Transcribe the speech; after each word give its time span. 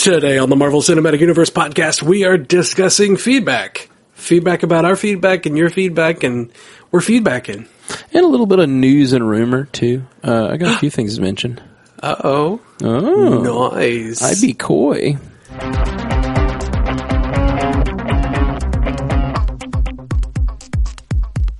Today 0.00 0.38
on 0.38 0.48
the 0.48 0.56
Marvel 0.56 0.80
Cinematic 0.80 1.20
Universe 1.20 1.50
podcast, 1.50 2.02
we 2.02 2.24
are 2.24 2.38
discussing 2.38 3.18
feedback. 3.18 3.90
Feedback 4.14 4.62
about 4.62 4.86
our 4.86 4.96
feedback 4.96 5.44
and 5.44 5.58
your 5.58 5.68
feedback, 5.68 6.22
and 6.22 6.50
we're 6.90 7.00
feedbacking. 7.00 7.68
And 8.14 8.24
a 8.24 8.26
little 8.26 8.46
bit 8.46 8.60
of 8.60 8.70
news 8.70 9.12
and 9.12 9.28
rumor 9.28 9.64
too. 9.64 10.06
Uh, 10.24 10.48
I 10.52 10.56
got 10.56 10.76
a 10.76 10.78
few 10.80 10.88
things 10.88 11.16
to 11.16 11.20
mention. 11.20 11.60
Uh 12.02 12.16
oh. 12.24 12.60
Oh, 12.82 13.72
Nice. 13.74 14.22
I'd 14.22 14.40
be 14.40 14.54
coy. 14.54 15.18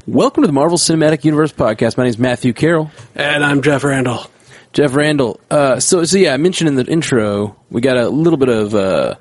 Welcome 0.06 0.42
to 0.44 0.46
the 0.46 0.52
Marvel 0.52 0.78
Cinematic 0.78 1.24
Universe 1.24 1.52
podcast. 1.52 1.96
My 1.96 2.04
name 2.04 2.10
is 2.10 2.18
Matthew 2.18 2.52
Carroll. 2.52 2.90
And 3.14 3.44
I'm 3.44 3.60
Jeff 3.60 3.84
Randall. 3.84 4.29
Jeff 4.72 4.94
Randall. 4.94 5.40
Uh, 5.50 5.80
so, 5.80 6.04
so 6.04 6.18
yeah, 6.18 6.34
I 6.34 6.36
mentioned 6.36 6.68
in 6.68 6.76
the 6.76 6.86
intro, 6.86 7.56
we 7.70 7.80
got 7.80 7.96
a 7.96 8.08
little 8.08 8.36
bit 8.36 8.48
of 8.48 8.74
uh, 8.74 9.14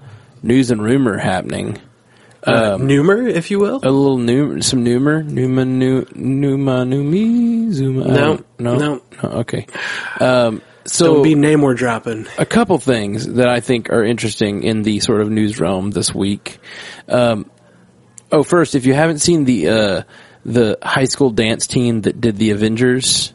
news 0.43 0.71
and 0.71 0.81
rumor 0.81 1.17
happening. 1.17 1.79
Uh, 2.41 2.77
Numer, 2.77 3.29
if 3.29 3.51
you 3.51 3.59
will. 3.59 3.77
A 3.77 3.91
little 3.91 4.17
new, 4.17 4.61
some 4.61 4.85
numer, 4.85 5.25
numa, 5.25 5.65
nu, 5.65 6.05
numa, 6.15 6.85
numi, 6.85 7.69
zuma. 7.71 8.05
I 8.05 8.07
No, 8.07 8.43
no, 8.57 8.77
no. 8.77 9.01
Okay. 9.21 9.67
Um, 10.21 10.61
so 10.85 11.15
Don't 11.15 11.23
be 11.23 11.35
name 11.35 11.61
we're 11.61 11.73
dropping. 11.73 12.27
a 12.37 12.45
couple 12.45 12.77
things 12.77 13.27
that 13.33 13.49
I 13.49 13.59
think 13.59 13.89
are 13.89 14.03
interesting 14.03 14.63
in 14.63 14.83
the 14.83 15.01
sort 15.01 15.19
of 15.21 15.29
news 15.29 15.59
realm 15.59 15.91
this 15.91 16.15
week. 16.15 16.59
Um, 17.09 17.51
oh, 18.31 18.43
first, 18.43 18.73
if 18.73 18.85
you 18.85 18.93
haven't 18.93 19.19
seen 19.19 19.43
the 19.43 19.67
uh, 19.67 20.03
the 20.45 20.77
high 20.81 21.03
school 21.03 21.31
dance 21.31 21.67
team 21.67 22.01
that 22.01 22.21
did 22.21 22.37
the 22.37 22.51
Avengers, 22.51 23.33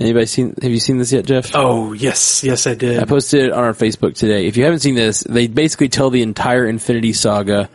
anybody 0.00 0.26
seen? 0.26 0.54
Have 0.60 0.70
you 0.70 0.80
seen 0.80 0.98
this 0.98 1.12
yet, 1.12 1.26
Jeff? 1.26 1.50
Oh, 1.54 1.92
yes. 1.92 2.42
Yes, 2.42 2.66
I 2.66 2.74
did. 2.74 3.00
I 3.00 3.04
posted 3.04 3.44
it 3.44 3.52
on 3.52 3.64
our 3.64 3.74
Facebook 3.74 4.14
today. 4.14 4.46
If 4.46 4.56
you 4.56 4.64
haven't 4.64 4.80
seen 4.80 4.94
this, 4.94 5.20
they 5.20 5.46
basically 5.46 5.88
tell 5.88 6.10
the 6.10 6.22
entire 6.22 6.66
Infinity 6.66 7.12
Saga 7.12 7.68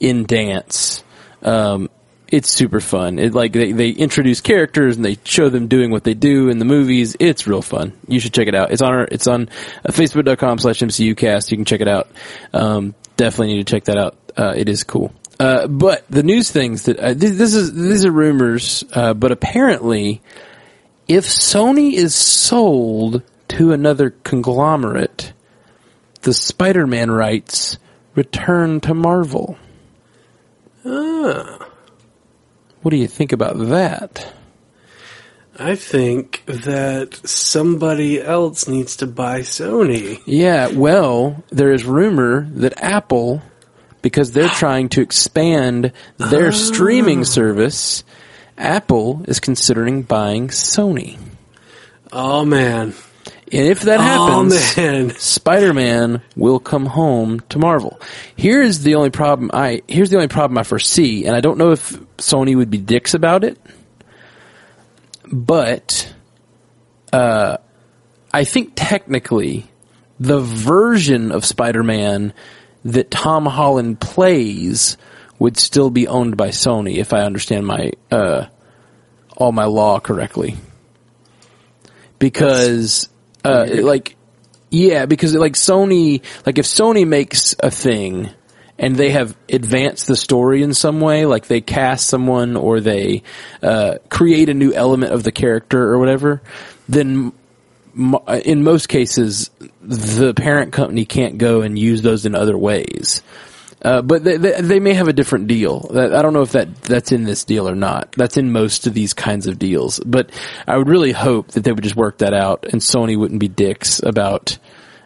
in 0.00 0.24
dance. 0.24 1.02
Um, 1.42 1.88
it's 2.30 2.50
super 2.50 2.80
fun. 2.80 3.18
It 3.18 3.32
like 3.32 3.52
they, 3.52 3.72
they 3.72 3.88
introduce 3.90 4.40
characters 4.40 4.96
and 4.96 5.04
they 5.04 5.18
show 5.24 5.48
them 5.48 5.66
doing 5.66 5.90
what 5.90 6.04
they 6.04 6.14
do 6.14 6.50
in 6.50 6.58
the 6.58 6.64
movies. 6.66 7.16
It's 7.18 7.46
real 7.46 7.62
fun. 7.62 7.94
You 8.06 8.20
should 8.20 8.34
check 8.34 8.48
it 8.48 8.54
out. 8.54 8.70
It's 8.70 8.82
on 8.82 8.92
our, 8.92 9.08
it's 9.10 9.26
on 9.26 9.48
uh, 9.84 9.92
facebook.com 9.92 10.58
slash 10.58 10.80
MCUcast. 10.80 11.50
You 11.50 11.56
can 11.56 11.64
check 11.64 11.80
it 11.80 11.88
out. 11.88 12.08
Um, 12.52 12.94
definitely 13.16 13.54
need 13.54 13.66
to 13.66 13.72
check 13.72 13.84
that 13.84 13.96
out. 13.96 14.16
Uh, 14.36 14.52
it 14.54 14.68
is 14.68 14.84
cool. 14.84 15.12
Uh, 15.40 15.68
but 15.68 16.04
the 16.10 16.22
news 16.22 16.50
things 16.50 16.84
that, 16.84 16.98
uh, 16.98 17.14
this, 17.14 17.38
this 17.38 17.54
is, 17.54 17.72
these 17.72 18.04
are 18.04 18.12
rumors, 18.12 18.84
uh, 18.92 19.14
but 19.14 19.32
apparently 19.32 20.20
if 21.08 21.24
Sony 21.24 21.94
is 21.94 22.14
sold 22.14 23.22
to 23.48 23.72
another 23.72 24.10
conglomerate, 24.10 25.32
the 26.22 26.34
Spider-Man 26.34 27.10
rights 27.10 27.78
return 28.14 28.80
to 28.80 28.92
Marvel. 28.92 29.56
Ah. 30.84 31.66
What 32.82 32.90
do 32.90 32.96
you 32.96 33.08
think 33.08 33.32
about 33.32 33.58
that? 33.68 34.32
I 35.58 35.74
think 35.74 36.44
that 36.46 37.14
somebody 37.28 38.22
else 38.22 38.68
needs 38.68 38.96
to 38.96 39.06
buy 39.06 39.40
Sony. 39.40 40.20
Yeah, 40.24 40.68
well, 40.68 41.42
there 41.48 41.72
is 41.72 41.84
rumor 41.84 42.48
that 42.52 42.80
Apple, 42.80 43.42
because 44.02 44.30
they're 44.32 44.48
trying 44.60 44.90
to 44.90 45.00
expand 45.00 45.92
their 46.18 46.48
ah. 46.48 46.52
streaming 46.52 47.24
service, 47.24 48.04
Apple 48.58 49.24
is 49.26 49.40
considering 49.40 50.02
buying 50.02 50.48
Sony. 50.48 51.18
Oh, 52.12 52.44
man. 52.44 52.94
And 53.50 53.66
if 53.66 53.80
that 53.82 54.00
happens, 54.00 54.54
Oh, 54.76 54.80
man. 54.80 55.10
Spider-Man 55.18 56.20
will 56.36 56.58
come 56.58 56.84
home 56.86 57.40
to 57.48 57.58
Marvel. 57.58 57.98
Here's 58.36 58.80
the 58.80 58.96
only 58.96 59.10
problem 59.10 59.50
I 59.54 59.82
here's 59.88 60.10
the 60.10 60.16
only 60.16 60.28
problem 60.28 60.58
I 60.58 60.64
foresee, 60.64 61.24
and 61.24 61.34
I 61.34 61.40
don't 61.40 61.56
know 61.56 61.70
if 61.70 61.92
Sony 62.18 62.54
would 62.56 62.70
be 62.70 62.78
dicks 62.78 63.14
about 63.14 63.44
it, 63.44 63.58
but 65.32 66.12
uh, 67.12 67.56
I 68.32 68.44
think 68.44 68.72
technically 68.74 69.66
the 70.20 70.40
version 70.40 71.32
of 71.32 71.44
Spider-Man 71.44 72.34
that 72.84 73.10
Tom 73.10 73.46
Holland 73.46 74.00
plays 74.00 74.96
would 75.38 75.56
still 75.56 75.90
be 75.90 76.06
owned 76.08 76.36
by 76.36 76.48
Sony 76.48 76.96
if 76.96 77.12
I 77.12 77.20
understand 77.20 77.66
my 77.66 77.92
uh, 78.10 78.46
all 79.38 79.52
my 79.52 79.64
law 79.64 80.00
correctly. 80.00 80.56
Because 82.18 83.08
uh, 83.44 83.66
like 83.70 84.16
yeah, 84.70 85.06
because 85.06 85.34
like 85.34 85.54
Sony, 85.54 86.22
like 86.44 86.58
if 86.58 86.66
Sony 86.66 87.06
makes 87.06 87.54
a 87.60 87.70
thing 87.70 88.30
and 88.78 88.96
they 88.96 89.10
have 89.10 89.36
advanced 89.48 90.06
the 90.06 90.16
story 90.16 90.62
in 90.62 90.74
some 90.74 91.00
way, 91.00 91.24
like 91.24 91.46
they 91.46 91.60
cast 91.60 92.06
someone 92.06 92.56
or 92.56 92.80
they 92.80 93.22
uh, 93.62 93.94
create 94.10 94.48
a 94.48 94.54
new 94.54 94.72
element 94.72 95.12
of 95.12 95.22
the 95.22 95.32
character 95.32 95.82
or 95.82 95.98
whatever, 95.98 96.42
then 96.88 97.32
in 98.44 98.62
most 98.62 98.88
cases 98.88 99.50
the 99.80 100.34
parent 100.34 100.72
company 100.72 101.04
can't 101.04 101.38
go 101.38 101.62
and 101.62 101.78
use 101.78 102.02
those 102.02 102.26
in 102.26 102.34
other 102.34 102.58
ways. 102.58 103.22
Uh, 103.80 104.02
but 104.02 104.24
they, 104.24 104.36
they, 104.36 104.60
they 104.60 104.80
may 104.80 104.92
have 104.92 105.06
a 105.06 105.12
different 105.12 105.46
deal. 105.46 105.88
I 105.90 106.20
don't 106.20 106.32
know 106.32 106.42
if 106.42 106.52
that 106.52 106.74
that's 106.82 107.12
in 107.12 107.24
this 107.24 107.44
deal 107.44 107.68
or 107.68 107.76
not. 107.76 108.12
That's 108.12 108.36
in 108.36 108.50
most 108.50 108.86
of 108.86 108.94
these 108.94 109.14
kinds 109.14 109.46
of 109.46 109.58
deals. 109.58 110.00
But 110.00 110.30
I 110.66 110.76
would 110.76 110.88
really 110.88 111.12
hope 111.12 111.52
that 111.52 111.62
they 111.62 111.70
would 111.70 111.84
just 111.84 111.96
work 111.96 112.18
that 112.18 112.34
out, 112.34 112.66
and 112.72 112.80
Sony 112.80 113.16
wouldn't 113.16 113.40
be 113.40 113.48
dicks 113.48 114.02
about 114.02 114.58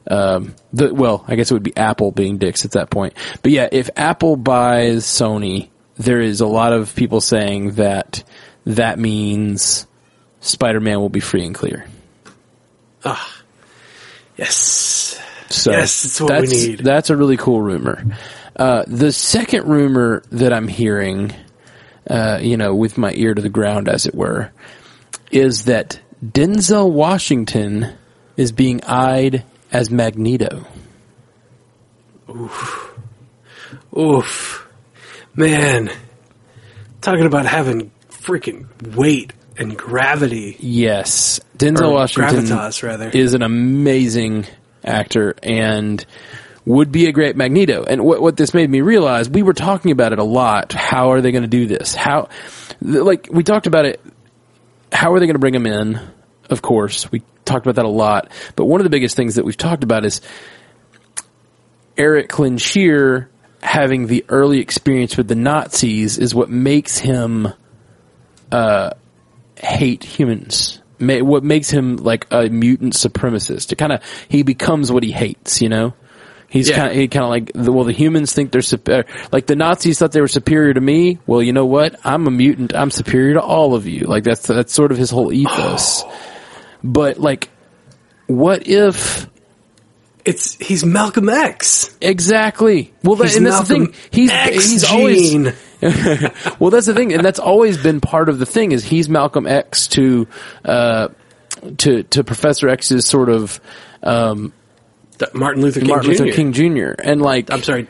um, 0.07 0.55
the. 0.73 0.95
Well, 0.95 1.25
I 1.29 1.37
guess 1.37 1.51
it 1.51 1.55
would 1.55 1.63
be 1.63 1.77
Apple 1.77 2.13
being 2.13 2.39
dicks 2.39 2.65
at 2.65 2.73
that 2.73 2.89
point. 2.89 3.15
But 3.43 3.53
yeah, 3.53 3.69
if 3.71 3.91
Apple 3.95 4.37
buys 4.37 5.05
Sony, 5.05 5.69
there 5.97 6.21
is 6.21 6.41
a 6.41 6.47
lot 6.47 6.73
of 6.73 6.95
people 6.95 7.21
saying 7.21 7.73
that 7.73 8.25
that 8.65 8.99
means 8.99 9.87
Spider-Man 10.41 10.99
will 10.99 11.11
be 11.11 11.21
free 11.21 11.45
and 11.45 11.55
clear. 11.55 11.87
Ah, 13.05 13.43
yes. 14.37 15.21
So 15.51 15.71
Yes, 15.71 16.05
it's 16.07 16.21
what 16.21 16.33
we 16.41 16.47
that's, 16.47 16.53
need. 16.53 16.79
That's 16.79 17.11
a 17.11 17.17
really 17.17 17.37
cool 17.37 17.61
rumor. 17.61 18.03
Uh, 18.57 18.85
the 18.87 19.13
second 19.13 19.67
rumor 19.67 20.23
that 20.31 20.53
I'm 20.53 20.69
hearing, 20.69 21.33
uh, 22.09 22.39
you 22.43 22.57
know, 22.57 22.75
with 22.75 22.99
my 22.99 23.13
ear 23.15 23.35
to 23.35 23.43
the 23.43 23.49
ground, 23.49 23.89
as 23.89 24.07
it 24.07 24.15
were, 24.15 24.53
is 25.31 25.65
that 25.65 26.01
Denzel 26.25 26.91
Washington 26.91 27.93
is 28.37 28.53
being 28.53 28.83
eyed 28.85 29.45
as 29.71 29.91
Magneto. 29.91 30.65
Oof. 32.29 32.95
Oof. 33.97 34.69
Man. 35.35 35.91
Talking 37.01 37.27
about 37.27 37.47
having 37.47 37.91
freaking 38.11 38.95
weight 38.95 39.33
and 39.57 39.77
gravity. 39.77 40.57
Yes, 40.61 41.41
Denzel 41.57 41.93
Washington 41.93 42.45
gravitas, 42.45 42.83
rather. 42.83 43.09
is 43.09 43.35
an 43.35 43.43
amazing 43.43 44.47
actor 44.85 45.35
and 45.43 46.05
would 46.65 46.93
be 46.93 47.07
a 47.07 47.13
great 47.13 47.37
Magneto. 47.37 47.85
And 47.85 48.05
what 48.05 48.21
what 48.23 48.37
this 48.37 48.55
made 48.55 48.71
me 48.71 48.81
realize, 48.81 49.29
we 49.29 49.43
were 49.43 49.55
talking 49.55 49.91
about 49.91 50.13
it 50.13 50.19
a 50.19 50.25
lot. 50.25 50.73
How 50.73 51.13
are 51.13 51.21
they 51.21 51.33
going 51.33 51.43
to 51.43 51.49
do 51.49 51.67
this? 51.67 51.95
How, 51.95 52.29
like 52.81 53.29
we 53.31 53.43
talked 53.43 53.67
about 53.67 53.85
it. 53.85 54.01
How 54.93 55.13
are 55.13 55.21
they 55.21 55.27
going 55.27 55.35
to 55.35 55.41
bring 55.41 55.55
him 55.55 55.67
in? 55.67 56.01
Of 56.51 56.63
course, 56.63 57.11
we 57.11 57.23
talked 57.45 57.67
about 57.67 57.77
that 57.77 57.85
a 57.85 57.89
lot. 57.89 58.31
But 58.57 58.67
one 58.67 58.81
of 58.81 58.85
the 58.85 58.91
biggest 58.91 59.17
things 59.17 59.37
that 59.37 59.45
we've 59.45 59.57
talked 59.57 59.83
about 59.85 60.05
is 60.05 60.21
Erik 61.97 62.31
Lehnsherr 62.31 63.29
having 63.63 64.07
the 64.07 64.25
early 64.29 64.59
experience 64.61 65.17
with 65.17 65.29
the 65.29 65.35
Nazis 65.35 66.19
is 66.19 66.35
what 66.35 66.51
makes 66.51 66.99
him 66.99 67.49
uh, 68.51 68.91
hate 69.57 70.05
humans. 70.05 70.81
Ma- 70.99 71.19
What 71.21 71.43
makes 71.45 71.71
him 71.71 71.97
like 71.97 72.27
a 72.31 72.49
mutant 72.49 72.95
supremacist? 72.95 73.73
It 73.73 73.77
kind 73.77 73.93
of 73.93 74.03
he 74.29 74.43
becomes 74.43 74.91
what 74.93 75.03
he 75.03 75.13
hates. 75.13 75.63
You 75.63 75.69
know, 75.69 75.95
he's 76.53 76.69
Yeah. 76.69 76.77
kind 76.77 76.91
of 76.91 76.97
he 76.97 77.09
kind 77.09 77.25
of 77.25 77.31
like 77.31 77.51
well, 77.55 77.85
the 77.85 77.93
humans 77.93 78.33
think 78.33 78.53
they're 78.53 78.63
superior. 78.63 79.07
Like 79.33 79.47
the 79.47 79.57
Nazis 79.57 79.99
thought 79.99 80.13
they 80.13 80.21
were 80.21 80.29
superior 80.29 80.75
to 80.75 80.81
me. 80.81 81.19
Well, 81.27 81.43
you 81.43 81.53
know 81.53 81.67
what? 81.67 81.99
I'm 82.05 82.27
a 82.29 82.31
mutant. 82.31 82.75
I'm 82.77 82.91
superior 82.93 83.35
to 83.35 83.41
all 83.43 83.75
of 83.75 83.87
you. 83.87 84.07
Like 84.07 84.23
that's 84.25 84.47
that's 84.47 84.73
sort 84.73 84.93
of 84.93 84.99
his 84.99 85.11
whole 85.11 85.33
ethos. 85.33 86.05
But 86.85 87.19
like, 87.19 87.49
what 88.27 88.67
if 88.67 89.29
It's 90.25 90.55
he's 90.57 90.85
Malcolm 90.85 91.29
X. 91.29 91.97
exactly? 92.01 92.93
Well, 93.05 93.15
that, 93.17 93.37
and 93.37 93.47
that's 93.47 93.61
the 93.69 93.75
thing. 93.75 93.95
He's 94.11 94.31
X 94.33 94.71
he's 94.71 94.85
always 94.91 95.35
well, 96.61 96.71
that's 96.71 96.87
the 96.87 96.95
thing, 96.95 97.13
and 97.13 97.25
that's 97.25 97.39
always 97.39 97.77
been 97.81 98.01
part 98.01 98.29
of 98.29 98.39
the 98.41 98.47
thing. 98.47 98.73
Is 98.73 98.85
he's 98.85 99.09
Malcolm 99.09 99.47
X 99.47 99.87
to 99.89 100.27
uh, 100.65 101.09
to 101.79 102.03
to 102.03 102.25
Professor 102.25 102.69
X's 102.69 103.07
sort 103.07 103.29
of 103.29 103.61
um, 104.03 104.53
Martin 105.35 105.63
Luther 105.63 105.81
King 105.81 105.89
Martin 105.89 106.15
Jr. 106.15 106.23
Luther 106.25 106.37
King 106.37 106.53
Jr. 106.53 106.93
And 107.03 107.23
like, 107.23 107.51
I'm 107.51 107.63
sorry, 107.63 107.87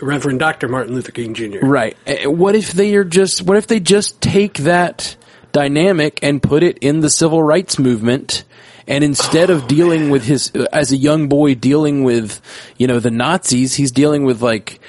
Reverend 0.00 0.38
Dr. 0.38 0.68
Martin 0.68 0.94
Luther 0.94 1.12
King 1.12 1.34
Jr. 1.34 1.58
right? 1.64 1.96
eh, 2.06 2.26
What 2.26 2.54
if 2.54 2.72
they 2.72 2.94
are 2.96 3.04
just? 3.04 3.42
What 3.42 3.56
if 3.56 3.66
they 3.66 3.80
just 3.80 4.20
take 4.20 4.54
that 4.58 5.16
dynamic 5.52 6.20
and 6.22 6.42
put 6.42 6.62
it 6.62 6.78
in 6.78 7.00
the 7.00 7.10
civil 7.10 7.42
rights 7.42 7.78
movement? 7.78 8.44
And 8.86 9.04
instead 9.04 9.50
of 9.50 9.68
dealing 9.68 10.10
with 10.10 10.24
his, 10.24 10.50
as 10.72 10.90
a 10.92 10.96
young 10.96 11.28
boy 11.28 11.54
dealing 11.54 12.02
with, 12.02 12.40
you 12.76 12.86
know, 12.86 12.98
the 12.98 13.10
Nazis, 13.10 13.74
he's 13.74 13.92
dealing 13.92 14.24
with 14.24 14.42
like, 14.42 14.80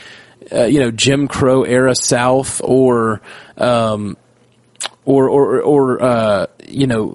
uh, 0.51 0.63
you 0.63 0.79
know, 0.79 0.89
Jim 0.91 1.27
Crow 1.27 1.63
era 1.63 1.93
South 1.93 2.61
or, 2.63 3.21
um, 3.57 4.17
or, 5.05 5.29
or, 5.29 5.61
or, 5.61 6.01
uh, 6.03 6.47
you 6.67 6.87
know, 6.87 7.09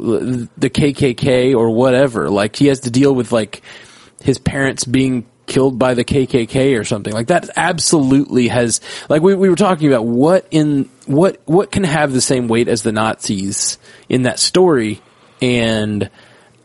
the 0.58 0.70
KKK 0.70 1.54
or 1.56 1.70
whatever. 1.70 2.30
Like 2.30 2.54
he 2.56 2.66
has 2.66 2.80
to 2.80 2.90
deal 2.90 3.14
with 3.14 3.32
like 3.32 3.62
his 4.26 4.38
parents 4.38 4.84
being 4.84 5.25
killed 5.46 5.78
by 5.78 5.94
the 5.94 6.05
KKK 6.05 6.78
or 6.78 6.82
something 6.82 7.12
like 7.12 7.28
that. 7.28 7.49
Absolutely 7.56 8.49
has 8.49 8.81
like 9.08 9.23
we 9.23 9.37
we 9.37 9.49
were 9.49 9.56
talking 9.56 9.87
about 9.87 10.05
what 10.05 10.46
in 10.50 10.90
what 11.06 11.40
what 11.44 11.70
can 11.70 11.84
have 11.84 12.12
the 12.12 12.20
same 12.20 12.49
weight 12.49 12.67
as 12.67 12.82
the 12.82 12.90
Nazis 12.90 13.78
in 14.08 14.23
that 14.23 14.40
story, 14.40 15.00
and 15.40 16.11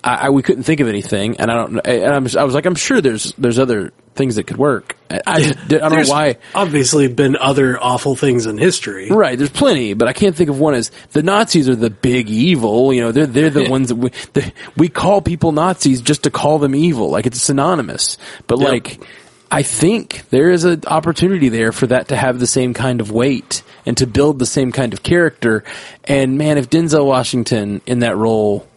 I, 0.03 0.15
I 0.15 0.29
we 0.31 0.41
couldn't 0.41 0.63
think 0.63 0.79
of 0.79 0.87
anything, 0.87 1.37
and 1.37 1.51
I 1.51 1.55
don't. 1.55 1.79
And 1.85 2.13
I'm, 2.13 2.27
I 2.37 2.43
was 2.43 2.55
like, 2.55 2.65
I'm 2.65 2.75
sure 2.75 2.99
there's 2.99 3.31
there's 3.37 3.59
other 3.59 3.93
things 4.15 4.35
that 4.35 4.45
could 4.45 4.57
work. 4.57 4.97
I, 5.09 5.21
I, 5.25 5.41
just, 5.41 5.59
I 5.73 5.77
don't 5.77 5.91
know 6.03 6.09
why. 6.09 6.37
Obviously, 6.53 7.07
been 7.07 7.35
other 7.37 7.81
awful 7.81 8.15
things 8.15 8.45
in 8.45 8.57
history. 8.57 9.09
Right, 9.09 9.37
there's 9.37 9.49
plenty, 9.49 9.93
but 9.93 10.07
I 10.07 10.13
can't 10.13 10.35
think 10.35 10.49
of 10.49 10.59
one 10.59 10.73
as 10.73 10.91
the 11.11 11.23
Nazis 11.23 11.67
are 11.69 11.75
the 11.75 11.89
big 11.89 12.29
evil. 12.29 12.93
You 12.93 13.01
know, 13.01 13.11
they're 13.11 13.27
they're 13.27 13.49
the 13.49 13.69
ones 13.69 13.89
that 13.89 13.95
we 13.95 14.09
the, 14.33 14.51
we 14.77 14.89
call 14.89 15.21
people 15.21 15.51
Nazis 15.51 16.01
just 16.01 16.23
to 16.23 16.31
call 16.31 16.59
them 16.59 16.75
evil, 16.75 17.09
like 17.09 17.25
it's 17.25 17.41
synonymous. 17.41 18.17
But 18.47 18.59
Yep. 18.59 18.69
like, 18.69 19.03
I 19.49 19.63
think 19.63 20.29
there 20.29 20.49
is 20.49 20.63
an 20.63 20.83
opportunity 20.87 21.49
there 21.49 21.71
for 21.71 21.87
that 21.87 22.09
to 22.09 22.15
have 22.15 22.39
the 22.39 22.47
same 22.47 22.73
kind 22.73 23.01
of 23.01 23.11
weight 23.11 23.63
and 23.85 23.97
to 23.97 24.07
build 24.07 24.39
the 24.39 24.45
same 24.45 24.71
kind 24.71 24.93
of 24.93 25.03
character. 25.03 25.63
And 26.05 26.37
man, 26.37 26.57
if 26.57 26.69
Denzel 26.69 27.05
Washington 27.05 27.81
in 27.85 27.99
that 27.99 28.15
role 28.15 28.67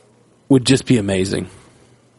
would 0.49 0.65
just 0.65 0.87
be 0.87 0.97
amazing. 0.97 1.49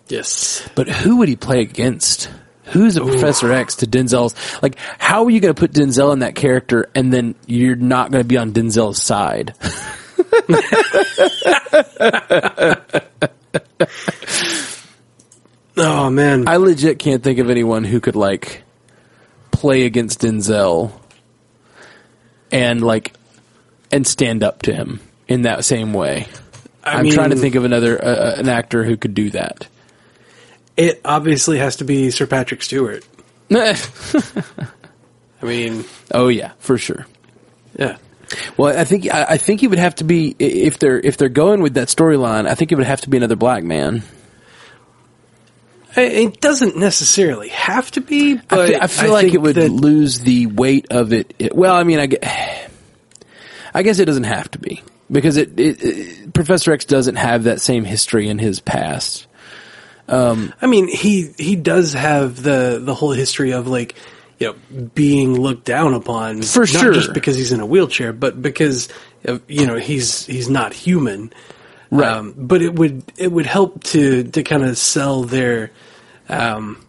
Yes. 0.08 0.68
But 0.76 0.88
who 0.88 1.18
would 1.18 1.28
he 1.30 1.36
play 1.36 1.62
against? 1.62 2.30
Who's 2.68 2.98
a 2.98 3.02
Professor 3.02 3.52
X 3.52 3.78
to 3.78 3.88
Denzel's? 3.88 4.36
Like, 4.62 4.78
how 4.98 5.26
are 5.26 5.30
you 5.30 5.40
going 5.40 5.54
to 5.54 5.60
put 5.60 5.72
Denzel 5.72 6.14
in 6.14 6.20
that 6.20 6.36
character 6.36 6.90
and 6.96 7.14
then 7.14 7.36
you're 7.46 7.76
not 7.76 8.12
going 8.12 8.24
to 8.24 8.28
be 8.28 8.38
on 8.38 8.54
Denzel's 8.54 9.02
side? 9.02 9.54
Oh 15.78 16.10
man. 16.10 16.48
I 16.48 16.58
legit 16.58 17.00
can't 17.00 17.22
think 17.22 17.40
of 17.40 17.50
anyone 17.50 17.84
who 17.84 18.00
could 18.00 18.16
like 18.16 18.64
play 19.52 19.86
against 19.86 20.22
Denzel 20.22 20.92
and 22.52 22.82
like 22.82 23.14
and 23.92 24.08
stand 24.08 24.44
up 24.44 24.62
to 24.64 24.74
him 24.74 25.02
in 25.28 25.44
that 25.44 25.66
same 25.66 25.94
way. 25.94 26.28
I 26.84 26.94
I'm 26.94 27.10
trying 27.10 27.32
to 27.32 27.36
think 27.36 27.56
of 27.56 27.66
another 27.66 28.02
uh, 28.02 28.08
uh, 28.08 28.36
an 28.38 28.48
actor 28.48 28.84
who 28.84 28.96
could 28.96 29.14
do 29.14 29.32
that. 29.32 29.68
It 30.78 31.02
obviously 31.06 31.58
has 31.60 31.78
to 31.78 31.84
be 31.86 32.12
Sir 32.12 32.26
Patrick 32.28 32.62
Stewart. 32.62 33.06
I 33.52 33.76
mean, 35.44 35.86
oh 36.12 36.28
yeah, 36.28 36.52
for 36.60 36.78
sure. 36.78 37.06
yeah. 37.78 37.98
Well, 38.58 38.78
I 38.78 38.84
think 38.86 39.08
I, 39.14 39.24
I 39.30 39.38
think 39.38 39.60
he 39.62 39.68
would 39.68 39.78
have 39.80 39.96
to 39.96 40.04
be 40.04 40.36
if 40.40 40.80
they're 40.80 41.00
if 41.00 41.18
they're 41.18 41.30
going 41.30 41.62
with 41.62 41.76
that 41.76 41.90
storyline. 41.90 42.48
I 42.48 42.56
think 42.56 42.72
it 42.72 42.76
would 42.76 42.88
have 42.88 43.02
to 43.02 43.10
be 43.10 43.18
another 43.18 43.36
black 43.36 43.64
man. 43.64 44.02
It 45.98 46.42
doesn't 46.42 46.76
necessarily 46.76 47.48
have 47.50 47.90
to 47.92 48.02
be, 48.02 48.34
I, 48.34 48.42
but 48.50 48.84
I 48.84 48.88
feel 48.88 49.14
like 49.14 49.34
it 49.34 49.42
would 49.42 49.56
that- 49.56 49.72
lose 49.72 50.20
the 50.20 50.48
weight 50.48 50.88
of 50.92 51.14
it. 51.14 51.34
it- 51.40 51.56
Well, 51.56 51.74
I 51.74 51.84
mean, 51.84 52.00
I, 52.00 52.08
gue- 52.08 52.20
I 53.74 53.82
guess 53.84 54.00
it 54.00 54.06
doesn't 54.06 54.26
have 54.26 54.52
to 54.52 54.60
be 54.60 54.84
because 55.10 55.38
it, 55.38 55.58
it, 55.58 55.82
it 55.82 56.34
Professor 56.34 56.74
X 56.74 56.84
doesn't 56.84 57.16
have 57.16 57.44
that 57.46 57.62
same 57.62 57.86
history 57.86 58.28
in 58.28 58.40
his 58.40 58.60
past. 58.60 59.28
I 60.08 60.68
mean, 60.68 60.88
he 60.88 61.34
he 61.38 61.56
does 61.56 61.94
have 61.94 62.42
the 62.42 62.80
the 62.84 62.94
whole 62.94 63.12
history 63.12 63.52
of 63.54 63.68
like 63.68 63.96
you 64.40 64.48
know 64.48 64.88
being 64.94 65.40
looked 65.40 65.66
down 65.66 65.94
upon 65.94 66.42
For 66.42 66.62
not 66.62 66.70
sure. 66.70 66.94
just 66.94 67.14
because 67.14 67.36
he's 67.38 67.52
in 67.52 67.60
a 67.60 67.66
wheelchair, 67.66 68.14
but 68.14 68.42
because 68.42 68.90
you 69.48 69.66
know 69.66 69.76
he's 69.78 70.26
he's 70.26 70.50
not 70.50 70.74
human. 70.74 71.32
Um, 71.92 72.00
Right. 72.00 72.34
but 72.36 72.62
it 72.62 72.74
would 72.76 73.04
it 73.18 73.32
would 73.32 73.46
help 73.46 73.84
to 73.86 74.24
to 74.24 74.44
kind 74.44 74.64
of 74.64 74.78
sell 74.78 75.24
their 75.24 75.72
um, 76.30 76.82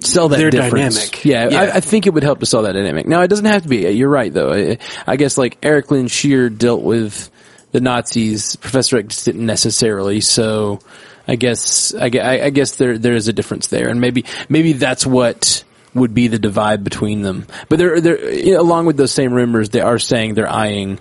Sell 0.00 0.28
that 0.30 0.36
Their 0.38 0.50
difference. 0.50 0.96
dynamic. 0.96 1.24
Yeah, 1.24 1.48
Yeah. 1.50 1.60
I, 1.60 1.76
I 1.76 1.80
think 1.80 2.06
it 2.08 2.10
would 2.14 2.24
help 2.24 2.40
to 2.40 2.46
sell 2.46 2.62
that 2.62 2.72
dynamic. 2.72 3.06
Now, 3.06 3.22
it 3.22 3.28
doesn't 3.28 3.44
have 3.44 3.62
to 3.62 3.68
be. 3.68 3.88
You're 3.90 4.08
right, 4.08 4.32
though. 4.34 4.52
I, 4.52 4.78
I 5.06 5.14
guess 5.14 5.38
like 5.38 5.58
Erik 5.62 5.86
Lehnsherr 5.88 6.56
dealt 6.58 6.82
with 6.82 7.30
the 7.70 7.80
Nazis. 7.80 8.56
Professor 8.56 8.96
X 8.96 9.22
didn't 9.24 9.46
necessarily. 9.46 10.20
So, 10.20 10.80
I 11.28 11.36
guess 11.36 11.94
I, 11.94 12.10
I 12.20 12.44
I 12.46 12.50
guess 12.50 12.76
there 12.76 12.98
there 12.98 13.14
is 13.14 13.28
a 13.28 13.32
difference 13.32 13.68
there, 13.68 13.88
and 13.88 14.00
maybe 14.00 14.24
maybe 14.48 14.72
that's 14.72 15.06
what 15.06 15.64
would 15.94 16.14
be 16.14 16.28
the 16.28 16.38
divide 16.38 16.82
between 16.84 17.22
them. 17.22 17.46
But 17.68 17.78
they're 17.78 18.00
they're 18.00 18.58
along 18.58 18.86
with 18.86 18.96
those 18.96 19.12
same 19.12 19.32
rumors, 19.32 19.70
they 19.70 19.80
are 19.80 19.98
saying 19.98 20.34
they're 20.34 20.50
eyeing, 20.50 20.98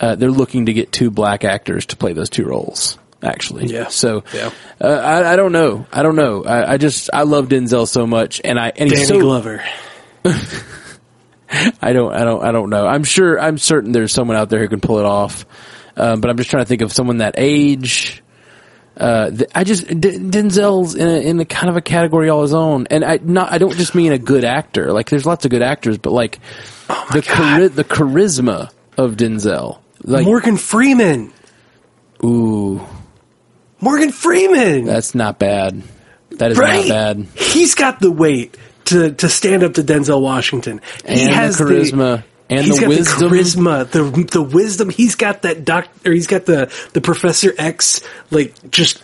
uh, 0.00 0.16
they're 0.16 0.30
looking 0.30 0.66
to 0.66 0.72
get 0.72 0.92
two 0.92 1.10
black 1.10 1.44
actors 1.44 1.86
to 1.86 1.96
play 1.96 2.12
those 2.12 2.28
two 2.30 2.44
roles. 2.44 2.98
Actually, 3.24 3.66
Yeah. 3.66 3.86
So, 3.86 4.24
Yeah. 4.34 4.50
uh, 4.80 4.88
I, 4.88 5.34
I 5.34 5.36
don't 5.36 5.52
know. 5.52 5.86
I 5.92 6.02
don't 6.02 6.16
know. 6.16 6.42
I, 6.44 6.72
I 6.72 6.76
just 6.76 7.08
I 7.12 7.22
love 7.22 7.46
Denzel 7.48 7.86
so 7.86 8.04
much, 8.04 8.40
and 8.42 8.58
I 8.58 8.70
and 8.74 8.90
Danny 8.90 8.96
he's 8.98 9.06
so 9.08 9.20
Glover. 9.20 9.62
I 11.80 11.92
don't, 11.92 12.12
I 12.14 12.24
don't, 12.24 12.42
I 12.42 12.50
don't 12.52 12.70
know. 12.70 12.86
I'm 12.86 13.04
sure, 13.04 13.38
I'm 13.38 13.58
certain 13.58 13.92
there's 13.92 14.12
someone 14.12 14.36
out 14.36 14.48
there 14.48 14.60
who 14.60 14.68
can 14.68 14.80
pull 14.80 14.98
it 14.98 15.04
off. 15.04 15.44
Um, 15.96 16.20
but 16.22 16.30
I'm 16.30 16.36
just 16.38 16.50
trying 16.50 16.62
to 16.64 16.68
think 16.68 16.80
of 16.80 16.92
someone 16.92 17.18
that 17.18 17.34
age. 17.36 18.21
Uh, 18.96 19.30
th- 19.30 19.50
I 19.54 19.64
just 19.64 19.86
D- 19.88 20.18
Denzel's 20.18 20.94
in 20.94 21.08
a, 21.08 21.20
in 21.20 21.40
a 21.40 21.44
kind 21.46 21.70
of 21.70 21.76
a 21.76 21.80
category 21.80 22.28
all 22.28 22.42
his 22.42 22.52
own, 22.52 22.86
and 22.90 23.04
I 23.04 23.18
not 23.22 23.50
I 23.50 23.58
don't 23.58 23.74
just 23.76 23.94
mean 23.94 24.12
a 24.12 24.18
good 24.18 24.44
actor. 24.44 24.92
Like 24.92 25.08
there's 25.08 25.24
lots 25.24 25.44
of 25.46 25.50
good 25.50 25.62
actors, 25.62 25.96
but 25.98 26.12
like 26.12 26.38
the 27.12 27.20
chari- 27.22 27.74
the 27.74 27.84
charisma 27.84 28.70
of 28.98 29.12
Denzel. 29.16 29.78
Like 30.04 30.26
Morgan 30.26 30.56
Freeman. 30.58 31.32
ooh, 32.22 32.80
Morgan 33.80 34.12
Freeman. 34.12 34.84
that's 34.84 35.14
not 35.14 35.38
bad. 35.38 35.82
That 36.32 36.50
is 36.52 36.58
right. 36.58 36.86
not 36.86 37.16
bad. 37.16 37.26
He's 37.34 37.74
got 37.74 37.98
the 38.00 38.10
weight 38.10 38.56
to 38.86 39.12
to 39.12 39.28
stand 39.28 39.62
up 39.62 39.74
to 39.74 39.82
Denzel 39.82 40.20
Washington. 40.20 40.80
He 41.06 41.22
And 41.22 41.30
the 41.32 41.34
has 41.36 41.56
charisma 41.58 42.24
and 42.52 42.64
he's 42.66 42.76
the 42.76 42.80
got 42.82 42.88
wisdom. 42.88 43.28
the 43.30 43.36
charisma, 43.36 43.90
the 43.90 44.02
the 44.30 44.42
wisdom. 44.42 44.90
He's 44.90 45.14
got 45.16 45.42
that 45.42 45.64
doc, 45.64 45.88
or 46.06 46.12
he's 46.12 46.26
got 46.26 46.44
the 46.46 46.72
the 46.92 47.00
Professor 47.00 47.52
X. 47.58 48.00
Like 48.30 48.70
just, 48.70 49.02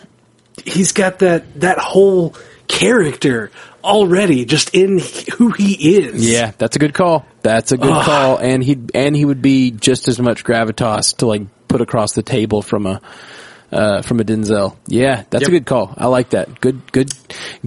he's 0.65 0.93
got 0.93 1.21
that 1.21 1.61
that 1.61 1.79
whole 1.79 2.35
character 2.69 3.51
already, 3.83 4.45
just 4.45 4.75
in 4.75 5.01
who 5.37 5.51
he 5.53 5.97
is. 5.99 6.29
Yeah, 6.31 6.53
that's 6.59 6.77
a 6.77 6.79
good 6.79 6.95
call. 6.95 7.25
That's 7.43 7.73
a 7.73 7.77
good 7.77 7.91
Ugh. 7.93 8.05
call, 8.05 8.37
and 8.39 8.63
he 8.63 8.79
and 8.95 9.17
he 9.17 9.25
would 9.25 9.41
be 9.43 9.71
just 9.71 10.09
as 10.09 10.19
much 10.21 10.45
gravitas 10.45 11.17
to 11.19 11.27
like 11.27 11.43
put 11.69 11.81
across 11.81 12.13
the 12.13 12.23
table 12.23 12.63
from 12.63 12.87
a 12.87 13.01
uh, 13.73 14.03
from 14.03 14.21
a 14.21 14.25
Denzel. 14.25 14.77
Yeah, 14.87 15.25
that's 15.31 15.43
Yep. 15.43 15.49
a 15.49 15.51
good 15.53 15.67
call. 15.67 15.95
I 15.97 16.07
like 16.07 16.31
that. 16.31 16.61
Good, 16.61 16.91
good, 16.93 17.11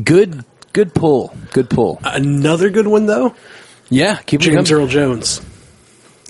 good, 0.03 0.43
good 0.73 0.93
pull. 0.93 1.35
Good 1.53 1.69
pull. 1.69 1.99
Another 2.03 2.69
good 2.69 2.87
one 2.87 3.05
though, 3.05 3.35
Yeah, 3.89 4.15
keep 4.17 4.41
it 4.41 4.45
James. 4.45 4.71
Earl 4.71 4.87
Jones. 4.87 5.41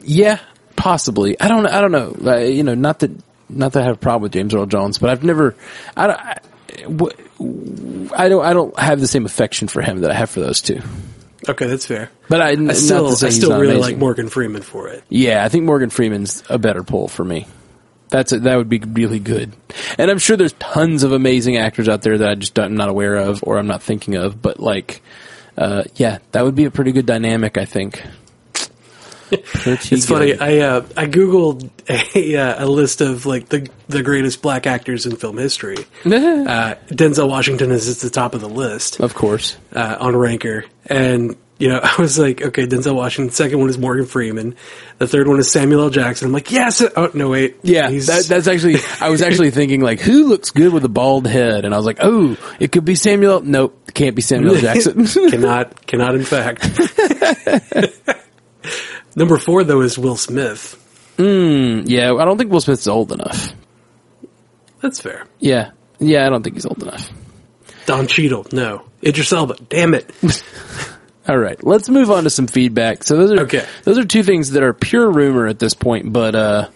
Yeah, 0.03 0.39
possibly. 0.75 1.39
I 1.39 1.48
don't. 1.48 1.65
I 1.65 1.81
don't 1.81 1.91
know. 1.91 2.15
Uh, 2.31 2.38
you 2.38 2.63
know, 2.63 2.75
not 2.75 3.00
that 3.00 3.12
not 3.50 3.74
that 3.74 3.84
I 3.84 3.86
have 3.86 3.96
a 3.96 4.00
problem 4.00 4.24
with 4.24 4.34
James 4.34 4.53
Earl 4.53 4.65
Jones, 4.65 4.98
but 4.98 5.10
I've 5.10 5.24
never. 5.24 5.55
I 5.96 6.08
don't. 6.08 6.20
I, 6.20 6.38
I 8.24 8.29
don't. 8.29 8.46
I 8.46 8.53
don't 8.53 8.79
have 8.79 9.00
the 9.00 9.08
same 9.08 9.25
affection 9.25 9.67
for 9.67 9.81
him 9.81 10.01
that 10.01 10.12
I 10.12 10.13
have 10.13 10.29
for 10.29 10.39
those 10.39 10.62
two. 10.62 10.81
Okay, 11.50 11.67
that's 11.67 11.86
fair. 11.86 12.12
But 12.29 12.41
I, 12.41 12.50
I 12.50 12.74
still, 12.74 13.08
I 13.08 13.29
still 13.29 13.51
really 13.51 13.74
amazing. 13.74 13.81
like 13.81 13.98
Morgan 13.98 14.29
Freeman 14.29 14.62
for 14.62 14.89
it. 14.89 15.03
Yeah, 15.10 15.43
I 15.43 15.50
think 15.50 15.65
Morgan 15.65 15.89
Freeman's 15.89 16.43
a 16.50 16.60
better 16.60 16.84
pull 16.84 17.08
for 17.08 17.25
me. 17.25 17.48
That's 18.10 18.31
a, 18.31 18.39
that 18.41 18.58
would 18.58 18.70
be 18.70 18.79
really 18.79 19.20
good, 19.20 19.53
and 19.98 20.12
I'm 20.12 20.20
sure 20.20 20.38
there's 20.38 20.53
tons 20.53 21.03
of 21.03 21.13
amazing 21.13 21.58
actors 21.58 21.88
out 21.88 22.01
there 22.01 22.17
that 22.17 22.29
I 22.29 22.36
just 22.36 22.60
I'm 22.60 22.75
not 22.75 22.89
aware 22.89 23.15
of 23.15 23.43
or 23.43 23.58
I'm 23.58 23.67
not 23.67 23.81
thinking 23.81 24.15
of. 24.15 24.41
But 24.41 24.60
like, 24.60 25.01
uh, 25.58 25.84
yeah, 25.96 26.20
that 26.31 26.43
would 26.43 26.55
be 26.55 26.65
a 26.65 26.72
pretty 26.72 26.91
good 26.91 27.05
dynamic. 27.05 27.58
I 27.58 27.65
think. 27.65 28.03
It's 29.32 30.06
funny. 30.08 30.38
I 30.38 30.60
uh, 30.60 30.86
I 30.98 31.06
googled 31.08 31.70
a 32.16 32.36
uh, 32.38 32.66
a 32.66 32.68
list 32.68 33.02
of 33.02 33.26
like 33.26 33.50
the 33.50 33.70
the 33.88 34.04
greatest 34.04 34.42
black 34.42 34.68
actors 34.68 35.06
in 35.06 35.16
film 35.16 35.38
history. 35.38 35.78
Uh, 36.06 36.76
Denzel 36.88 37.30
Washington 37.30 37.72
is 37.72 37.90
at 37.90 37.98
the 37.98 38.10
top 38.10 38.34
of 38.36 38.42
the 38.42 38.50
list 38.50 39.00
of 39.00 39.14
course. 39.14 39.58
uh, 39.74 39.98
on 40.00 40.16
Ranker, 40.16 40.66
and 40.86 41.36
you 41.60 41.70
know 41.70 41.80
I 41.84 42.02
was 42.02 42.18
like, 42.20 42.42
okay, 42.42 42.66
Denzel 42.68 42.96
Washington. 42.96 43.32
Second 43.34 43.60
one 43.60 43.70
is 43.70 43.78
Morgan 43.78 44.06
Freeman. 44.06 44.56
The 44.98 45.08
third 45.08 45.28
one 45.28 45.40
is 45.40 45.52
Samuel 45.52 45.82
L. 45.84 45.90
Jackson. 45.90 46.28
I'm 46.28 46.34
like, 46.34 46.52
yes. 46.52 46.84
Oh 46.96 47.10
no, 47.14 47.30
wait. 47.30 47.58
Yeah, 47.64 47.90
He's- 47.90 48.08
that, 48.08 48.26
that's 48.26 48.48
actually. 48.48 48.78
I 49.00 49.10
was 49.10 49.22
actually 49.22 49.52
thinking 49.60 49.82
like, 49.82 50.00
who 50.00 50.28
looks 50.28 50.52
good 50.52 50.74
with 50.74 50.84
a 50.86 50.90
bald 50.90 51.26
head? 51.28 51.64
And 51.66 51.74
I 51.74 51.78
was 51.78 51.86
like, 51.86 51.98
oh, 52.02 52.36
it 52.60 52.72
could 52.72 52.86
be 52.86 52.96
Samuel. 52.96 53.42
Nope, 53.42 53.78
it 53.88 53.94
can't 53.94 54.16
be 54.16 54.22
Samuel 54.22 54.56
Jackson. 54.56 55.06
cannot 55.30 55.86
cannot 55.88 56.16
in 56.16 56.24
fact. 56.26 56.64
Number 59.15 59.38
four 59.38 59.63
though 59.63 59.82
is 59.82 59.98
Will 59.98 60.18
Smith. 60.18 60.77
yeah, 61.20 62.13
I 62.13 62.25
don't 62.25 62.38
think 62.38 62.51
Will 62.51 62.62
Smith's 62.62 62.88
old 62.88 63.12
enough. 63.12 63.50
That's 64.82 65.00
fair. 65.00 65.25
Yeah, 65.39 65.72
Yeah, 66.00 66.25
I 66.25 66.30
don't 66.30 66.41
think 66.41 66.56
he's 66.56 66.65
old 66.65 66.82
enough. 66.82 67.10
Don 67.86 68.08
Cheadle, 68.08 68.48
no. 68.51 68.84
Idris 69.03 69.32
Elba, 69.34 69.56
damn 69.70 69.94
it. 69.94 70.10
All 71.27 71.38
right, 71.38 71.63
let's 71.63 71.88
move 71.89 72.10
on 72.10 72.24
to 72.24 72.30
some 72.32 72.48
feedback. 72.48 73.03
So 73.03 73.15
those 73.18 73.32
are 73.32 73.41
Okay. 73.44 73.65
those 73.84 73.98
are 74.00 74.06
two 74.06 74.24
things 74.24 74.51
that 74.51 74.63
are 74.63 74.74
pure 74.74 75.10
rumor 75.12 75.46
at 75.48 75.60
this 75.60 75.74
point, 75.75 76.12
but 76.12 76.34
uh, 76.36 76.70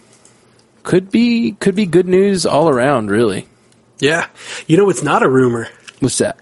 could 0.84 1.10
be 1.10 1.52
could 1.52 1.74
be 1.74 1.86
good 1.86 2.06
news 2.06 2.46
all 2.46 2.68
around. 2.68 3.10
Really, 3.10 3.48
yeah. 3.98 4.28
You 4.68 4.76
know, 4.76 4.88
it's 4.88 5.02
not 5.02 5.22
a 5.24 5.28
rumor. 5.28 5.68
what's 5.98 6.18
that? 6.18 6.38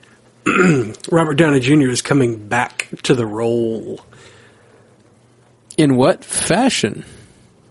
Robert 1.10 1.34
Downey 1.34 1.60
Jr. 1.60 1.88
is 1.88 2.02
coming 2.02 2.46
back 2.46 2.88
to 3.04 3.14
the 3.14 3.24
role. 3.26 4.00
In 5.76 5.96
what 5.96 6.24
fashion? 6.24 7.04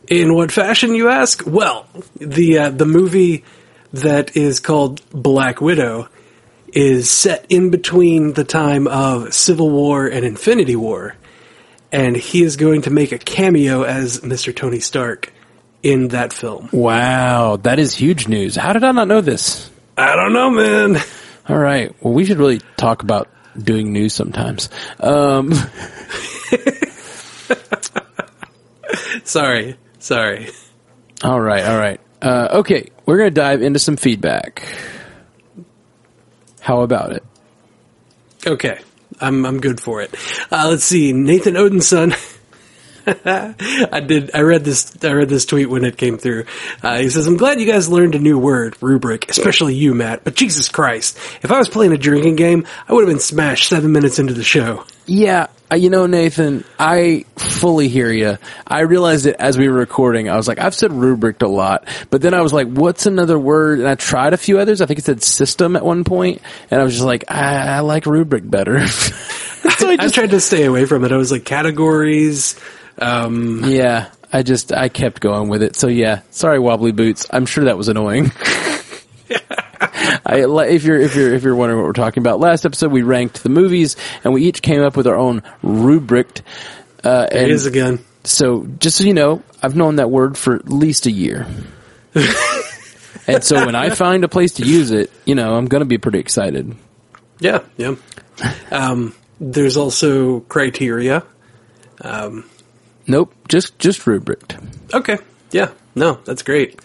In 0.07 0.33
what 0.33 0.51
fashion, 0.51 0.95
you 0.95 1.09
ask? 1.09 1.43
Well, 1.45 1.87
the 2.15 2.57
uh, 2.57 2.69
the 2.69 2.85
movie 2.85 3.43
that 3.93 4.35
is 4.35 4.59
called 4.59 5.01
Black 5.11 5.61
Widow 5.61 6.09
is 6.67 7.09
set 7.09 7.45
in 7.49 7.69
between 7.69 8.33
the 8.33 8.43
time 8.43 8.87
of 8.87 9.33
Civil 9.33 9.69
War 9.69 10.07
and 10.07 10.25
Infinity 10.25 10.75
War, 10.75 11.15
and 11.91 12.17
he 12.17 12.43
is 12.43 12.57
going 12.57 12.81
to 12.81 12.89
make 12.89 13.11
a 13.11 13.17
cameo 13.17 13.83
as 13.83 14.21
Mr. 14.21 14.53
Tony 14.53 14.79
Stark 14.79 15.31
in 15.83 16.09
that 16.09 16.33
film. 16.33 16.69
Wow, 16.73 17.57
that 17.57 17.79
is 17.79 17.95
huge 17.95 18.27
news. 18.27 18.55
How 18.55 18.73
did 18.73 18.83
I 18.83 18.91
not 18.91 19.07
know 19.07 19.21
this? 19.21 19.69
I 19.97 20.15
don't 20.15 20.33
know, 20.33 20.49
man. 20.49 20.97
All 21.47 21.57
right, 21.57 21.95
well, 22.01 22.13
we 22.13 22.25
should 22.25 22.37
really 22.37 22.59
talk 22.77 23.03
about 23.03 23.29
doing 23.57 23.93
news 23.93 24.13
sometimes. 24.13 24.69
Um, 24.99 25.53
Sorry, 29.23 29.77
sorry. 29.99 30.49
all 31.23 31.39
right, 31.39 31.63
all 31.63 31.77
right. 31.77 31.99
Uh, 32.21 32.47
okay, 32.59 32.89
we're 33.05 33.17
gonna 33.17 33.31
dive 33.31 33.61
into 33.61 33.79
some 33.79 33.97
feedback. 33.97 34.63
How 36.61 36.81
about 36.81 37.11
it? 37.11 37.23
Okay, 38.45 38.79
I'm 39.19 39.45
I'm 39.45 39.59
good 39.59 39.79
for 39.79 40.01
it. 40.01 40.15
Uh, 40.51 40.67
let's 40.69 40.83
see, 40.83 41.11
Nathan 41.13 41.55
Odinson. 41.55 42.13
I 43.91 43.99
did. 43.99 44.31
I 44.33 44.41
read 44.41 44.63
this. 44.63 44.95
I 45.03 45.11
read 45.11 45.27
this 45.27 45.45
tweet 45.45 45.69
when 45.69 45.83
it 45.83 45.97
came 45.97 46.17
through. 46.17 46.45
Uh, 46.81 46.99
he 46.99 47.09
says, 47.09 47.27
"I'm 47.27 47.35
glad 47.35 47.59
you 47.59 47.65
guys 47.65 47.89
learned 47.89 48.15
a 48.15 48.19
new 48.19 48.39
word, 48.39 48.77
rubric, 48.81 49.29
especially 49.29 49.75
you, 49.75 49.93
Matt. 49.93 50.23
But 50.23 50.35
Jesus 50.35 50.69
Christ, 50.69 51.17
if 51.41 51.51
I 51.51 51.57
was 51.57 51.67
playing 51.67 51.91
a 51.91 51.97
drinking 51.97 52.37
game, 52.37 52.65
I 52.87 52.93
would 52.93 53.01
have 53.01 53.09
been 53.13 53.19
smashed 53.19 53.67
seven 53.67 53.91
minutes 53.91 54.19
into 54.19 54.33
the 54.33 54.43
show." 54.43 54.85
Yeah, 55.05 55.47
you 55.75 55.89
know, 55.89 56.07
Nathan, 56.07 56.63
I 56.77 57.25
fully 57.35 57.87
hear 57.87 58.11
you. 58.11 58.37
I 58.67 58.81
realized 58.81 59.25
it 59.25 59.35
as 59.39 59.57
we 59.57 59.67
were 59.67 59.77
recording. 59.77 60.29
I 60.29 60.35
was 60.35 60.47
like, 60.47 60.59
I've 60.59 60.75
said 60.75 60.91
rubric 60.91 61.41
a 61.41 61.47
lot, 61.47 61.87
but 62.09 62.21
then 62.21 62.33
I 62.33 62.41
was 62.41 62.53
like, 62.53 62.67
what's 62.67 63.05
another 63.05 63.39
word? 63.39 63.79
And 63.79 63.87
I 63.87 63.95
tried 63.95 64.33
a 64.33 64.37
few 64.37 64.59
others. 64.59 64.81
I 64.81 64.85
think 64.85 64.99
it 64.99 65.05
said 65.05 65.23
system 65.23 65.75
at 65.75 65.85
one 65.85 66.03
point, 66.03 66.41
and 66.69 66.81
I 66.81 66.83
was 66.83 66.93
just 66.93 67.05
like, 67.05 67.25
I, 67.29 67.77
I 67.77 67.79
like 67.79 68.05
rubric 68.05 68.49
better. 68.49 68.85
so 68.87 69.89
I 69.89 69.93
I 69.93 69.97
just, 69.97 70.15
tried 70.15 70.31
to 70.31 70.41
stay 70.41 70.65
away 70.65 70.85
from 70.85 71.05
it. 71.05 71.11
I 71.11 71.17
was 71.17 71.31
like 71.31 71.45
categories. 71.45 72.59
Um, 72.97 73.61
yeah, 73.65 74.09
I 74.31 74.43
just, 74.43 74.73
I 74.73 74.89
kept 74.89 75.21
going 75.21 75.49
with 75.49 75.63
it. 75.63 75.75
So 75.75 75.87
yeah, 75.87 76.21
sorry, 76.31 76.59
wobbly 76.59 76.91
boots. 76.91 77.27
I'm 77.31 77.45
sure 77.45 77.65
that 77.65 77.77
was 77.77 77.87
annoying. 77.87 78.31
I, 80.25 80.39
if 80.39 80.83
you're 80.83 80.99
if 80.99 81.15
you're 81.15 81.33
if 81.33 81.43
you're 81.43 81.55
wondering 81.55 81.81
what 81.81 81.87
we're 81.87 81.93
talking 81.93 82.21
about, 82.21 82.39
last 82.39 82.65
episode 82.65 82.91
we 82.91 83.01
ranked 83.01 83.43
the 83.43 83.49
movies 83.49 83.95
and 84.23 84.33
we 84.33 84.43
each 84.43 84.61
came 84.61 84.81
up 84.81 84.95
with 84.95 85.07
our 85.07 85.15
own 85.15 85.43
rubric. 85.61 86.41
Uh, 87.03 87.27
it 87.31 87.49
is 87.49 87.65
again. 87.65 87.99
So 88.23 88.65
just 88.79 88.97
so 88.97 89.03
you 89.03 89.13
know, 89.13 89.43
I've 89.61 89.75
known 89.75 89.97
that 89.97 90.09
word 90.09 90.37
for 90.37 90.55
at 90.55 90.69
least 90.69 91.05
a 91.05 91.11
year. 91.11 91.45
and 93.27 93.43
so 93.43 93.65
when 93.65 93.75
I 93.75 93.89
find 93.89 94.23
a 94.23 94.29
place 94.29 94.53
to 94.53 94.65
use 94.65 94.91
it, 94.91 95.11
you 95.25 95.35
know, 95.35 95.55
I'm 95.55 95.65
going 95.65 95.81
to 95.81 95.85
be 95.85 95.97
pretty 95.97 96.19
excited. 96.19 96.73
Yeah, 97.39 97.59
yeah. 97.75 97.95
Um, 98.71 99.13
there's 99.41 99.75
also 99.75 100.39
criteria. 100.41 101.23
Nope, 103.07 103.33
just 103.49 103.77
just 103.79 104.07
rubric. 104.07 104.55
Okay. 104.93 105.17
Yeah. 105.51 105.71
No, 105.95 106.19
that's 106.25 106.43
great. 106.43 106.79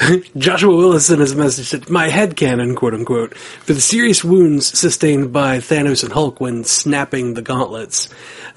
Joshua 0.36 0.74
Willis 0.74 1.06
sent 1.06 1.20
his 1.20 1.34
message 1.34 1.68
said, 1.68 1.90
my 1.90 2.08
head 2.08 2.36
canon, 2.36 2.74
quote 2.74 2.94
unquote, 2.94 3.36
for 3.36 3.74
the 3.74 3.80
serious 3.80 4.24
wounds 4.24 4.78
sustained 4.78 5.32
by 5.32 5.58
Thanos 5.58 6.04
and 6.04 6.12
Hulk 6.12 6.40
when 6.40 6.64
snapping 6.64 7.34
the 7.34 7.42
gauntlets. 7.42 8.08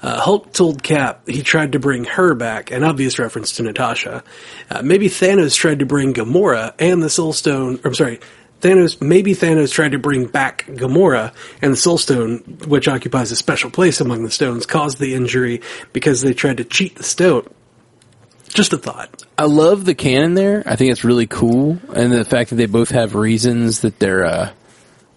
Uh, 0.02 0.20
Hulk 0.20 0.52
told 0.52 0.82
Cap 0.82 1.28
he 1.28 1.42
tried 1.42 1.72
to 1.72 1.78
bring 1.78 2.04
her 2.04 2.34
back, 2.34 2.70
an 2.70 2.82
obvious 2.82 3.18
reference 3.18 3.52
to 3.52 3.62
Natasha. 3.62 4.24
Uh, 4.70 4.82
maybe 4.82 5.08
Thanos 5.08 5.54
tried 5.54 5.80
to 5.80 5.86
bring 5.86 6.14
Gamora 6.14 6.72
and 6.78 7.02
the 7.02 7.10
Soul 7.10 7.32
Stone, 7.32 7.80
or 7.84 7.88
I'm 7.88 7.94
sorry, 7.94 8.20
Thanos, 8.62 9.02
maybe 9.02 9.32
Thanos 9.32 9.72
tried 9.72 9.92
to 9.92 9.98
bring 9.98 10.26
back 10.26 10.64
Gamora, 10.66 11.34
and 11.60 11.72
the 11.72 11.76
Soul 11.76 11.98
Stone, 11.98 12.38
which 12.66 12.88
occupies 12.88 13.30
a 13.32 13.36
special 13.36 13.70
place 13.70 14.00
among 14.00 14.24
the 14.24 14.30
stones, 14.30 14.64
caused 14.64 14.98
the 14.98 15.14
injury 15.14 15.60
because 15.92 16.22
they 16.22 16.32
tried 16.32 16.56
to 16.56 16.64
cheat 16.64 16.96
the 16.96 17.02
stone. 17.02 17.46
Just 18.54 18.72
a 18.72 18.78
thought. 18.78 19.24
I 19.36 19.46
love 19.46 19.84
the 19.84 19.96
canon 19.96 20.34
there. 20.34 20.62
I 20.64 20.76
think 20.76 20.92
it's 20.92 21.02
really 21.02 21.26
cool, 21.26 21.76
and 21.92 22.12
the 22.12 22.24
fact 22.24 22.50
that 22.50 22.56
they 22.56 22.66
both 22.66 22.90
have 22.90 23.16
reasons 23.16 23.80
that 23.80 23.98
they're, 23.98 24.24
uh, 24.24 24.52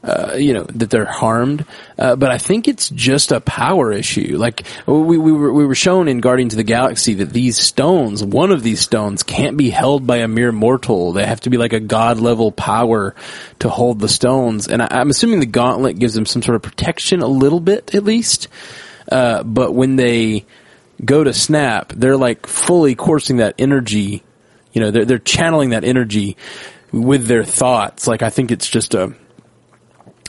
uh, 0.03 0.34
you 0.36 0.56
know, 0.56 0.63
that 0.63 0.89
they're 0.89 1.06
harmed. 1.06 1.63
Uh, 2.00 2.15
but 2.15 2.32
I 2.32 2.39
think 2.39 2.67
it's 2.67 2.89
just 2.89 3.32
a 3.32 3.39
power 3.39 3.91
issue. 3.91 4.38
Like 4.39 4.65
we 4.88 5.20
we 5.20 5.32
were 5.32 5.53
we 5.53 5.67
were 5.67 5.75
shown 5.75 6.08
in 6.08 6.20
Guardians 6.20 6.53
of 6.53 6.58
the 6.58 6.63
Galaxy 6.63 7.13
that 7.15 7.29
these 7.29 7.60
stones, 7.60 8.24
one 8.24 8.51
of 8.51 8.63
these 8.63 8.79
stones, 8.79 9.22
can't 9.22 9.56
be 9.56 9.70
held 9.70 10.08
by 10.08 10.17
a 10.17 10.27
mere 10.27 10.51
mortal. 10.51 11.13
They 11.13 11.24
have 11.24 11.41
to 11.41 11.51
be 11.51 11.58
like 11.58 11.74
a 11.74 11.79
god 11.79 12.20
level 12.20 12.51
power 12.51 13.13
to 13.60 13.70
hold 13.70 14.00
the 14.00 14.10
stones. 14.10 14.67
And 14.67 14.82
I, 14.82 14.88
I'm 14.89 15.12
assuming 15.12 15.41
the 15.41 15.46
gauntlet 15.46 16.00
gives 16.00 16.15
them 16.15 16.25
some 16.25 16.41
sort 16.41 16.56
of 16.56 16.63
protection, 16.63 17.22
a 17.22 17.27
little 17.27 17.60
bit 17.60 17.94
at 17.94 18.03
least. 18.03 18.48
Uh, 19.12 19.44
but 19.44 19.75
when 19.75 19.96
they 19.96 20.48
go 21.04 21.24
to 21.24 21.34
snap, 21.34 21.94
they're 21.96 22.18
like 22.18 22.48
fully 22.48 22.96
coursing 22.96 23.38
that 23.38 23.56
energy. 23.60 24.24
You 24.74 24.82
know, 24.82 24.92
they're 24.92 25.06
they're 25.06 25.20
channeling 25.20 25.70
that 25.72 25.84
energy 25.84 26.38
with 26.92 27.27
their 27.27 27.44
thoughts. 27.44 28.08
Like 28.08 28.22
I 28.22 28.30
think 28.30 28.51
it's 28.51 28.68
just 28.70 28.94
a, 28.94 29.13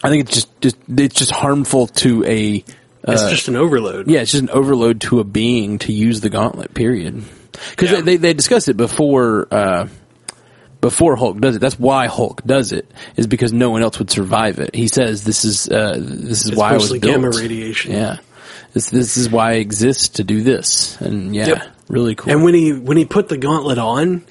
I 0.02 0.08
think 0.08 0.24
it's 0.26 0.34
just 0.34 0.60
just 0.60 0.76
it's 0.88 1.14
just 1.14 1.30
harmful 1.32 1.86
to 1.88 2.24
a. 2.24 2.64
It's 3.10 3.30
just 3.30 3.48
an 3.48 3.56
overload. 3.56 4.08
Yeah, 4.08 4.20
it's 4.20 4.32
just 4.32 4.42
an 4.42 4.50
overload 4.50 5.00
to 5.02 5.20
a 5.20 5.24
being 5.24 5.78
to 5.80 5.92
use 5.92 6.20
the 6.20 6.28
gauntlet. 6.28 6.74
Period. 6.74 7.24
Because 7.70 7.90
Yeah. 7.90 8.00
they, 8.02 8.16
they 8.18 8.34
discuss 8.34 8.68
it 8.68 8.76
before 8.76 9.48
uh, 9.50 9.88
before 10.82 11.16
Hulk 11.16 11.40
does 11.40 11.56
it. 11.56 11.60
That's 11.60 11.78
why 11.78 12.06
Hulk 12.06 12.42
does 12.44 12.72
it 12.72 12.90
is 13.16 13.26
because 13.26 13.52
no 13.52 13.70
one 13.70 13.82
else 13.82 13.98
would 13.98 14.10
survive 14.10 14.58
it. 14.58 14.74
He 14.74 14.88
says 14.88 15.24
this 15.24 15.44
is 15.44 15.68
uh, 15.68 15.94
this 15.98 16.42
is 16.42 16.48
It's 16.48 16.56
why 16.56 16.70
I 16.70 16.74
was 16.74 16.90
built. 16.90 17.02
gamma 17.02 17.30
radiation. 17.30 17.92
Yeah, 17.92 18.18
this 18.72 18.90
this 18.90 19.16
is 19.16 19.30
why 19.30 19.52
I 19.52 19.54
exist 19.54 20.16
to 20.16 20.24
do 20.24 20.42
this. 20.42 21.00
And 21.00 21.34
yeah, 21.34 21.46
Yep. 21.48 21.62
really 21.88 22.14
cool. 22.14 22.32
And 22.32 22.44
when 22.44 22.54
he 22.54 22.72
when 22.72 22.96
he 22.96 23.04
put 23.04 23.28
the 23.28 23.38
gauntlet 23.38 23.78
on, 23.78 24.24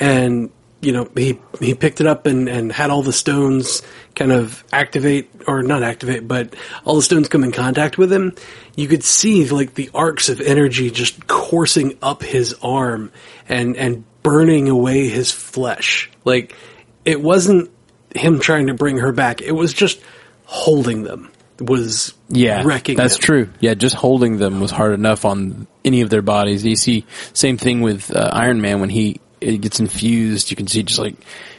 and 0.00 0.50
you 0.80 0.92
know 0.92 1.08
he 1.14 1.38
he 1.60 1.74
picked 1.74 2.00
it 2.00 2.06
up 2.06 2.26
and 2.26 2.48
and 2.48 2.72
had 2.72 2.90
all 2.90 3.02
the 3.02 3.12
stones 3.12 3.82
kind 4.14 4.32
of 4.32 4.62
activate 4.72 5.30
or 5.46 5.62
not 5.62 5.82
activate, 5.82 6.26
but 6.26 6.54
all 6.84 6.96
the 6.96 7.02
stones 7.02 7.28
come 7.28 7.44
in 7.44 7.52
contact 7.52 7.98
with 7.98 8.12
him. 8.12 8.34
You 8.76 8.88
could 8.88 9.04
see 9.04 9.48
like 9.48 9.74
the 9.74 9.90
arcs 9.94 10.28
of 10.28 10.40
energy 10.40 10.90
just 10.90 11.26
coursing 11.26 11.96
up 12.02 12.22
his 12.22 12.54
arm 12.62 13.10
and 13.48 13.76
and 13.76 14.04
burning 14.22 14.68
away 14.68 15.08
his 15.08 15.30
flesh. 15.30 16.10
Like 16.24 16.56
it 17.04 17.20
wasn't 17.20 17.70
him 18.14 18.38
trying 18.40 18.66
to 18.68 18.74
bring 18.74 18.98
her 18.98 19.12
back. 19.12 19.40
It 19.40 19.52
was 19.52 19.72
just 19.72 20.00
holding 20.44 21.02
them. 21.02 21.30
Was 21.62 22.14
yeah, 22.28 22.62
wrecking. 22.64 22.96
that's 22.96 23.14
them. 23.14 23.22
true. 23.22 23.48
Yeah, 23.60 23.74
just 23.74 23.94
holding 23.94 24.38
them 24.38 24.60
was 24.60 24.70
hard 24.70 24.94
enough 24.94 25.24
on 25.24 25.66
any 25.84 26.00
of 26.00 26.10
their 26.10 26.22
bodies. 26.22 26.64
You 26.64 26.76
see, 26.76 27.04
same 27.32 27.56
thing 27.56 27.80
with 27.80 28.14
uh, 28.14 28.30
Iron 28.32 28.60
Man 28.60 28.80
when 28.80 28.90
he 28.90 29.20
it 29.40 29.58
gets 29.60 29.80
infused. 29.80 30.50
You 30.50 30.56
can 30.56 30.66
see 30.66 30.82
just 30.82 30.98
like 30.98 31.14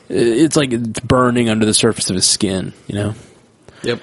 it's 0.09 0.55
like 0.55 0.73
it's 0.73 0.99
burning 0.99 1.49
under 1.49 1.65
the 1.65 1.73
surface 1.73 2.09
of 2.09 2.15
his 2.15 2.25
skin. 2.27 2.73
You 2.87 2.95
know. 2.95 3.15
Yep. 3.83 4.01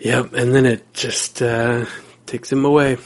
Yep, 0.00 0.32
and 0.34 0.54
then 0.54 0.64
it 0.66 0.92
just 0.94 1.42
uh, 1.42 1.84
takes 2.26 2.52
him 2.52 2.64
away. 2.64 2.98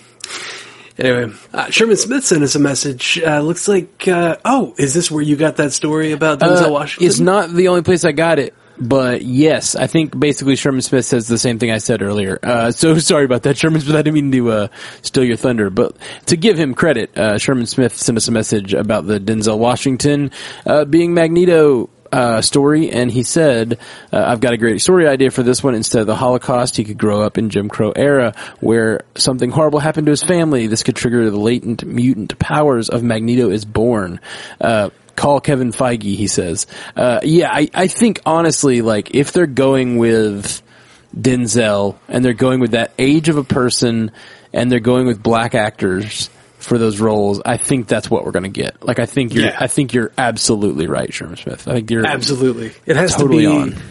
Anyway, 0.98 1.34
uh, 1.54 1.70
Sherman 1.70 1.96
Smith 1.96 2.24
sent 2.24 2.42
us 2.42 2.54
a 2.54 2.58
message. 2.58 3.18
Uh, 3.18 3.40
looks 3.40 3.66
like, 3.66 4.06
uh, 4.06 4.36
oh, 4.44 4.74
is 4.76 4.92
this 4.92 5.10
where 5.10 5.22
you 5.22 5.36
got 5.36 5.56
that 5.56 5.72
story 5.72 6.12
about 6.12 6.38
Denzel 6.38 6.66
Uh, 6.66 6.70
Washington? 6.72 7.06
It's 7.08 7.18
not 7.18 7.50
the 7.50 7.68
only 7.68 7.80
place 7.82 8.04
I 8.04 8.12
got 8.12 8.38
it, 8.38 8.52
but 8.78 9.22
yes, 9.22 9.76
I 9.76 9.86
think 9.86 10.18
basically 10.18 10.56
Sherman 10.56 10.82
Smith 10.82 11.04
says 11.04 11.28
the 11.28 11.38
same 11.38 11.58
thing 11.58 11.70
I 11.70 11.78
said 11.78 12.02
earlier. 12.02 12.38
Uh, 12.42 12.70
so 12.70 12.98
sorry 12.98 13.24
about 13.24 13.44
that, 13.44 13.56
Sherman 13.58 13.80
Smith. 13.80 13.94
I 13.94 14.02
didn't 14.02 14.14
mean 14.14 14.32
to 14.32 14.50
uh, 14.50 14.68
steal 15.02 15.24
your 15.24 15.36
thunder, 15.36 15.70
but 15.70 15.96
to 16.26 16.36
give 16.36 16.58
him 16.58 16.74
credit, 16.74 17.16
uh, 17.16 17.38
Sherman 17.38 17.66
Smith 17.66 17.96
sent 17.96 18.18
us 18.18 18.28
a 18.28 18.32
message 18.32 18.74
about 18.74 19.06
the 19.06 19.18
Denzel 19.20 19.58
Washington 19.58 20.30
uh, 20.66 20.84
being 20.84 21.14
Magneto. 21.14 21.90
uh, 22.12 22.42
story, 22.42 22.90
and 22.90 23.10
he 23.10 23.22
said, 23.22 23.78
uh, 24.12 24.22
"I've 24.26 24.40
got 24.40 24.52
a 24.52 24.58
great 24.58 24.82
story 24.82 25.08
idea 25.08 25.30
for 25.30 25.42
this 25.42 25.62
one. 25.62 25.74
Instead 25.74 26.02
of 26.02 26.06
the 26.06 26.14
Holocaust, 26.14 26.76
he 26.76 26.84
could 26.84 26.98
grow 26.98 27.22
up 27.22 27.38
in 27.38 27.48
Jim 27.48 27.70
Crow 27.70 27.90
era, 27.96 28.34
where 28.60 29.00
something 29.14 29.50
horrible 29.50 29.78
happened 29.78 30.06
to 30.08 30.10
his 30.12 30.22
family. 30.22 30.66
This 30.66 30.82
could 30.82 30.94
trigger 30.94 31.30
the 31.30 31.38
latent 31.38 31.86
mutant 31.86 32.38
powers 32.38 32.90
of 32.90 33.02
Magneto 33.02 33.48
is 33.48 33.64
born." 33.64 34.20
Call 35.16 35.40
Kevin 35.40 35.72
Feige, 35.72 36.02
he 36.16 36.26
says. 36.26 36.66
Uh, 36.96 37.20
yeah, 37.22 37.50
I, 37.52 37.68
I 37.74 37.86
think 37.88 38.20
honestly, 38.26 38.82
like, 38.82 39.14
if 39.14 39.32
they're 39.32 39.46
going 39.46 39.96
with 39.98 40.62
Denzel 41.16 41.96
and 42.08 42.24
they're 42.24 42.32
going 42.32 42.60
with 42.60 42.72
that 42.72 42.92
age 42.98 43.28
of 43.28 43.36
a 43.36 43.44
person 43.44 44.10
and 44.52 44.70
they're 44.70 44.80
going 44.80 45.06
with 45.06 45.22
black 45.22 45.54
actors 45.54 46.30
for 46.58 46.78
those 46.78 47.00
roles, 47.00 47.40
I 47.44 47.56
think 47.56 47.88
that's 47.88 48.10
what 48.10 48.24
we're 48.24 48.32
going 48.32 48.44
to 48.44 48.48
get. 48.48 48.84
Like, 48.84 48.98
I 48.98 49.06
think 49.06 49.34
you're, 49.34 49.46
Yeah. 49.46 49.56
I 49.58 49.66
think 49.66 49.92
you're 49.94 50.12
absolutely 50.16 50.86
right, 50.86 51.12
Sherman 51.12 51.36
Smith. 51.36 51.66
I 51.68 51.74
think 51.74 51.90
you're 51.90 52.06
Absolutely, 52.06 52.72
it 52.86 52.96
has 52.96 53.14
Totally 53.14 53.44
to 53.44 53.50
be. 53.50 53.56
on. 53.74 53.82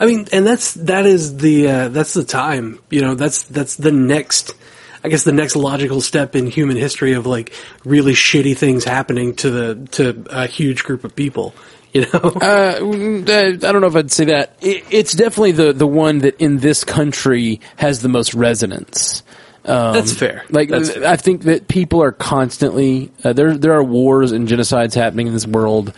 I 0.00 0.06
mean, 0.06 0.28
and 0.32 0.46
that's 0.46 0.74
that 0.74 1.06
is 1.06 1.38
the 1.38 1.68
uh, 1.68 1.88
that's 1.88 2.14
the 2.14 2.22
time. 2.22 2.78
You 2.88 3.00
know, 3.00 3.14
that's 3.16 3.42
that's 3.42 3.74
the 3.74 3.90
next. 3.90 4.54
I 5.04 5.08
guess 5.08 5.24
the 5.24 5.32
next 5.32 5.56
logical 5.56 6.00
step 6.00 6.34
in 6.34 6.46
human 6.46 6.76
history 6.76 7.12
of 7.12 7.26
like 7.26 7.52
really 7.84 8.12
shitty 8.12 8.56
things 8.56 8.84
happening 8.84 9.34
to 9.36 9.50
the 9.50 9.88
to 9.92 10.24
a 10.30 10.46
huge 10.46 10.84
group 10.84 11.04
of 11.04 11.14
people. 11.14 11.54
You 11.90 12.02
know, 12.02 12.08
Uh, 12.12 12.74
mm, 12.80 13.26
uh, 13.26 13.66
I 13.66 13.72
don't 13.72 13.80
know 13.80 13.86
if 13.86 13.96
I'd 13.96 14.12
say 14.12 14.26
that. 14.26 14.58
It, 14.60 14.84
it's 14.90 15.14
definitely 15.14 15.52
the 15.52 15.72
the 15.72 15.86
one 15.86 16.18
that 16.18 16.38
in 16.38 16.58
this 16.58 16.84
country 16.84 17.62
has 17.76 18.02
the 18.02 18.10
most 18.10 18.34
resonance. 18.34 19.22
Um, 19.64 19.94
That's 19.94 20.12
fair. 20.12 20.44
Like 20.50 20.68
That's 20.68 20.92
th- 20.92 21.06
I 21.06 21.16
think 21.16 21.44
that 21.44 21.66
people 21.66 22.02
are 22.02 22.12
constantly 22.12 23.10
uh, 23.24 23.32
there. 23.32 23.56
There 23.56 23.72
are 23.72 23.82
wars 23.82 24.32
and 24.32 24.46
genocides 24.46 24.94
happening 24.94 25.28
in 25.28 25.32
this 25.32 25.46
world 25.46 25.94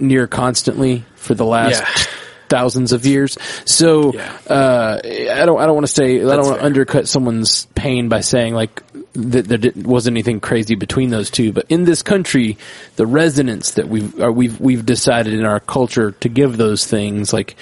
near 0.00 0.26
constantly 0.26 1.04
for 1.14 1.34
the 1.34 1.44
last 1.44 1.82
Yeah. 1.82 2.04
Thousands 2.48 2.92
of 2.92 3.06
years. 3.06 3.36
So 3.64 4.12
Yeah. 4.12 4.32
uh, 4.48 4.98
I 5.04 5.44
don't. 5.46 5.60
I 5.60 5.66
don't 5.66 5.74
want 5.74 5.86
to 5.86 5.92
say. 5.92 6.16
I 6.22 6.36
don't 6.36 6.46
want 6.46 6.58
to 6.60 6.64
undercut 6.64 7.08
someone's 7.08 7.66
pain 7.74 8.08
by 8.08 8.20
saying 8.20 8.54
like 8.54 8.82
that 9.14 9.46
there 9.48 9.58
didn't, 9.58 9.86
wasn't 9.86 10.14
anything 10.16 10.40
crazy 10.40 10.74
between 10.74 11.10
those 11.10 11.30
two. 11.30 11.52
But 11.52 11.66
in 11.68 11.84
this 11.84 12.02
country, 12.02 12.56
the 12.96 13.06
resonance 13.06 13.72
that 13.72 13.88
we've 13.88 14.20
uh, 14.20 14.30
we've 14.32 14.60
we've 14.60 14.84
decided 14.86 15.34
in 15.34 15.44
our 15.44 15.60
culture 15.60 16.12
to 16.12 16.28
give 16.28 16.56
those 16.56 16.86
things 16.86 17.32
like 17.32 17.56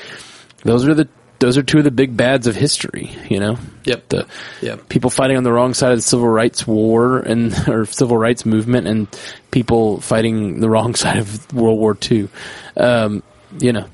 those 0.65 0.87
are 0.87 0.95
the 0.95 1.09
those 1.39 1.59
are 1.59 1.63
two 1.63 1.77
of 1.79 1.85
the 1.85 1.91
big 1.91 2.17
bads 2.17 2.47
of 2.47 2.57
history. 2.57 3.11
You 3.29 3.41
know. 3.41 3.59
Yep. 3.85 4.09
The 4.09 4.27
Yep. 4.63 4.89
people 4.89 5.11
fighting 5.11 5.37
on 5.37 5.45
the 5.45 5.53
wrong 5.53 5.75
side 5.75 5.93
of 5.93 5.99
the 5.99 6.03
civil 6.03 6.29
rights 6.29 6.67
war 6.67 7.19
and 7.19 7.53
or 7.69 7.85
civil 7.87 8.17
rights 8.17 8.45
movement, 8.47 8.87
and 8.87 9.07
people 9.51 10.01
fighting 10.01 10.61
the 10.61 10.69
wrong 10.71 10.95
side 11.03 11.19
of 11.19 11.53
World 11.53 11.79
War 11.79 11.97
II. 12.11 12.29
Um, 12.77 13.23
you 13.59 13.73
know, 13.73 13.87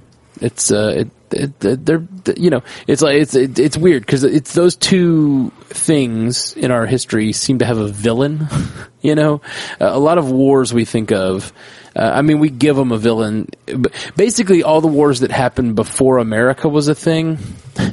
it's 0.43 0.71
uh, 0.71 1.07
it, 1.33 1.65
it, 1.65 1.87
they're 1.87 2.07
you 2.37 2.51
know, 2.51 2.63
it's 2.87 3.03
like 3.03 3.17
it's 3.17 3.35
it, 3.35 3.59
it's 3.59 3.77
weird 3.77 4.05
because 4.05 4.25
it's 4.25 4.55
those 4.55 4.77
two 4.77 5.51
things 5.69 6.55
in 6.55 6.71
our 6.71 6.87
history 6.87 7.33
seem 7.33 7.59
to 7.61 7.65
have 7.65 7.79
a 7.79 7.89
villain. 7.89 8.49
you 9.03 9.15
know, 9.15 9.41
uh, 9.81 9.91
a 9.91 9.99
lot 9.99 10.19
of 10.19 10.31
wars 10.31 10.75
we 10.75 10.85
think 10.85 11.13
of. 11.13 11.53
Uh, 11.95 12.11
I 12.15 12.23
mean, 12.23 12.39
we 12.39 12.51
give 12.51 12.77
them 12.77 12.93
a 12.93 12.99
villain. 12.99 13.49
But 13.67 13.93
Basically, 14.17 14.63
all 14.63 14.81
the 14.81 14.89
wars 14.89 15.21
that 15.21 15.31
happened 15.31 15.75
before 15.75 16.19
America 16.19 16.69
was 16.69 16.89
a 16.89 16.95
thing, 16.95 17.39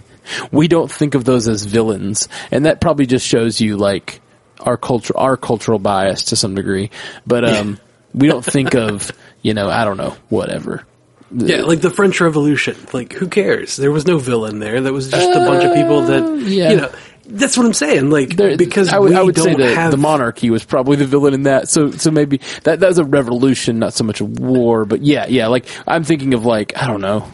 we 0.52 0.68
don't 0.68 0.92
think 0.92 1.16
of 1.16 1.26
those 1.26 1.48
as 1.48 1.66
villains, 1.66 2.28
and 2.52 2.66
that 2.66 2.82
probably 2.82 3.06
just 3.06 3.26
shows 3.26 3.60
you 3.60 3.78
like 3.78 4.22
our 4.60 4.78
culture, 4.78 5.18
our 5.18 5.38
cultural 5.38 5.80
bias 5.80 6.24
to 6.24 6.36
some 6.36 6.56
degree. 6.56 6.92
But 7.28 7.46
um, 7.46 7.80
we 8.14 8.28
don't 8.28 8.44
think 8.44 8.76
of 8.76 9.12
you 9.42 9.54
know, 9.54 9.70
I 9.70 9.86
don't 9.86 9.98
know, 9.98 10.16
whatever. 10.30 10.86
Yeah, 11.32 11.62
like 11.62 11.82
the 11.82 11.90
French 11.90 12.20
Revolution. 12.22 12.76
Like, 12.94 13.14
who 13.14 13.28
cares? 13.28 13.76
There 13.76 13.92
was 13.92 14.06
no 14.08 14.18
villain 14.18 14.60
there. 14.60 14.82
That 14.82 14.94
was 14.94 15.10
just 15.10 15.30
a 15.30 15.40
bunch 15.40 15.64
of 15.64 15.74
people 15.76 16.02
that 16.04 16.24
Uh, 16.24 16.34
yeah. 16.36 16.70
you 16.72 16.78
know. 16.78 16.92
That's 17.32 17.56
what 17.56 17.68
I'm 17.68 17.74
saying. 17.74 18.10
Like, 18.10 18.36
There- 18.36 18.58
because 18.58 18.90
I 18.90 18.98
would, 18.98 19.12
we 19.12 19.16
I 19.16 19.22
would 19.22 19.36
don't 19.36 19.46
say 19.46 19.54
that 19.54 19.76
have 19.76 19.92
the 19.92 19.98
monarchy 19.98 20.50
was 20.50 20.66
probably 20.66 20.96
the 20.96 21.06
villain 21.06 21.36
in 21.36 21.44
that. 21.44 21.70
So, 21.70 21.92
so 21.92 22.10
maybe 22.10 22.42
that 22.64 22.80
that 22.80 22.88
was 22.88 22.98
a 22.98 23.04
revolution, 23.04 23.78
not 23.78 23.94
so 23.94 24.04
much 24.04 24.20
a 24.20 24.26
war. 24.26 24.86
But 24.86 25.04
yeah, 25.04 25.28
yeah. 25.28 25.46
Like 25.48 25.66
I'm 25.86 26.04
thinking 26.04 26.34
of 26.34 26.44
like 26.46 26.76
I 26.76 26.88
don't 26.88 27.02
know. 27.02 27.32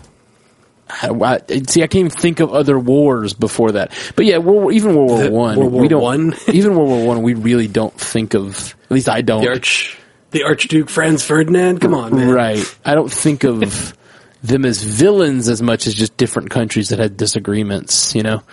I, 0.89 1.39
I- 1.49 1.61
see, 1.67 1.81
I 1.81 1.87
can't 1.87 1.95
even 2.07 2.09
think 2.11 2.41
of 2.41 2.51
other 2.53 2.77
wars 2.77 3.33
before 3.33 3.71
that. 3.71 3.91
But 4.17 4.25
yeah, 4.25 4.37
World 4.39 4.73
even 4.73 4.95
World 4.95 5.11
War 5.11 5.31
One, 5.31 5.57
World 5.57 5.71
War 5.71 5.81
we 5.81 5.87
don't. 5.87 6.01
One? 6.01 6.33
even 6.51 6.75
World 6.75 6.89
War 6.89 7.07
One, 7.07 7.21
we 7.21 7.33
really 7.33 7.67
don't 7.69 7.93
think 7.97 8.33
of. 8.33 8.75
At 8.83 8.91
least 8.91 9.07
I 9.09 9.21
don't. 9.21 9.43
the 9.43 9.49
arch, 9.51 9.97
the 10.35 10.43
Archduke 10.43 10.89
Franz 10.89 11.23
Ferdinand. 11.23 11.79
Come 11.79 11.93
on, 11.93 12.13
man. 12.13 12.29
Right. 12.29 12.77
I 12.83 12.93
don't 12.93 13.11
think 13.11 13.45
of 13.45 13.95
them 14.43 14.65
as 14.65 14.83
villains 14.83 15.47
as 15.47 15.61
much 15.61 15.87
as 15.87 15.95
just 15.95 16.17
different 16.17 16.49
countries 16.49 16.89
that 16.89 16.99
had 16.99 17.15
disagreements. 17.15 18.13
You 18.13 18.23
know. 18.23 18.43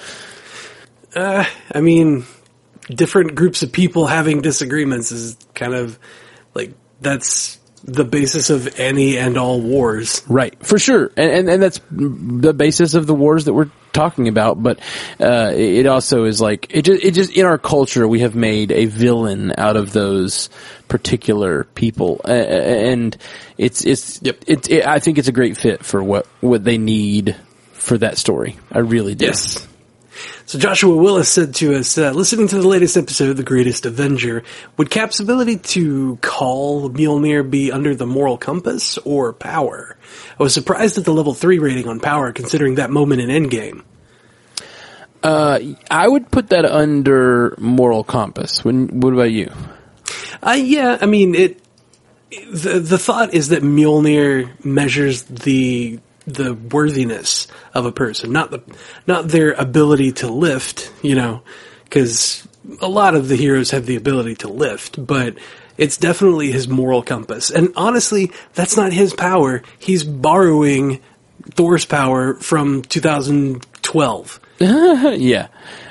Uh, 1.14 1.44
I 1.74 1.80
mean, 1.80 2.24
different 2.88 3.34
groups 3.34 3.64
of 3.64 3.72
people 3.72 4.06
having 4.06 4.42
disagreements 4.42 5.10
is 5.10 5.36
kind 5.54 5.74
of 5.74 5.98
like 6.54 6.72
that's 7.00 7.58
the 7.84 8.04
basis 8.04 8.50
of 8.50 8.78
any 8.78 9.18
and 9.18 9.36
all 9.36 9.60
wars. 9.60 10.22
Right, 10.28 10.54
for 10.64 10.78
sure, 10.78 11.10
and, 11.16 11.30
and 11.30 11.48
and 11.48 11.62
that's 11.62 11.80
the 11.90 12.54
basis 12.54 12.94
of 12.94 13.06
the 13.06 13.14
wars 13.14 13.46
that 13.46 13.54
we're 13.54 13.70
talking 13.92 14.28
about. 14.28 14.62
But 14.62 14.78
uh, 15.20 15.52
it 15.54 15.86
also 15.86 16.24
is 16.24 16.40
like 16.40 16.68
it 16.70 16.82
just 16.82 17.04
it 17.04 17.14
just 17.14 17.32
in 17.32 17.44
our 17.44 17.58
culture 17.58 18.06
we 18.06 18.20
have 18.20 18.34
made 18.34 18.72
a 18.72 18.86
villain 18.86 19.52
out 19.58 19.76
of 19.76 19.92
those 19.92 20.48
particular 20.88 21.64
people, 21.64 22.20
uh, 22.24 22.30
and 22.30 23.16
it's 23.58 23.84
it's 23.84 24.20
Yep. 24.22 24.44
it's 24.46 24.68
it, 24.68 24.86
I 24.86 24.98
think 24.98 25.18
it's 25.18 25.28
a 25.28 25.32
great 25.32 25.56
fit 25.56 25.84
for 25.84 26.02
what 26.02 26.26
what 26.40 26.64
they 26.64 26.78
need 26.78 27.36
for 27.72 27.98
that 27.98 28.18
story. 28.18 28.56
I 28.70 28.78
really 28.78 29.14
do. 29.14 29.26
Yes. 29.26 29.66
So 30.46 30.58
Joshua 30.58 30.94
Willis 30.94 31.28
said 31.28 31.54
to 31.56 31.74
us, 31.76 31.96
uh, 31.96 32.10
listening 32.10 32.48
to 32.48 32.60
the 32.60 32.68
latest 32.68 32.96
episode 32.96 33.30
of 33.30 33.36
The 33.36 33.42
Greatest 33.42 33.86
Avenger, 33.86 34.42
would 34.76 34.90
Cap's 34.90 35.20
ability 35.20 35.58
to 35.58 36.16
call 36.20 36.90
Mjolnir 36.90 37.48
be 37.48 37.72
under 37.72 37.94
the 37.94 38.06
moral 38.06 38.36
compass 38.36 38.98
or 38.98 39.32
power? 39.32 39.96
I 40.38 40.42
was 40.42 40.54
surprised 40.54 40.98
at 40.98 41.04
the 41.04 41.14
level 41.14 41.34
3 41.34 41.58
rating 41.58 41.88
on 41.88 42.00
power 42.00 42.32
considering 42.32 42.74
that 42.76 42.90
moment 42.90 43.20
in 43.20 43.28
Endgame. 43.28 43.82
I 45.24 46.08
would 46.08 46.30
put 46.30 46.48
that 46.50 46.64
under 46.64 47.54
moral 47.58 48.04
compass. 48.04 48.64
When 48.64 49.00
what 49.00 49.12
about 49.12 49.30
you? 49.30 49.52
Uh, 50.42 50.52
yeah, 50.52 50.98
I 51.00 51.06
mean, 51.06 51.34
it, 51.34 51.60
the, 52.30 52.80
the 52.80 52.98
thought 52.98 53.32
is 53.32 53.48
that 53.50 53.62
Mjolnir 53.62 54.64
measures 54.64 55.22
the, 55.22 56.00
the 56.26 56.54
worthiness 56.54 57.48
of 57.74 57.86
a 57.86 57.92
person, 57.92 58.32
not 58.32 58.50
the, 58.50 58.62
not 59.06 59.28
their 59.28 59.52
ability 59.52 60.12
to 60.12 60.28
lift, 60.28 60.92
you 61.02 61.14
know, 61.14 61.42
cause 61.90 62.46
a 62.80 62.88
lot 62.88 63.14
of 63.14 63.28
the 63.28 63.36
heroes 63.36 63.70
have 63.70 63.86
the 63.86 63.96
ability 63.96 64.36
to 64.36 64.48
lift, 64.48 65.04
but 65.04 65.36
it's 65.78 65.96
definitely 65.96 66.52
his 66.52 66.68
moral 66.68 67.02
compass. 67.02 67.50
And 67.50 67.72
honestly, 67.76 68.32
that's 68.54 68.76
not 68.76 68.92
his 68.92 69.14
power. 69.14 69.62
He's 69.78 70.04
borrowing 70.04 71.00
Thor's 71.50 71.84
power 71.84 72.34
from 72.34 72.82
2012. 72.82 74.40
yeah, 74.60 75.48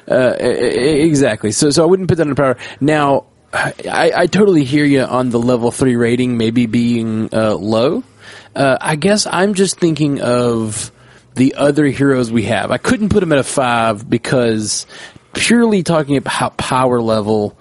uh, 0.09 0.35
exactly. 0.39 1.51
So, 1.51 1.71
so 1.71 1.83
I 1.83 1.85
wouldn't 1.85 2.07
put 2.07 2.15
that 2.15 2.23
under 2.23 2.35
power. 2.35 2.57
Now, 2.79 3.25
I, 3.53 4.11
I 4.15 4.27
totally 4.27 4.63
hear 4.63 4.85
you 4.85 5.01
on 5.01 5.29
the 5.29 5.39
level 5.39 5.71
three 5.71 5.95
rating 5.95 6.37
maybe 6.37 6.67
being 6.67 7.29
uh, 7.33 7.55
low. 7.55 8.03
Uh, 8.55 8.77
I 8.79 8.95
guess 8.95 9.25
I'm 9.25 9.53
just 9.53 9.79
thinking 9.79 10.21
of 10.21 10.91
the 11.35 11.55
other 11.55 11.85
heroes 11.85 12.31
we 12.31 12.43
have. 12.43 12.71
I 12.71 12.77
couldn't 12.77 13.09
put 13.09 13.21
them 13.21 13.31
at 13.31 13.39
a 13.39 13.43
five 13.43 14.09
because 14.09 14.85
purely 15.33 15.83
talking 15.83 16.17
about 16.17 16.57
power 16.57 17.01
level, 17.01 17.57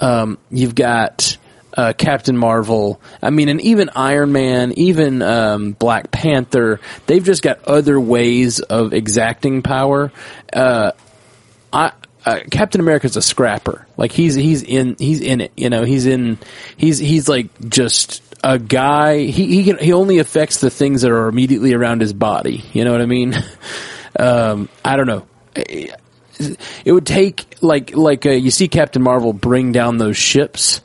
um, 0.00 0.38
you've 0.50 0.74
got 0.74 1.36
uh, 1.76 1.92
Captain 1.96 2.36
Marvel. 2.36 3.00
I 3.22 3.30
mean, 3.30 3.48
and 3.48 3.60
even 3.60 3.90
Iron 3.94 4.32
Man, 4.32 4.72
even 4.72 5.22
um, 5.22 5.72
Black 5.72 6.10
Panther. 6.10 6.80
They've 7.06 7.24
just 7.24 7.42
got 7.42 7.64
other 7.64 7.98
ways 7.98 8.60
of 8.60 8.92
exacting 8.92 9.62
power. 9.62 10.12
Uh, 10.52 10.92
I. 11.72 11.92
Uh, 12.22 12.40
Captain 12.50 12.82
America's 12.82 13.16
a 13.16 13.22
scrapper. 13.22 13.86
Like 13.96 14.12
he's 14.12 14.34
he's 14.34 14.62
in 14.62 14.94
he's 14.98 15.22
in 15.22 15.40
it. 15.40 15.52
You 15.56 15.70
know 15.70 15.84
he's 15.84 16.04
in 16.04 16.36
he's 16.76 16.98
he's 16.98 17.30
like 17.30 17.48
just 17.70 18.22
a 18.42 18.58
guy. 18.58 19.18
He 19.18 19.46
he 19.46 19.64
can 19.64 19.78
he 19.78 19.92
only 19.92 20.18
affects 20.18 20.60
the 20.60 20.70
things 20.70 21.02
that 21.02 21.10
are 21.10 21.28
immediately 21.28 21.74
around 21.74 22.00
his 22.00 22.12
body. 22.12 22.64
You 22.72 22.84
know 22.84 22.92
what 22.92 23.00
I 23.02 23.06
mean? 23.06 23.34
Um, 24.18 24.68
I 24.84 24.96
don't 24.96 25.06
know 25.06 25.24
it 26.84 26.92
would 26.92 27.06
take 27.06 27.56
like 27.62 27.94
like 27.94 28.26
uh, 28.26 28.30
you 28.30 28.50
see 28.50 28.68
Captain 28.68 29.02
Marvel 29.02 29.32
bring 29.32 29.72
down 29.72 29.98
those 29.98 30.16
ships. 30.16 30.80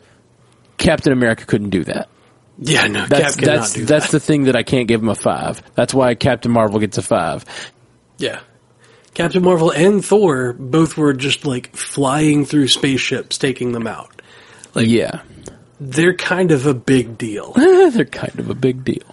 Captain 0.78 1.14
America 1.14 1.46
couldn't 1.46 1.70
do 1.70 1.84
that. 1.86 2.10
Yeah, 2.58 2.88
no, 2.88 3.06
That's 3.06 3.36
Cap 3.36 3.46
that's 3.46 3.74
do 3.74 3.86
that's 3.86 4.06
that. 4.08 4.12
the 4.12 4.20
thing 4.20 4.44
that 4.46 4.56
I 4.56 4.64
can't 4.64 4.88
give 4.88 5.02
him 5.02 5.10
a 5.10 5.16
five. 5.16 5.62
That's 5.76 5.94
why 5.94 6.16
Captain 6.16 6.52
Marvel 6.52 6.80
gets 6.80 6.98
a 6.98 7.02
five. 7.02 7.46
Yeah. 8.18 8.42
Captain 9.14 9.44
Marvel 9.44 9.72
and 9.72 10.04
Thor 10.04 10.54
both 10.54 10.98
were 10.98 11.14
just 11.14 11.46
like 11.46 11.76
flying 11.76 12.46
through 12.46 12.68
spaceships, 12.68 13.38
taking 13.38 13.72
them 13.72 13.88
out. 13.88 14.22
Like 14.74 14.88
yeah, 14.88 15.22
They're 15.80 16.16
kind 16.16 16.52
of 16.52 16.66
a 16.66 16.74
big 16.74 17.18
deal. 17.18 17.52
they're 17.56 18.06
kind 18.06 18.40
of 18.40 18.50
a 18.50 18.56
big 18.56 18.84
deal. 18.84 19.04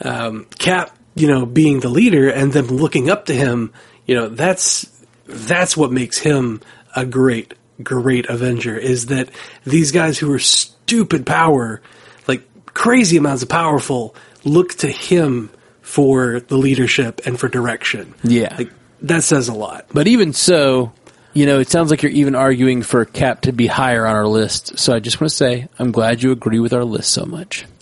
um, 0.00 0.46
Cap, 0.58 0.96
you 1.14 1.28
know, 1.28 1.46
being 1.46 1.80
the 1.80 1.88
leader 1.88 2.28
and 2.28 2.52
them 2.52 2.66
looking 2.66 3.08
up 3.10 3.26
to 3.26 3.34
him, 3.34 3.72
you 4.06 4.14
know, 4.14 4.28
that's 4.28 4.90
that's 5.26 5.76
what 5.76 5.90
makes 5.90 6.18
him 6.18 6.60
a 6.94 7.06
great, 7.06 7.54
great 7.82 8.26
Avenger. 8.28 8.76
Is 8.76 9.06
that 9.06 9.30
these 9.64 9.90
guys 9.92 10.18
who 10.18 10.32
are 10.32 10.38
stupid 10.38 11.24
power, 11.24 11.80
like 12.28 12.42
crazy 12.66 13.16
amounts 13.16 13.42
of 13.42 13.48
powerful, 13.48 14.14
look 14.44 14.74
to 14.74 14.88
him 14.88 15.50
for 15.80 16.40
the 16.40 16.56
leadership 16.58 17.22
and 17.24 17.38
for 17.38 17.48
direction. 17.48 18.14
Yeah. 18.22 18.54
like 18.58 18.70
that 19.02 19.22
says 19.22 19.48
a 19.48 19.54
lot. 19.54 19.86
But 19.92 20.08
even 20.08 20.32
so, 20.32 20.92
you 21.34 21.46
know, 21.46 21.58
it 21.58 21.68
sounds 21.68 21.90
like 21.90 22.02
you're 22.02 22.12
even 22.12 22.34
arguing 22.34 22.82
for 22.82 23.04
Cap 23.04 23.42
to 23.42 23.52
be 23.52 23.66
higher 23.66 24.06
on 24.06 24.14
our 24.14 24.26
list. 24.26 24.78
So 24.78 24.94
I 24.94 25.00
just 25.00 25.20
want 25.20 25.30
to 25.30 25.36
say, 25.36 25.68
I'm 25.78 25.92
glad 25.92 26.22
you 26.22 26.32
agree 26.32 26.60
with 26.60 26.72
our 26.72 26.84
list 26.84 27.10
so 27.10 27.26
much. 27.26 27.66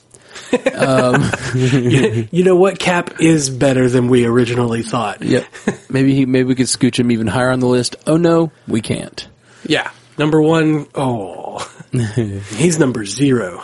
You 2.32 2.44
know 2.44 2.56
what? 2.56 2.78
Cap 2.78 3.20
is 3.20 3.50
better 3.50 3.88
than 3.88 4.08
we 4.08 4.24
originally 4.24 4.82
thought. 4.82 5.22
Yep. 5.22 5.46
maybe 5.90 6.14
he, 6.14 6.26
maybe 6.26 6.44
we 6.44 6.54
could 6.54 6.66
scooch 6.66 6.98
him 6.98 7.10
even 7.10 7.26
higher 7.26 7.50
on 7.50 7.60
the 7.60 7.66
list. 7.66 7.96
Oh 8.06 8.16
no, 8.16 8.50
we 8.66 8.80
can't. 8.80 9.28
Yeah. 9.66 9.90
Number 10.18 10.40
one, 10.42 10.86
oh, 10.94 11.58
he's 11.92 12.78
number 12.78 13.04
zero. 13.04 13.62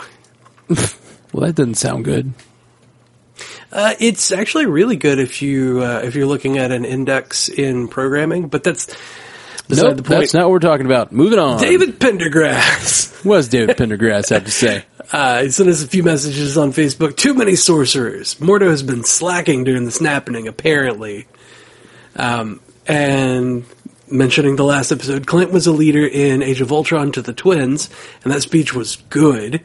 Well, 1.31 1.45
that 1.47 1.55
doesn't 1.55 1.75
sound 1.75 2.05
good. 2.05 2.33
Uh, 3.71 3.93
it's 3.99 4.31
actually 4.31 4.65
really 4.65 4.95
good 4.95 5.19
if 5.19 5.41
you 5.41 5.83
uh, 5.83 6.01
if 6.03 6.15
you're 6.15 6.25
looking 6.25 6.57
at 6.57 6.71
an 6.71 6.85
index 6.85 7.49
in 7.49 7.87
programming, 7.87 8.47
but 8.47 8.63
that's 8.63 8.87
beside 9.69 9.87
Nope, 9.87 9.97
the 9.97 10.03
point. 10.03 10.19
that's 10.19 10.33
not 10.33 10.43
what 10.43 10.51
we're 10.51 10.59
talking 10.59 10.85
about. 10.85 11.13
Moving 11.13 11.39
on. 11.39 11.61
David 11.61 11.99
Pendergrass. 11.99 13.23
what 13.25 13.37
does 13.37 13.47
David 13.47 13.77
Pendergrass 13.77 14.29
have 14.29 14.45
to 14.45 14.51
say? 14.51 14.83
Uh, 15.11 15.41
he 15.41 15.49
sent 15.49 15.67
us 15.67 15.83
a 15.83 15.87
few 15.87 16.03
messages 16.03 16.55
on 16.55 16.71
Facebook. 16.71 17.17
Too 17.17 17.33
many 17.33 17.55
sorcerers. 17.55 18.35
Mordo 18.35 18.69
has 18.69 18.83
been 18.83 19.03
slacking 19.03 19.63
during 19.63 19.85
the 19.85 19.91
snapping, 19.91 20.47
apparently. 20.47 21.25
Um, 22.15 22.59
and 22.85 23.65
mentioning 24.07 24.55
the 24.55 24.63
last 24.65 24.91
episode, 24.91 25.25
Clint 25.25 25.51
was 25.51 25.65
a 25.65 25.71
leader 25.71 26.05
in 26.05 26.43
Age 26.43 26.61
of 26.61 26.71
Ultron 26.71 27.11
to 27.13 27.23
the 27.23 27.33
twins, 27.33 27.89
and 28.23 28.31
that 28.31 28.41
speech 28.41 28.75
was 28.75 28.97
good. 29.09 29.63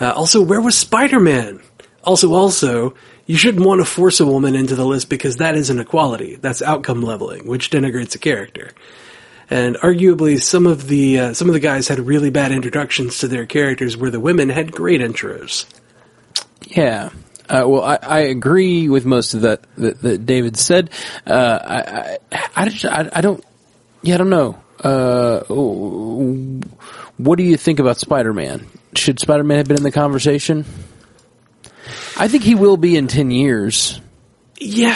Uh, 0.00 0.12
also, 0.12 0.40
where 0.40 0.60
was 0.60 0.78
Spider-Man? 0.78 1.60
Also, 2.04 2.32
also, 2.32 2.94
you 3.26 3.36
shouldn't 3.36 3.66
want 3.66 3.80
to 3.80 3.84
force 3.84 4.20
a 4.20 4.26
woman 4.26 4.54
into 4.54 4.76
the 4.76 4.84
list 4.86 5.08
because 5.08 5.38
that 5.38 5.56
is 5.56 5.68
an 5.68 5.80
equality. 5.80 6.36
That's 6.36 6.62
outcome 6.62 7.02
leveling, 7.02 7.48
which 7.48 7.70
denigrates 7.70 8.14
a 8.14 8.18
character. 8.18 8.70
And 9.48 9.76
arguably, 9.76 10.42
some 10.42 10.66
of 10.66 10.88
the 10.88 11.18
uh, 11.20 11.34
some 11.34 11.48
of 11.48 11.54
the 11.54 11.60
guys 11.60 11.86
had 11.88 12.00
really 12.00 12.30
bad 12.30 12.50
introductions 12.52 13.18
to 13.18 13.28
their 13.28 13.46
characters, 13.46 13.96
where 13.96 14.10
the 14.10 14.18
women 14.20 14.48
had 14.48 14.72
great 14.72 15.00
intros. 15.00 15.66
Yeah. 16.62 17.10
Uh, 17.48 17.62
well, 17.66 17.84
I, 17.84 17.98
I 18.02 18.18
agree 18.20 18.88
with 18.88 19.06
most 19.06 19.34
of 19.34 19.42
that 19.42 19.64
that, 19.76 20.02
that 20.02 20.26
David 20.26 20.56
said. 20.56 20.90
Uh, 21.24 21.58
I, 21.62 22.18
I, 22.32 22.48
I, 22.56 22.68
just- 22.68 22.84
I, 22.84 23.08
I 23.12 23.20
don't, 23.20 23.44
yeah, 24.02 24.14
I 24.16 24.18
don't 24.18 24.30
know. 24.30 24.58
Uh, 24.82 25.40
what 27.18 27.36
do 27.38 27.44
you 27.44 27.56
think 27.56 27.78
about 27.78 27.98
Spider-Man? 27.98 28.66
Should 28.96 29.20
Spider-Man 29.20 29.58
have 29.58 29.68
been 29.68 29.76
in 29.76 29.82
the 29.84 29.92
conversation? 29.92 30.64
I 32.16 32.28
think 32.28 32.42
he 32.42 32.54
will 32.54 32.76
be 32.76 32.96
in 32.96 33.06
10 33.06 33.30
years. 33.30 34.00
Yeah, 34.58 34.92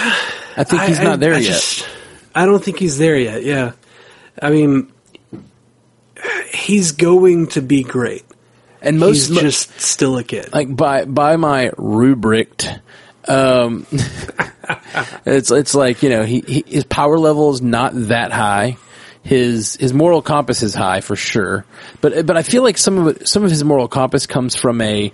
I 0.56 0.64
think 0.64 0.82
he's 0.82 1.00
not 1.00 1.20
there 1.20 1.38
yet. 1.38 1.88
I 2.34 2.46
don't 2.46 2.62
think 2.62 2.78
he's 2.78 2.98
there 2.98 3.16
yet. 3.16 3.44
Yeah, 3.44 3.72
I 4.40 4.50
mean, 4.50 4.92
he's 6.52 6.92
going 6.92 7.48
to 7.48 7.62
be 7.62 7.82
great. 7.82 8.24
And 8.82 8.98
most, 8.98 9.28
He's 9.28 9.40
just 9.40 9.80
still 9.80 10.16
a 10.16 10.24
kid. 10.24 10.52
like 10.54 10.74
by 10.74 11.04
by 11.04 11.36
my 11.36 11.70
rubric, 11.76 12.64
um, 13.28 13.86
it's 15.26 15.50
it's 15.50 15.74
like 15.74 16.02
you 16.02 16.08
know 16.08 16.24
he, 16.24 16.40
he 16.40 16.64
his 16.66 16.84
power 16.84 17.18
level 17.18 17.50
is 17.50 17.60
not 17.60 17.92
that 17.94 18.32
high. 18.32 18.78
His 19.22 19.76
his 19.76 19.92
moral 19.92 20.22
compass 20.22 20.62
is 20.62 20.74
high 20.74 21.02
for 21.02 21.14
sure, 21.14 21.66
but 22.00 22.24
but 22.24 22.38
I 22.38 22.42
feel 22.42 22.62
like 22.62 22.78
some 22.78 22.96
of 22.96 23.16
it, 23.16 23.28
some 23.28 23.44
of 23.44 23.50
his 23.50 23.62
moral 23.62 23.86
compass 23.86 24.26
comes 24.26 24.56
from 24.56 24.80
a 24.80 25.12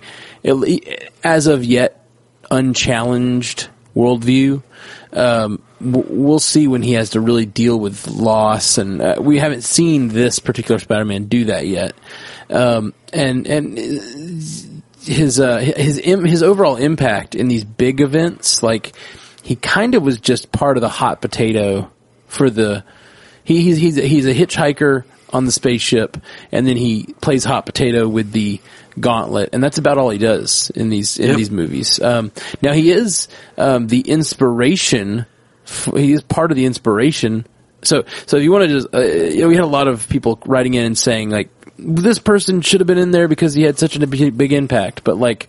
as 1.21 1.47
of 1.47 1.65
yet 1.65 2.07
unchallenged 2.49 3.67
worldview. 3.93 4.63
Um, 5.11 5.61
we'll 5.79 6.39
see 6.39 6.67
when 6.67 6.81
he 6.81 6.93
has 6.93 7.11
to 7.11 7.21
really 7.21 7.45
deal 7.45 7.79
with 7.79 8.07
loss, 8.07 8.77
and 8.77 9.01
uh, 9.01 9.15
we 9.19 9.37
haven't 9.39 9.63
seen 9.63 10.07
this 10.09 10.39
particular 10.39 10.79
Spider-Man 10.79 11.25
do 11.25 11.45
that 11.45 11.67
yet. 11.67 11.93
Um, 12.49 12.93
and 13.13 13.45
and 13.47 13.77
his 13.77 15.39
uh, 15.39 15.57
his 15.59 15.99
im- 15.99 16.25
his 16.25 16.43
overall 16.43 16.75
impact 16.77 17.35
in 17.35 17.47
these 17.47 17.63
big 17.63 18.01
events, 18.01 18.63
like 18.63 18.93
he 19.43 19.55
kind 19.55 19.95
of 19.95 20.03
was 20.03 20.19
just 20.19 20.51
part 20.51 20.77
of 20.77 20.81
the 20.81 20.89
hot 20.89 21.21
potato 21.21 21.91
for 22.27 22.49
the. 22.49 22.83
He, 23.43 23.61
he's 23.61 23.77
he's 23.77 23.97
a, 23.97 24.01
he's 24.01 24.25
a 24.25 24.33
hitchhiker 24.33 25.05
on 25.31 25.45
the 25.45 25.51
spaceship, 25.51 26.17
and 26.51 26.65
then 26.67 26.75
he 26.77 27.13
plays 27.21 27.43
hot 27.45 27.65
potato 27.65 28.07
with 28.07 28.31
the 28.31 28.59
gauntlet, 28.99 29.49
and 29.53 29.63
that's 29.63 29.77
about 29.77 29.97
all 29.97 30.09
he 30.09 30.17
does 30.17 30.69
in 30.71 30.89
these 30.89 31.17
in 31.19 31.27
Yep. 31.29 31.37
these 31.37 31.51
movies. 31.51 31.99
Um, 32.01 32.31
now 32.61 32.73
he 32.73 32.91
is 32.91 33.27
um, 33.57 33.87
the 33.87 34.01
inspiration. 34.01 35.25
F- 35.67 35.89
He 35.95 36.13
is 36.13 36.21
part 36.21 36.51
of 36.51 36.55
the 36.57 36.65
inspiration. 36.65 37.45
So 37.83 38.05
so 38.25 38.37
if 38.37 38.43
you 38.43 38.51
want 38.51 38.63
to 38.63 38.67
just, 38.69 38.87
uh, 38.93 38.99
you 39.01 39.41
know, 39.41 39.47
we 39.49 39.55
had 39.55 39.63
a 39.63 39.67
lot 39.67 39.87
of 39.87 40.09
people 40.09 40.39
writing 40.45 40.73
in 40.73 40.85
and 40.85 40.97
saying 40.97 41.29
like 41.29 41.49
this 41.77 42.17
person 42.19 42.61
should 42.61 42.79
have 42.79 42.87
been 42.87 42.97
in 42.97 43.11
there 43.11 43.27
because 43.27 43.53
he 43.53 43.61
had 43.63 43.77
such 43.77 43.95
a 43.95 44.07
big, 44.07 44.35
big 44.37 44.51
impact, 44.53 45.03
but 45.03 45.17
like 45.17 45.47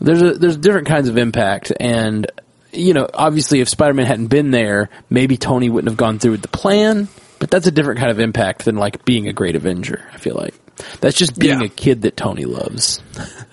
there's 0.00 0.20
a, 0.22 0.32
there's 0.34 0.56
different 0.56 0.88
kinds 0.88 1.08
of 1.08 1.16
impact 1.16 1.72
and 1.80 2.26
you 2.72 2.92
know 2.92 3.08
obviously 3.14 3.60
if 3.60 3.68
spider-man 3.68 4.04
hadn't 4.04 4.26
been 4.26 4.50
there 4.50 4.90
maybe 5.08 5.38
tony 5.38 5.70
wouldn't 5.70 5.88
have 5.90 5.96
gone 5.96 6.18
through 6.18 6.32
with 6.32 6.42
the 6.42 6.48
plan 6.48 7.08
but 7.38 7.50
that's 7.50 7.66
a 7.66 7.70
different 7.70 7.98
kind 7.98 8.10
of 8.10 8.20
impact 8.20 8.66
than 8.66 8.76
like 8.76 9.02
being 9.06 9.26
a 9.28 9.32
great 9.32 9.56
avenger 9.56 10.04
i 10.12 10.18
feel 10.18 10.34
like 10.34 10.52
that's 11.00 11.16
just 11.16 11.38
being 11.38 11.60
Yeah. 11.60 11.66
a 11.66 11.68
kid 11.70 12.02
that 12.02 12.14
tony 12.14 12.44
loves 12.44 13.00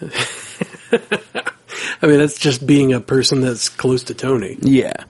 I 2.02 2.08
mean, 2.08 2.18
that's 2.20 2.38
just 2.38 2.66
being 2.68 2.92
a 2.94 3.00
person 3.00 3.40
that's 3.42 3.70
close 3.70 4.04
to 4.06 4.14
Tony. 4.14 4.58
yeah 4.62 5.06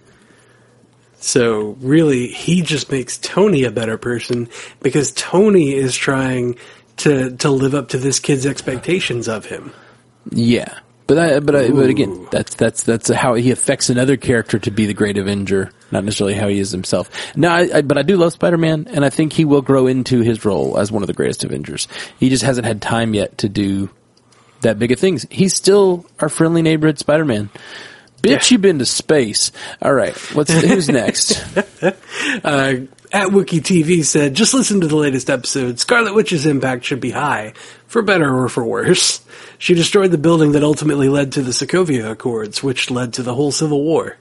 So 1.24 1.78
really, 1.80 2.28
he 2.28 2.62
just 2.62 2.92
makes 2.92 3.18
Tony 3.18 3.64
a 3.64 3.72
better 3.72 3.98
person 3.98 4.50
because 4.82 5.12
Tony 5.14 5.74
is 5.74 5.96
trying 5.96 6.58
to 6.98 7.36
to 7.38 7.50
live 7.50 7.74
up 7.74 7.90
to 7.90 7.98
this 7.98 8.20
kid's 8.20 8.46
expectations 8.46 9.28
of 9.28 9.46
him. 9.46 9.74
yeah 10.32 10.80
but 11.08 11.18
I, 11.18 11.40
but 11.40 11.56
I, 11.56 11.70
but 11.72 11.90
again 11.90 12.28
that's 12.32 12.54
that's 12.54 12.84
that's 12.84 13.10
how 13.10 13.34
he 13.34 13.50
affects 13.50 13.90
another 13.90 14.16
character 14.16 14.60
to 14.60 14.70
be 14.70 14.86
the 14.86 14.94
great 14.94 15.18
avenger 15.18 15.72
not 15.92 16.04
necessarily 16.04 16.36
how 16.36 16.48
he 16.48 16.60
is 16.60 16.70
himself 16.72 17.10
no 17.36 17.50
I, 17.50 17.78
I, 17.78 17.82
but 17.82 17.98
i 17.98 18.04
do 18.04 18.16
love 18.16 18.32
spider-man 18.34 18.88
and 18.92 19.04
i 19.04 19.10
think 19.10 19.34
he 19.34 19.44
will 19.44 19.64
grow 19.64 19.88
into 19.88 20.22
his 20.22 20.46
role 20.46 20.78
as 20.78 20.92
one 20.92 21.02
of 21.02 21.08
the 21.08 21.14
greatest 21.14 21.44
avengers 21.44 21.88
he 22.20 22.30
just 22.30 22.44
hasn't 22.44 22.68
had 22.68 22.80
time 22.80 23.16
yet 23.16 23.40
to 23.40 23.50
do 23.50 23.90
that 24.64 24.80
big 24.80 24.92
of 24.92 25.00
things. 25.00 25.26
He's 25.30 25.54
still 25.54 26.06
our 26.20 26.30
friendly 26.30 26.62
neighborhood 26.62 26.98
Spider-Man. 26.98 27.50
Bitch, 28.24 28.30
Yeah. 28.30 28.42
you've 28.52 28.62
been 28.62 28.80
to 28.80 28.86
space. 28.86 29.52
All 29.82 29.94
right, 29.94 30.16
what's 30.34 30.52
who's 30.52 30.90
next? 30.90 31.44
Uh, 32.44 32.76
at 33.12 33.32
Wiki 33.32 33.60
TV 33.60 34.04
said, 34.04 34.34
just 34.34 34.54
listen 34.54 34.82
to 34.82 34.88
the 34.88 34.96
latest 34.96 35.30
episode. 35.30 35.80
Scarlet 35.80 36.16
Witch's 36.16 36.46
impact 36.46 36.86
should 36.86 37.00
be 37.02 37.12
high, 37.12 37.54
for 37.88 38.02
better 38.02 38.34
or 38.34 38.48
for 38.50 38.64
worse. 38.64 39.22
She 39.60 39.74
destroyed 39.74 40.12
the 40.12 40.18
building 40.18 40.54
that 40.54 40.64
ultimately 40.64 41.10
led 41.10 41.34
to 41.34 41.42
the 41.42 41.52
Sokovia 41.52 42.10
Accords, 42.12 42.64
which 42.64 42.90
led 42.90 43.14
to 43.14 43.24
the 43.24 43.34
whole 43.36 43.52
Civil 43.52 43.84
War. 43.84 44.18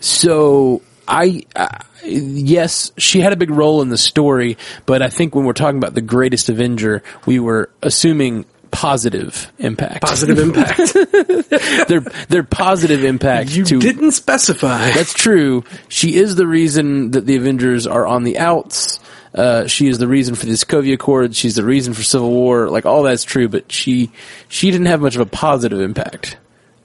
So 0.00 0.82
I, 1.06 1.44
uh, 1.56 1.68
yes, 2.04 2.92
she 2.98 3.20
had 3.20 3.32
a 3.32 3.36
big 3.36 3.50
role 3.50 3.82
in 3.82 3.88
the 3.88 3.98
story, 3.98 4.56
but 4.86 5.02
I 5.02 5.08
think 5.08 5.34
when 5.34 5.44
we're 5.44 5.52
talking 5.54 5.78
about 5.78 5.94
the 5.94 6.02
greatest 6.02 6.48
Avenger, 6.48 7.02
we 7.26 7.40
were 7.40 7.70
assuming 7.82 8.44
positive 8.70 9.50
impact. 9.58 10.02
Positive 10.02 10.38
impact. 10.38 10.94
their 11.88 12.00
their 12.28 12.42
positive 12.42 13.04
impact 13.04 13.50
you 13.50 13.64
to 13.64 13.78
didn't 13.78 14.12
specify. 14.12 14.90
That's 14.90 15.14
true. 15.14 15.64
She 15.88 16.16
is 16.16 16.36
the 16.36 16.46
reason 16.46 17.12
that 17.12 17.26
the 17.26 17.36
Avengers 17.36 17.86
are 17.86 18.06
on 18.06 18.24
the 18.24 18.38
outs. 18.38 19.00
Uh, 19.34 19.66
she 19.66 19.88
is 19.88 19.98
the 19.98 20.08
reason 20.08 20.34
for 20.34 20.46
the 20.46 20.52
Sokovia 20.52 20.94
Accords. 20.94 21.36
She's 21.36 21.54
the 21.54 21.64
reason 21.64 21.94
for 21.94 22.02
Civil 22.02 22.30
War. 22.30 22.68
Like 22.68 22.86
all 22.86 23.02
that's 23.02 23.24
true, 23.24 23.48
but 23.48 23.70
she 23.70 24.10
she 24.48 24.70
didn't 24.70 24.86
have 24.86 25.00
much 25.00 25.14
of 25.14 25.20
a 25.20 25.26
positive 25.26 25.80
impact 25.80 26.36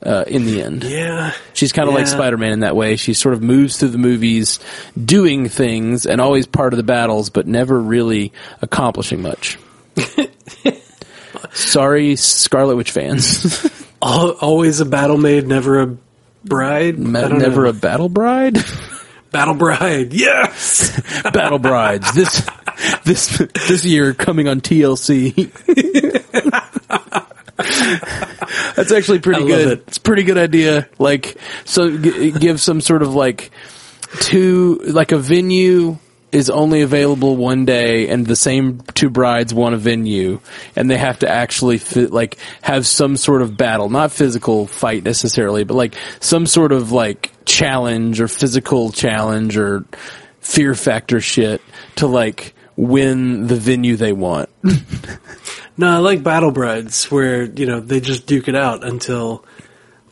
uh, 0.06 0.24
in 0.28 0.46
the 0.46 0.62
end. 0.62 0.84
yeah. 0.84 1.34
She's 1.54 1.72
kind 1.72 1.88
of 1.88 1.96
like 1.96 2.08
Spider-Man 2.08 2.52
in 2.52 2.60
that 2.62 2.76
way. 2.76 2.96
She 2.96 3.13
sort 3.13 3.34
of 3.34 3.41
moves 3.41 3.78
through 3.78 3.89
the 3.89 3.98
movies, 3.98 4.60
doing 5.04 5.48
things, 5.50 6.06
and 6.06 6.19
always 6.19 6.46
part 6.46 6.74
of 6.74 6.78
the 6.78 6.84
battles, 6.84 7.30
but 7.30 7.48
never 7.48 7.80
really 7.80 8.34
accomplishing 8.62 9.22
much. 9.22 9.58
Sorry, 11.52 12.16
Scarlet 12.16 12.76
Witch 12.76 12.92
fans. 12.92 13.70
Always 14.02 14.80
a 14.80 14.86
battle 14.86 15.18
maid, 15.18 15.48
never 15.48 15.82
a 15.82 15.98
bride. 16.44 16.96
Don't 16.98 17.12
never 17.40 17.64
know. 17.64 17.70
a 17.70 17.74
battle 17.74 18.10
bride. 18.10 18.58
battle 19.32 19.54
bride. 19.56 20.14
Yes. 20.14 21.02
Battle 21.34 21.58
Brides 21.58 22.14
this 22.14 22.48
this 23.04 23.38
this 23.68 23.84
year 23.86 24.14
coming 24.14 24.48
on 24.48 24.62
TLC. 24.62 25.50
That's 28.76 28.92
actually 28.92 29.20
pretty 29.20 29.40
I 29.42 29.46
love 29.46 29.48
good. 29.50 29.68
it. 29.80 29.84
It's 29.88 29.98
a 29.98 30.02
pretty 30.02 30.24
good 30.24 30.38
idea. 30.38 30.88
Like, 31.00 31.38
so 31.66 31.98
g- 31.98 32.32
give 32.32 32.60
some 32.62 32.82
sort 32.82 33.02
of 33.02 33.14
like 33.16 33.52
two, 34.22 34.80
like 34.86 35.12
a 35.12 35.18
venue 35.18 35.98
is 36.34 36.50
only 36.50 36.82
available 36.82 37.36
one 37.38 37.65
day 37.65 38.10
and 38.10 38.26
the 38.26 38.36
same 38.36 38.82
two 38.93 39.10
brides 39.10 39.54
want 39.54 39.76
a 39.76 39.78
venue 39.78 40.39
and 40.76 40.89
they 40.89 40.98
have 40.98 41.19
to 41.19 41.30
actually 41.30 41.78
fi- 41.78 42.06
like 42.06 42.38
have 42.62 42.88
some 42.88 43.15
sort 43.15 43.41
of 43.41 43.56
battle, 43.56 43.89
not 43.89 44.12
physical 44.12 44.67
fight 44.67 45.04
necessarily, 45.04 45.63
but 45.63 45.76
like 45.76 45.96
some 46.19 46.46
sort 46.46 46.72
of 46.72 46.91
like 46.91 47.32
challenge 47.46 48.19
or 48.19 48.28
physical 48.28 48.91
challenge 48.91 49.58
or 49.58 49.86
fear 50.41 50.74
factor 50.74 51.22
shit 51.22 51.62
to 51.96 52.08
like 52.08 52.54
win 52.76 53.48
the 53.48 53.56
venue 53.56 53.96
they 53.96 54.13
want. 54.13 54.50
No, 55.76 55.89
I 55.89 55.98
like 55.98 56.22
Battle 56.22 56.52
Brides 56.52 57.10
where, 57.10 57.43
you 57.43 57.65
know, 57.65 57.80
they 57.80 58.00
just 58.00 58.28
duke 58.28 58.48
it 58.48 58.56
out 58.56 58.84
until, 58.84 59.43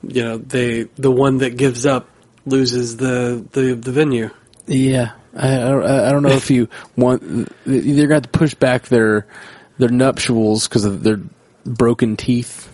you 0.01 0.23
know, 0.23 0.37
they, 0.37 0.83
the 0.97 1.11
one 1.11 1.39
that 1.39 1.55
gives 1.55 1.85
up 1.85 2.07
loses 2.45 2.97
the, 2.97 3.45
the, 3.51 3.75
the 3.75 3.91
venue. 3.91 4.31
Yeah, 4.65 5.11
I, 5.35 5.55
I, 5.55 5.59
don't- 5.69 5.85
I 5.85 6.11
don't 6.11 6.23
know 6.23 6.29
if 6.29 6.49
you 6.51 6.67
want. 6.95 7.21
They're 7.65 7.81
going 7.81 8.07
to 8.09 8.13
have 8.15 8.23
to 8.23 8.29
push 8.29 8.53
back 8.53 8.87
their 8.87 9.27
their 9.77 9.89
nuptials 9.89 10.67
because 10.67 10.85
of 10.85 11.03
their 11.03 11.19
broken 11.65 12.17
teeth. 12.17 12.67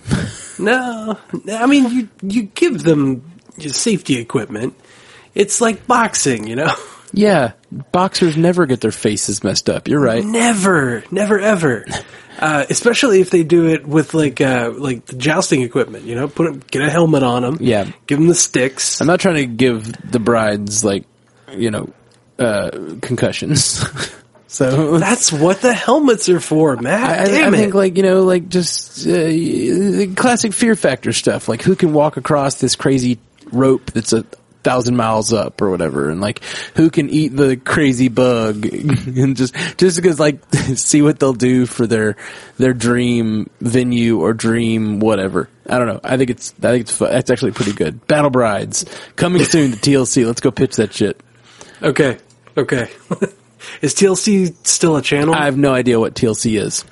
No, 0.59 1.17
I 1.51 1.65
mean, 1.67 1.89
you, 1.89 2.09
you 2.23 2.43
give 2.43 2.81
them 2.83 3.23
safety 3.59 4.17
equipment. 4.17 4.73
It's 5.35 5.61
like 5.61 5.85
boxing, 5.87 6.47
you 6.47 6.55
know? 6.55 6.71
Yeah, 7.13 7.51
boxers 7.91 8.35
never 8.35 8.65
get 8.65 8.81
their 8.81 8.91
faces 8.91 9.43
messed 9.43 9.69
up. 9.69 9.87
You're 9.87 9.99
right. 10.01 10.23
Never, 10.25 11.03
never, 11.11 11.39
ever. 11.39 11.85
Uh, 12.39 12.63
especially 12.69 13.19
if 13.19 13.31
they 13.31 13.41
do 13.41 13.65
it 13.65 13.83
with 13.87 14.13
like 14.13 14.39
uh, 14.41 14.71
like 14.77 15.03
the 15.07 15.15
jousting 15.15 15.63
equipment, 15.63 16.03
you 16.05 16.13
know, 16.13 16.27
put 16.27 16.45
'em- 16.45 16.61
get 16.69 16.83
a 16.83 16.89
helmet 16.91 17.23
on 17.23 17.41
them. 17.41 17.57
Yeah. 17.59 17.89
give 18.05 18.19
them 18.19 18.27
the 18.27 18.35
sticks. 18.35 19.01
I'm 19.01 19.07
not 19.07 19.19
trying 19.19 19.37
to 19.37 19.45
give 19.47 19.91
the 20.11 20.19
brides 20.19 20.85
like 20.85 21.05
you 21.51 21.71
know 21.71 21.89
uh, 22.39 22.69
concussions. 23.01 23.85
so 24.47 24.97
That's 24.97 25.31
what 25.31 25.61
the 25.61 25.73
helmets 25.73 26.29
are 26.29 26.39
for, 26.39 26.75
Matt. 26.77 27.27
I, 27.29 27.43
I- 27.43 27.47
I 27.47 27.51
think 27.51 27.73
like 27.73 27.97
you 27.97 28.03
know 28.03 28.23
like 28.23 28.49
just 28.49 29.07
uh, 29.07 30.13
classic 30.15 30.53
fear 30.53 30.75
factor 30.75 31.13
stuff. 31.13 31.47
Like 31.47 31.61
who 31.61 31.75
can 31.75 31.93
walk 31.93 32.17
across 32.17 32.55
this 32.59 32.75
crazy 32.75 33.19
rope 33.51 33.91
that's 33.91 34.13
a 34.13 34.25
thousand 34.63 34.97
miles 34.97 35.31
up 35.31 35.61
or 35.61 35.69
whatever, 35.69 36.09
and 36.09 36.19
like 36.19 36.43
who 36.75 36.89
can 36.89 37.09
eat 37.09 37.29
the 37.29 37.55
crazy 37.55 38.09
bug, 38.09 38.65
and 38.73 39.37
just 39.37 39.55
just 39.77 39.95
because 39.95 40.19
like 40.19 40.43
see 40.75 41.01
what 41.01 41.19
they'll 41.19 41.33
do 41.33 41.65
for 41.65 41.87
their 41.87 42.17
their 42.57 42.73
dream 42.73 43.49
venue 43.61 44.19
or 44.19 44.33
dream 44.33 44.99
whatever. 44.99 45.49
I 45.69 45.77
don't 45.79 45.87
know. 45.87 45.99
I 46.03 46.17
think 46.17 46.29
it's 46.31 46.53
I 46.59 46.71
think 46.71 46.81
it's 46.81 46.97
that's 46.97 47.29
actually 47.31 47.51
pretty 47.51 47.73
good. 47.73 48.05
Battle 48.07 48.29
Brides 48.29 48.83
coming 49.15 49.43
soon 49.43 49.71
to 49.71 49.77
TLC. 49.77 50.25
Let's 50.25 50.41
go 50.41 50.51
pitch 50.51 50.75
that 50.77 50.93
shit. 50.93 51.21
okay, 51.81 52.17
okay. 52.57 52.89
Is 53.81 53.93
TLC 53.93 54.55
still 54.65 54.97
a 54.97 55.01
channel? 55.01 55.33
I 55.33 55.45
have 55.45 55.57
no 55.57 55.73
idea 55.73 55.99
what 55.99 56.15
TLC 56.15 56.59
is. 56.61 56.85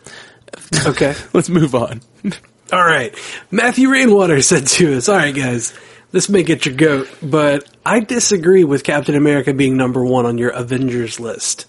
okay. 0.86 1.16
Let's 1.34 1.50
move 1.50 1.76
on. 1.76 2.02
All 2.72 2.84
right. 2.84 3.16
Matthew 3.52 3.90
Rainwater 3.90 4.42
said 4.42 4.68
to 4.68 4.96
us, 4.98 5.08
all 5.08 5.16
right, 5.16 5.36
guys, 5.36 5.74
this 6.12 6.30
may 6.30 6.42
get 6.42 6.66
your 6.66 6.76
goat, 6.76 7.08
but 7.22 7.70
I 7.86 8.00
disagree 8.00 8.64
with 8.64 8.84
Captain 8.84 9.14
America 9.16 9.54
being 9.54 9.78
number 9.78 10.04
one 10.04 10.26
on 10.26 10.40
your 10.40 10.50
Avengers 10.50 11.20
list. 11.20 11.68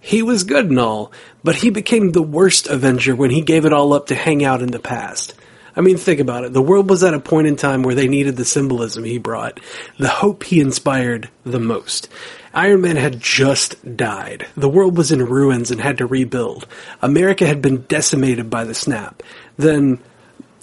He 0.00 0.22
was 0.22 0.42
good 0.42 0.68
and 0.68 0.80
all, 0.80 1.12
but 1.44 1.54
he 1.54 1.70
became 1.70 2.10
the 2.10 2.22
worst 2.22 2.66
Avenger 2.66 3.14
when 3.14 3.30
he 3.30 3.40
gave 3.40 3.64
it 3.64 3.72
all 3.72 3.92
up 3.92 4.08
to 4.08 4.16
hang 4.16 4.44
out 4.44 4.62
in 4.62 4.72
the 4.72 4.80
past. 4.80 5.34
I 5.76 5.82
mean, 5.82 5.96
think 5.96 6.20
about 6.20 6.44
it. 6.44 6.52
The 6.52 6.62
world 6.62 6.88
was 6.88 7.04
at 7.04 7.14
a 7.14 7.20
point 7.20 7.46
in 7.46 7.56
time 7.56 7.82
where 7.82 7.94
they 7.94 8.08
needed 8.08 8.36
the 8.36 8.44
symbolism 8.44 9.04
he 9.04 9.18
brought, 9.18 9.60
the 9.98 10.08
hope 10.08 10.42
he 10.42 10.60
inspired 10.60 11.28
the 11.44 11.60
most. 11.60 12.08
Iron 12.56 12.80
Man 12.80 12.96
had 12.96 13.20
just 13.20 13.96
died. 13.98 14.46
The 14.56 14.68
world 14.68 14.96
was 14.96 15.12
in 15.12 15.22
ruins 15.22 15.70
and 15.70 15.78
had 15.78 15.98
to 15.98 16.06
rebuild. 16.06 16.66
America 17.02 17.46
had 17.46 17.60
been 17.60 17.82
decimated 17.82 18.48
by 18.48 18.64
the 18.64 18.74
snap. 18.74 19.22
Then 19.58 20.00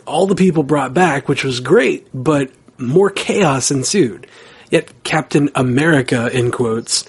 all 0.07 0.25
the 0.25 0.33
people 0.33 0.63
brought 0.63 0.95
back, 0.95 1.29
which 1.29 1.43
was 1.43 1.59
great, 1.59 2.07
but 2.11 2.49
more 2.79 3.11
chaos 3.11 3.69
ensued. 3.69 4.25
Yet 4.71 5.03
Captain 5.03 5.51
America, 5.53 6.35
in 6.35 6.49
quotes, 6.49 7.05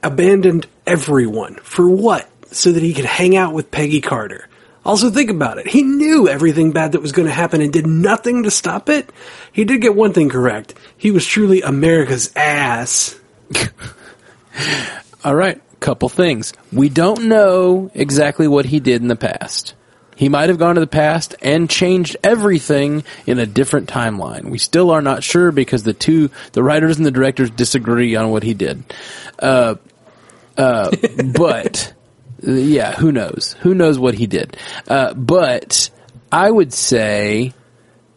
abandoned 0.00 0.68
everyone. 0.86 1.56
For 1.56 1.90
what? 1.90 2.30
So 2.52 2.70
that 2.70 2.84
he 2.84 2.94
could 2.94 3.04
hang 3.04 3.36
out 3.36 3.52
with 3.52 3.72
Peggy 3.72 4.00
Carter. 4.00 4.48
Also 4.84 5.10
think 5.10 5.30
about 5.30 5.58
it. 5.58 5.66
He 5.66 5.82
knew 5.82 6.28
everything 6.28 6.70
bad 6.70 6.92
that 6.92 7.02
was 7.02 7.10
going 7.10 7.26
to 7.26 7.34
happen 7.34 7.60
and 7.60 7.72
did 7.72 7.88
nothing 7.88 8.44
to 8.44 8.50
stop 8.52 8.88
it. 8.88 9.10
He 9.50 9.64
did 9.64 9.80
get 9.80 9.96
one 9.96 10.12
thing 10.12 10.28
correct. 10.28 10.74
He 10.96 11.10
was 11.10 11.26
truly 11.26 11.62
America's 11.62 12.30
ass. 12.36 13.18
All 15.24 15.34
right, 15.34 15.60
couple 15.80 16.08
things. 16.08 16.52
We 16.72 16.88
don't 16.88 17.24
know 17.24 17.90
exactly 17.94 18.48
what 18.48 18.66
he 18.66 18.80
did 18.80 19.02
in 19.02 19.08
the 19.08 19.16
past. 19.16 19.74
He 20.16 20.28
might 20.28 20.48
have 20.48 20.58
gone 20.58 20.76
to 20.76 20.80
the 20.80 20.86
past 20.86 21.34
and 21.42 21.68
changed 21.68 22.16
everything 22.22 23.04
in 23.26 23.38
a 23.38 23.46
different 23.46 23.88
timeline. 23.88 24.50
We 24.50 24.58
still 24.58 24.90
are 24.90 25.02
not 25.02 25.24
sure 25.24 25.50
because 25.50 25.82
the 25.82 25.92
two, 25.92 26.30
the 26.52 26.62
writers 26.62 26.98
and 26.98 27.06
the 27.06 27.10
directors 27.10 27.50
disagree 27.50 28.14
on 28.14 28.30
what 28.30 28.42
he 28.42 28.54
did. 28.54 28.84
Uh, 29.38 29.74
uh, 30.56 30.94
but 31.36 31.92
yeah, 32.42 32.92
who 32.92 33.10
knows? 33.10 33.56
Who 33.60 33.74
knows 33.74 33.98
what 33.98 34.14
he 34.14 34.26
did? 34.26 34.56
Uh, 34.86 35.14
but 35.14 35.90
I 36.30 36.50
would 36.50 36.72
say 36.72 37.52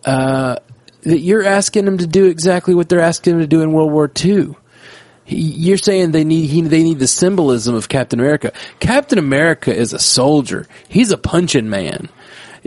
uh, 0.06 0.58
that 1.02 1.20
you're 1.20 1.46
asking 1.46 1.88
him 1.88 1.98
to 1.98 2.08
do 2.08 2.26
exactly 2.26 2.76
what 2.76 2.90
they're 2.90 3.00
asking 3.00 3.36
him 3.36 3.40
to 3.40 3.48
do 3.48 3.62
in 3.62 3.72
World 3.72 3.92
War 3.92 4.12
II. 4.24 4.56
You're 5.28 5.78
saying 5.78 6.12
they 6.12 6.24
need 6.24 6.48
he, 6.48 6.62
they 6.62 6.84
need 6.84 7.00
the 7.00 7.08
symbolism 7.08 7.76
of 7.76 7.90
Captain 7.90 8.20
America. 8.20 8.54
Captain 8.80 9.20
America 9.20 9.76
is 9.76 9.94
a 9.94 10.00
soldier. 10.00 10.68
He's 10.88 11.12
a 11.12 11.18
punching 11.18 11.70
man. 11.70 12.10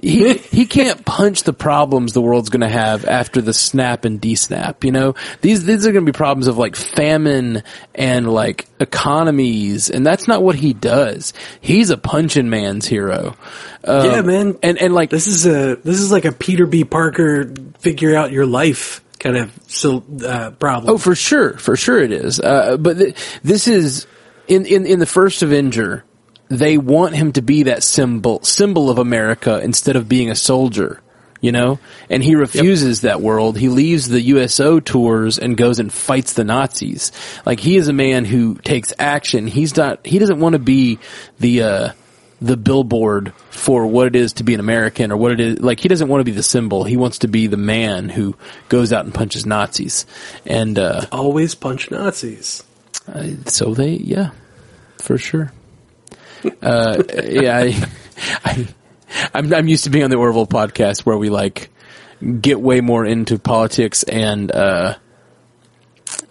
He 0.03 0.35
he 0.35 0.67
can't 0.67 1.05
punch 1.05 1.45
the 1.45 1.53
problems 1.55 2.13
the 2.13 2.21
world's 2.21 2.51
going 2.51 2.61
to 2.61 2.69
have 2.69 3.07
after 3.07 3.41
the 3.41 3.55
snap 3.55 4.05
and 4.05 4.21
desnap. 4.21 4.85
You 4.85 4.93
know 4.93 5.15
these 5.41 5.65
these 5.65 5.87
are 5.87 5.93
going 5.93 6.05
to 6.05 6.13
be 6.13 6.17
problems 6.17 6.49
of 6.49 6.59
like 6.59 6.77
famine 6.77 7.63
and 7.95 8.31
like 8.31 8.67
economies, 8.79 9.89
and 9.89 10.07
that's 10.07 10.29
not 10.29 10.43
what 10.43 10.57
he 10.57 10.75
does. 10.75 11.33
He's 11.63 11.89
a 11.89 11.97
punching 11.97 12.51
man's 12.51 12.87
hero. 12.87 13.37
Um, 13.85 14.05
yeah, 14.05 14.21
man. 14.21 14.59
and 14.63 14.77
and 14.79 14.95
like 14.95 15.09
This 15.09 15.27
is 15.27 15.47
a 15.47 15.77
this 15.77 15.99
is 15.99 16.13
like 16.13 16.27
a 16.27 16.33
Peter 16.33 16.67
B. 16.67 16.85
Parker 16.85 17.55
figure 17.79 18.15
out 18.15 18.33
your 18.33 18.45
life 18.45 19.03
kind 19.21 19.37
of 19.37 20.25
uh, 20.25 20.51
problem. 20.53 20.95
Oh, 20.95 20.99
for 20.99 21.15
sure, 21.15 21.57
for 21.59 21.77
sure 21.77 22.01
it 22.01 22.11
is. 22.11 22.41
Uh, 22.41 22.77
but 22.79 22.99
th- 22.99 23.17
this 23.45 23.69
is 23.69 24.07
in, 24.49 24.67
in 24.67 24.87
in 24.87 24.99
the 24.99 25.07
first 25.07 25.43
Avenger. 25.43 26.05
They 26.49 26.79
want 26.79 27.15
him 27.15 27.31
to 27.35 27.43
be 27.43 27.65
that 27.65 27.85
symbol 27.85 28.43
symbol 28.43 28.91
of 28.91 28.99
America 28.99 29.61
instead 29.63 29.95
of 29.95 30.09
being 30.09 30.31
a 30.31 30.35
soldier. 30.35 31.01
You 31.43 31.53
know, 31.53 31.79
and 32.11 32.23
he 32.23 32.35
refuses 32.35 33.01
that 33.01 33.23
world. 33.23 33.57
He 33.57 33.71
leaves 33.71 34.09
the 34.09 34.21
USO 34.21 34.79
tours 34.79 35.39
and 35.39 35.57
goes 35.57 35.79
and 35.79 35.91
fights 35.91 36.35
the 36.35 36.45
Nazis. 36.45 37.13
Like 37.47 37.61
he 37.61 37.77
is 37.77 37.89
a 37.89 37.95
man 37.95 38.27
who 38.27 38.57
takes 38.57 38.93
action. 38.99 39.47
He's 39.47 39.75
not. 39.75 40.07
He 40.07 40.19
doesn't 40.19 40.41
want 40.41 40.55
to 40.55 40.59
be 40.59 40.99
the. 41.39 41.63
Uh, 41.63 41.93
the 42.41 42.57
billboard 42.57 43.33
for 43.51 43.87
what 43.87 44.07
it 44.07 44.17
is 44.17 44.33
to 44.35 44.45
be 44.45 44.55
an 44.55 44.61
American 44.61 45.13
or 45.13 45.17
what 45.17 45.33
it 45.33 45.41
is. 45.41 45.61
Like 45.61 45.81
he 45.81 45.89
doesn't 45.89 46.09
want 46.09 46.21
to 46.21 46.25
be 46.25 46.31
the 46.31 46.43
symbol. 46.43 46.85
He 46.85 46.97
wants 46.97 47.19
to 47.19 47.29
be 47.29 47.47
the 47.47 47.57
man 47.57 48.09
who 48.09 48.37
goes 48.69 48.93
out 48.93 49.05
and 49.05 49.13
punches 49.15 49.45
Nazis. 49.45 50.07
And, 50.47 50.79
uh, 50.79 51.07
Always 51.13 51.55
punch 51.55 51.91
Nazis. 51.91 52.63
so 53.47 53.75
they, 53.75 53.91
yeah, 53.91 54.31
for 54.99 55.19
sure. 55.19 55.53
Uh, 56.63 57.03
yeah, 57.25 57.59
I, 57.59 57.89
I, 58.45 58.69
I'm, 59.35 59.53
I'm 59.53 59.69
used 59.69 59.85
to 59.85 59.91
being 59.91 60.05
on 60.05 60.11
the 60.11 60.17
Orville 60.17 60.47
podcast 60.47 61.01
where 61.05 61.19
we 61.19 61.29
like 61.29 61.69
get 62.41 62.61
way 62.61 62.81
more 62.81 63.05
into 63.05 63.39
politics 63.39 64.03
and, 64.05 64.51
uh, 64.51 64.97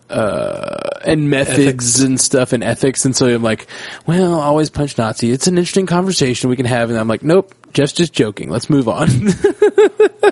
uh, 0.10 0.89
and 1.06 1.30
methods 1.30 1.60
Ethics. 1.60 2.00
and 2.00 2.19
stuff 2.19 2.54
and 2.54 2.63
ethics. 2.63 3.06
And 3.06 3.15
so 3.15 3.28
I'm 3.28 3.43
like, 3.43 3.67
well, 4.06 4.39
always 4.39 4.69
punch 4.69 4.98
Nazi. 4.98 5.32
It's 5.32 5.48
an 5.48 5.58
interesting 5.58 5.86
conversation 5.86 6.50
we 6.50 6.56
can 6.56 6.65
have. 6.65 6.89
And 6.89 7.00
I'm 7.00 7.08
like, 7.08 7.24
nope, 7.24 7.54
Jeff's 7.74 7.93
just 7.93 8.13
joking. 8.13 8.50
Let's 8.50 8.69
move 8.69 8.88
on. 8.88 9.10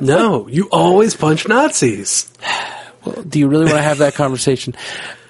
No, 0.02 0.48
you 0.48 0.70
always 0.72 1.16
punch 1.16 1.48
Nazis. 1.48 2.32
Well, 3.06 3.24
do 3.24 3.40
you 3.40 3.48
really 3.48 3.66
want 3.66 3.78
to 3.78 3.82
have 3.82 4.00
that 4.00 4.16
conversation? 4.16 4.76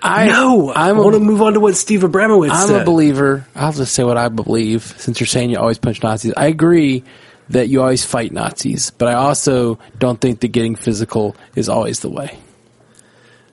I 0.02 0.28
No, 0.28 0.70
i 0.70 0.92
want 0.92 1.14
to 1.14 1.20
move 1.20 1.42
on 1.42 1.54
to 1.54 1.60
what 1.60 1.76
Steve 1.76 2.02
Abramowitz 2.02 2.50
said. 2.50 2.56
I'm 2.56 2.68
said. 2.68 2.82
a 2.82 2.86
believer. 2.86 3.48
I'll 3.56 3.72
just 3.72 3.94
say 3.94 4.04
what 4.04 4.18
I 4.18 4.30
believe 4.30 4.84
since 4.84 5.20
you're 5.20 5.28
saying 5.28 5.50
you 5.50 5.58
always 5.58 5.78
punch 5.78 6.04
Nazis. 6.04 6.34
I 6.36 6.48
agree 6.48 7.04
that 7.50 7.70
you 7.70 7.82
always 7.82 8.04
fight 8.04 8.32
Nazis, 8.32 8.92
but 8.92 9.08
I 9.08 9.14
also 9.14 9.80
don't 9.98 10.20
think 10.20 10.42
that 10.42 10.50
getting 10.50 10.76
physical 10.76 11.36
is 11.56 11.70
always 11.70 12.02
the 12.02 12.10
way. 12.10 12.38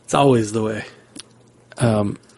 It's 0.05 0.15
always 0.15 0.53
the 0.53 0.63
way. 0.63 0.85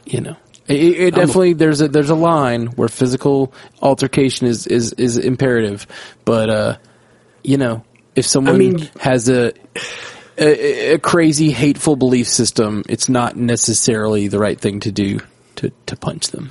You 0.05 0.21
know, 0.21 0.37
it, 0.69 0.75
it 0.75 1.15
definitely 1.15 1.53
there's 1.55 1.81
a 1.81 1.89
there's 1.89 2.11
a 2.11 2.15
line 2.15 2.67
where 2.69 2.89
physical 2.89 3.53
altercation 3.83 4.47
is 4.47 4.67
is 4.67 4.93
is 4.95 5.19
imperative, 5.19 5.87
but 6.25 6.49
uh, 6.51 6.77
you 7.43 7.57
know, 7.57 7.85
if 8.15 8.27
someone 8.27 8.59
mean- 8.59 8.89
has 9.01 9.29
a, 9.29 9.53
a 10.39 10.95
a 10.95 10.99
crazy 10.99 11.51
hateful 11.51 11.97
belief 11.97 12.29
system, 12.29 12.85
it's 12.89 13.09
not 13.09 13.37
necessarily 13.37 14.29
the 14.29 14.39
right 14.39 14.59
thing 14.61 14.81
to 14.81 14.93
do 14.93 15.21
to 15.57 15.73
to 15.87 15.97
punch 15.97 16.29
them. 16.29 16.51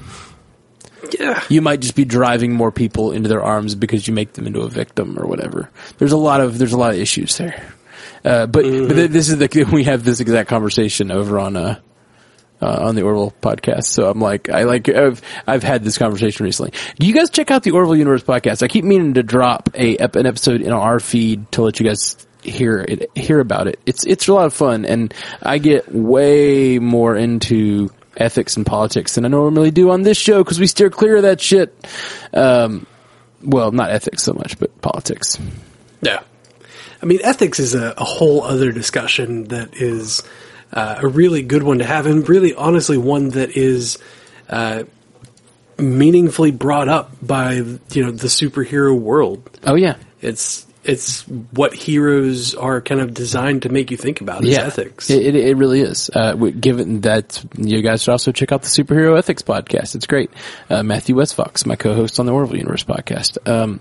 Yeah. 1.20 1.42
You 1.50 1.62
might 1.62 1.82
just 1.82 1.96
be 1.96 2.04
driving 2.04 2.54
more 2.54 2.72
people 2.72 3.12
into 3.12 3.30
their 3.30 3.44
arms 3.44 3.76
because 3.76 4.08
you 4.08 4.14
make 4.14 4.34
them 4.34 4.48
into 4.48 4.62
a 4.62 4.68
victim 4.68 5.20
or 5.20 5.28
whatever. 5.28 5.70
There's 5.98 6.12
a 6.12 6.18
lot 6.18 6.42
of 6.42 6.58
there's 6.58 6.74
a 6.74 6.78
lot 6.78 6.94
of 6.94 7.00
issues 7.00 7.38
there. 7.38 7.74
Uh, 8.26 8.48
but 8.48 8.64
but 8.64 8.94
th- 8.96 9.12
this 9.12 9.30
is 9.30 9.38
the 9.38 9.70
we 9.72 9.84
have 9.84 10.04
this 10.04 10.20
exact 10.20 10.50
conversation 10.50 11.12
over 11.12 11.40
on 11.40 11.56
uh, 11.56 11.80
uh, 12.62 12.88
on 12.88 12.96
the 12.96 13.04
Orville 13.04 13.34
podcast. 13.42 13.86
So 13.86 14.10
I'm 14.10 14.20
like 14.20 14.50
I 14.50 14.64
like 14.64 14.90
I've 14.90 15.22
I've 15.46 15.64
had 15.64 15.84
this 15.84 15.98
conversation 15.98 16.44
recently. 16.44 16.72
Do 17.00 17.06
you 17.06 17.14
guys 17.14 17.30
check 17.30 17.52
out 17.52 17.64
the 17.64 17.72
Orville 17.72 17.96
Universe 17.96 18.24
podcast? 18.24 18.64
I 18.64 18.68
keep 18.68 18.84
meaning 18.84 19.14
to 19.14 19.24
drop 19.24 19.70
a 19.76 19.96
ep- 19.98 20.16
an 20.16 20.26
episode 20.26 20.62
in 20.62 20.72
our 20.72 21.00
feed 21.00 21.52
to 21.54 21.62
let 21.62 21.80
you 21.80 21.86
guys 21.86 22.26
hear 22.42 22.80
it 22.80 23.12
hear 23.16 23.40
about 23.40 23.68
it. 23.68 23.80
It's 23.86 24.06
it's 24.06 24.28
a 24.28 24.34
lot 24.34 24.46
of 24.48 24.54
fun 24.54 24.86
and 24.86 25.14
I 25.42 25.60
get 25.60 25.94
way 25.94 26.80
more 26.80 27.16
into 27.16 27.92
ethics 28.18 28.58
and 28.58 28.66
politics 28.66 29.16
than 29.16 29.26
I 29.26 29.28
normally 29.28 29.72
do 29.72 29.92
on 29.92 30.02
this 30.02 30.18
show 30.18 30.44
because 30.44 30.60
we 30.60 30.68
steer 30.68 30.90
clear 30.90 31.18
of 31.18 31.24
that 31.24 31.42
shit. 31.42 31.76
Um, 32.34 32.88
well, 33.44 33.72
not 33.72 33.92
ethics 33.92 34.24
so 34.24 34.34
much, 34.34 34.58
but 34.58 34.82
politics. 34.82 35.38
Yeah. 36.02 36.22
I 37.02 37.06
mean, 37.06 37.20
ethics 37.24 37.60
is 37.60 37.76
a, 37.76 37.94
a 37.98 38.04
whole 38.04 38.44
other 38.44 38.72
discussion 38.72 39.46
that 39.46 39.76
is 39.76 40.24
uh, 40.74 41.00
a 41.02 41.08
really 41.08 41.42
good 41.42 41.64
one 41.64 41.80
to 41.80 41.86
have, 41.86 42.06
and 42.06 42.28
really, 42.28 42.54
honestly, 42.54 42.98
one 42.98 43.30
that 43.30 43.56
is 43.56 43.98
uh, 44.50 44.84
meaningfully 45.78 46.52
brought 46.52 46.90
up 46.90 47.12
by 47.22 47.54
you 47.54 48.04
know 48.04 48.12
the 48.12 48.28
superhero 48.28 48.98
world. 48.98 49.50
Oh 49.64 49.76
yeah, 49.76 49.98
It's 50.22 50.66
it's 50.86 51.24
what 51.52 51.74
heroes 51.74 52.54
are 52.54 52.80
kind 52.80 53.02
of 53.02 53.14
designed 53.14 53.64
to 53.64 53.70
make 53.70 53.90
you 53.90 53.98
think 53.98 54.22
about 54.22 54.46
is 54.46 54.56
ethics. 54.58 55.10
It, 55.10 55.26
it, 55.26 55.36
it 55.36 55.58
really 55.58 55.82
is. 55.82 56.12
Uh, 56.14 56.36
given 56.36 57.02
that 57.02 57.44
you 57.58 57.82
guys 57.82 58.04
should 58.04 58.12
also 58.12 58.32
check 58.32 58.52
out 58.52 58.62
the 58.62 58.68
Superhero 58.68 59.18
Ethics 59.18 59.42
podcast. 59.42 59.96
It's 59.96 60.06
great. 60.06 60.30
Uh, 60.70 60.84
Matthew 60.84 61.16
Westfox, 61.16 61.66
my 61.66 61.76
co-host 61.76 62.20
on 62.20 62.28
the 62.28 62.34
Orville 62.34 62.58
Universe 62.58 62.84
podcast. 62.84 63.38
Um, 63.50 63.80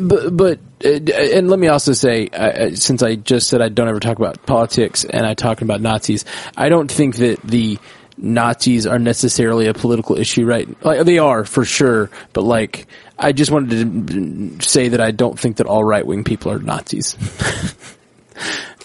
but, 0.00 0.36
but 0.36 0.58
uh, 0.84 1.12
and 1.12 1.48
let 1.48 1.58
me 1.58 1.68
also 1.68 1.92
say, 1.92 2.28
uh, 2.28 2.74
since 2.74 3.02
I 3.02 3.16
just 3.16 3.48
said 3.48 3.62
I 3.62 3.68
don't 3.68 3.88
ever 3.88 4.00
talk 4.00 4.18
about 4.18 4.44
politics 4.46 5.04
and 5.04 5.26
I 5.26 5.34
talk 5.34 5.62
about 5.62 5.80
Nazis, 5.80 6.24
I 6.56 6.68
don't 6.68 6.90
think 6.90 7.16
that 7.16 7.40
the 7.42 7.78
Nazis 8.16 8.86
are 8.86 8.98
necessarily 8.98 9.66
a 9.66 9.74
political 9.74 10.18
issue, 10.18 10.44
right? 10.44 10.68
Like 10.84 11.04
they 11.04 11.18
are 11.18 11.44
for 11.44 11.64
sure, 11.64 12.10
but 12.32 12.42
like 12.42 12.86
I 13.18 13.32
just 13.32 13.50
wanted 13.50 14.08
to 14.08 14.66
say 14.66 14.88
that 14.88 15.00
I 15.00 15.10
don't 15.10 15.38
think 15.38 15.56
that 15.56 15.66
all 15.66 15.84
right 15.84 16.06
wing 16.06 16.24
people 16.24 16.52
are 16.52 16.58
Nazis. 16.58 17.16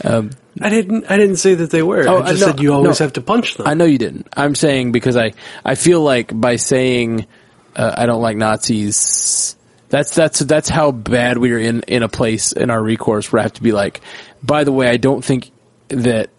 I 0.04 0.70
didn't 0.70 1.10
I 1.10 1.18
didn't 1.18 1.38
say 1.38 1.56
that 1.56 1.72
they 1.72 1.84
were. 1.84 2.08
Oh, 2.08 2.22
I 2.22 2.30
just 2.30 2.42
no, 2.42 2.48
said 2.48 2.60
you 2.60 2.74
always 2.74 3.00
no. 3.00 3.06
have 3.06 3.14
to 3.14 3.22
punch 3.22 3.56
them. 3.56 3.68
I 3.68 3.74
know 3.74 3.86
you 3.86 3.98
didn't. 3.98 4.28
I'm 4.36 4.56
saying 4.56 4.92
because 4.92 5.18
I, 5.18 5.34
I 5.64 5.76
feel 5.76 6.02
like 6.02 6.40
by 6.40 6.56
saying 6.56 7.28
uh, 7.76 7.94
I 7.98 8.06
don't 8.06 8.22
like 8.22 8.38
Nazis, 8.38 9.57
that's 9.90 10.14
that's 10.14 10.40
that's 10.40 10.70
how 10.70 10.92
bad 10.92 11.38
we 11.38 11.52
are 11.54 11.60
in 11.60 11.82
in 11.84 12.04
a 12.04 12.10
place 12.10 12.52
in 12.52 12.70
our 12.70 12.82
recourse 12.82 13.32
where 13.32 13.40
I 13.40 13.44
have 13.44 13.54
to 13.54 13.64
be 13.64 13.72
like, 13.72 14.02
by 14.44 14.64
the 14.64 14.72
way, 14.72 14.88
I 14.90 14.98
don't 14.98 15.24
think 15.24 15.52
that 15.90 16.30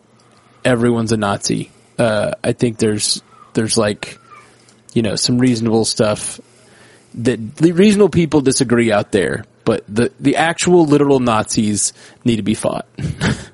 everyone's 0.65 1.13
a 1.13 1.17
Nazi. 1.17 1.71
Uh, 1.99 2.33
I 2.45 2.53
think 2.53 2.79
there's 2.79 3.23
there's 3.55 3.77
like, 3.77 4.19
you 4.93 5.03
know, 5.03 5.17
some 5.17 5.39
reasonable 5.39 5.85
stuff 5.85 6.41
that 7.15 7.57
the 7.57 7.73
reasonable 7.73 8.11
people 8.11 8.41
disagree 8.41 8.93
out 8.93 9.13
there, 9.13 9.45
but 9.65 9.85
the 9.89 10.13
the 10.21 10.37
actual 10.37 10.85
literal 10.87 11.21
Nazis 11.21 11.93
need 12.25 12.37
to 12.37 12.43
be 12.43 12.55
fought. 12.55 12.87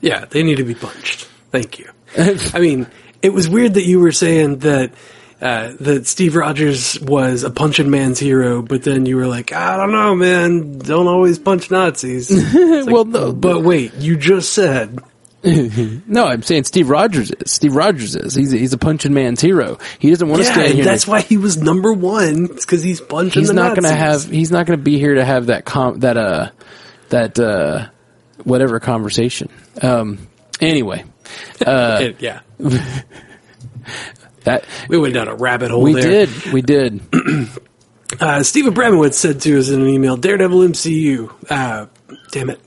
Yeah, 0.00 0.24
they 0.24 0.42
need 0.42 0.56
to 0.56 0.64
be 0.64 0.74
punched. 0.74 1.28
Thank 1.50 1.78
you. 1.78 1.90
I 2.18 2.58
mean, 2.58 2.86
it 3.22 3.32
was 3.32 3.48
weird 3.48 3.74
that 3.74 3.84
you 3.84 4.00
were 4.00 4.12
saying 4.12 4.58
that 4.60 4.92
uh, 5.40 5.72
that 5.80 6.06
Steve 6.06 6.36
Rogers 6.36 6.98
was 7.00 7.42
a 7.42 7.50
punching 7.50 7.90
man's 7.90 8.18
hero, 8.18 8.62
but 8.62 8.82
then 8.82 9.06
you 9.06 9.16
were 9.16 9.26
like, 9.26 9.52
I 9.52 9.76
don't 9.76 9.92
know, 9.92 10.14
man, 10.14 10.78
don't 10.78 11.06
always 11.08 11.38
punch 11.38 11.70
Nazis. 11.70 12.30
Like, 12.54 12.92
Well, 12.94 13.04
no, 13.04 13.32
but 13.32 13.62
wait, 13.62 13.94
you 13.94 14.16
just 14.16 14.52
said 14.52 14.98
No, 16.06 16.26
I'm 16.26 16.42
saying 16.42 16.64
Steve 16.64 16.90
Rogers 16.90 17.30
is. 17.30 17.50
Steve 17.52 17.74
Rogers 17.74 18.14
is. 18.14 18.34
He's 18.34 18.52
a, 18.52 18.58
he's 18.58 18.74
a 18.74 18.78
punching 18.78 19.14
man's 19.14 19.40
hero. 19.40 19.78
He 19.98 20.10
doesn't 20.10 20.28
want 20.28 20.42
to 20.42 20.48
yeah, 20.48 20.60
and 20.66 20.74
here. 20.74 20.84
that's 20.84 21.06
why 21.06 21.22
he 21.22 21.38
was 21.38 21.56
number 21.56 21.94
one. 21.94 22.44
It's 22.44 22.66
because 22.66 22.82
he's 22.82 23.00
punching. 23.00 23.40
he's 23.40 23.52
not 23.52 23.70
going 23.70 23.84
to 23.84 23.94
have. 23.94 24.24
He's 24.24 24.50
not 24.50 24.66
going 24.66 24.78
to 24.78 24.82
be 24.82 24.98
here 24.98 25.14
to 25.14 25.24
have 25.24 25.46
that 25.46 25.64
com 25.64 26.00
that 26.00 26.18
uh 26.18 26.50
that 27.08 27.38
uh 27.38 27.88
whatever 28.44 28.80
conversation. 28.80 29.48
Um. 29.80 30.28
Anyway, 30.60 31.04
It- 31.60 32.16
yeah, 32.20 32.40
that 34.44 34.64
we 34.88 34.98
went 34.98 35.14
down 35.14 35.28
a 35.28 35.34
rabbit 35.34 35.70
hole. 35.70 35.82
we 35.82 35.94
there. 35.94 36.26
did. 36.26 36.52
We 36.52 36.62
did. 36.62 37.00
Uh, 38.18 38.42
Steve 38.42 38.64
Abramowitz 38.64 39.14
said 39.14 39.40
to 39.42 39.56
us 39.56 39.68
in 39.68 39.80
an 39.80 39.88
email, 39.88 40.16
Daredevil 40.16 40.58
MCU. 40.58 41.32
Uh, 41.48 41.86
damn 42.32 42.50
it. 42.50 42.60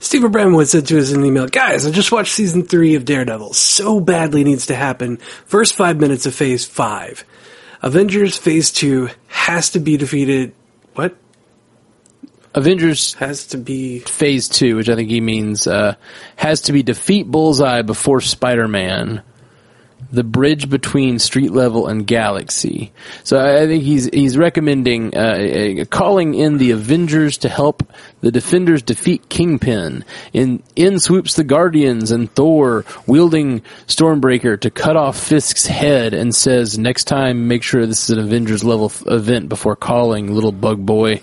Stephen 0.00 0.32
Abramowitz 0.32 0.68
said 0.68 0.86
to 0.86 0.98
us 0.98 1.12
in 1.12 1.20
an 1.20 1.26
email, 1.26 1.46
guys, 1.46 1.86
I 1.86 1.90
just 1.90 2.10
watched 2.10 2.32
season 2.32 2.64
three 2.64 2.94
of 2.94 3.04
Daredevil. 3.04 3.52
So 3.52 4.00
badly 4.00 4.42
needs 4.42 4.66
to 4.66 4.74
happen. 4.74 5.18
First 5.44 5.74
five 5.74 6.00
minutes 6.00 6.24
of 6.24 6.34
phase 6.34 6.64
five. 6.64 7.24
Avengers 7.82 8.38
phase 8.38 8.70
two 8.70 9.10
has 9.26 9.70
to 9.70 9.80
be 9.80 9.98
defeated. 9.98 10.54
What? 10.94 11.14
Avengers 12.54 13.14
Has 13.14 13.46
to 13.48 13.58
be. 13.58 14.00
Phase 14.00 14.48
Two, 14.48 14.76
which 14.76 14.88
I 14.88 14.94
think 14.94 15.08
he 15.08 15.20
means, 15.20 15.66
uh, 15.66 15.94
has 16.36 16.62
to 16.62 16.72
be 16.72 16.82
defeat 16.82 17.26
Bullseye 17.30 17.82
before 17.82 18.20
Spider-Man. 18.20 19.22
The 20.10 20.24
bridge 20.24 20.68
between 20.68 21.18
street 21.18 21.52
level 21.52 21.86
and 21.86 22.06
galaxy. 22.06 22.92
So 23.24 23.38
I 23.38 23.66
think 23.66 23.82
he's 23.82 24.06
he's 24.06 24.36
recommending 24.36 25.16
uh, 25.16 25.84
calling 25.90 26.34
in 26.34 26.58
the 26.58 26.72
Avengers 26.72 27.38
to 27.38 27.48
help 27.48 27.82
the 28.20 28.32
Defenders 28.32 28.82
defeat 28.82 29.28
Kingpin. 29.28 30.04
In 30.32 30.62
in 30.76 30.98
swoops 30.98 31.34
the 31.34 31.44
Guardians 31.44 32.10
and 32.10 32.30
Thor 32.34 32.84
wielding 33.06 33.60
Stormbreaker 33.86 34.60
to 34.60 34.70
cut 34.70 34.96
off 34.96 35.18
Fisk's 35.18 35.66
head 35.66 36.14
and 36.14 36.34
says 36.34 36.78
next 36.78 37.04
time 37.04 37.48
make 37.48 37.62
sure 37.62 37.86
this 37.86 38.10
is 38.10 38.18
an 38.18 38.24
Avengers 38.24 38.64
level 38.64 38.86
f- 38.86 39.02
event 39.06 39.48
before 39.48 39.76
calling 39.76 40.34
Little 40.34 40.52
Bug 40.52 40.84
Boy. 40.84 41.20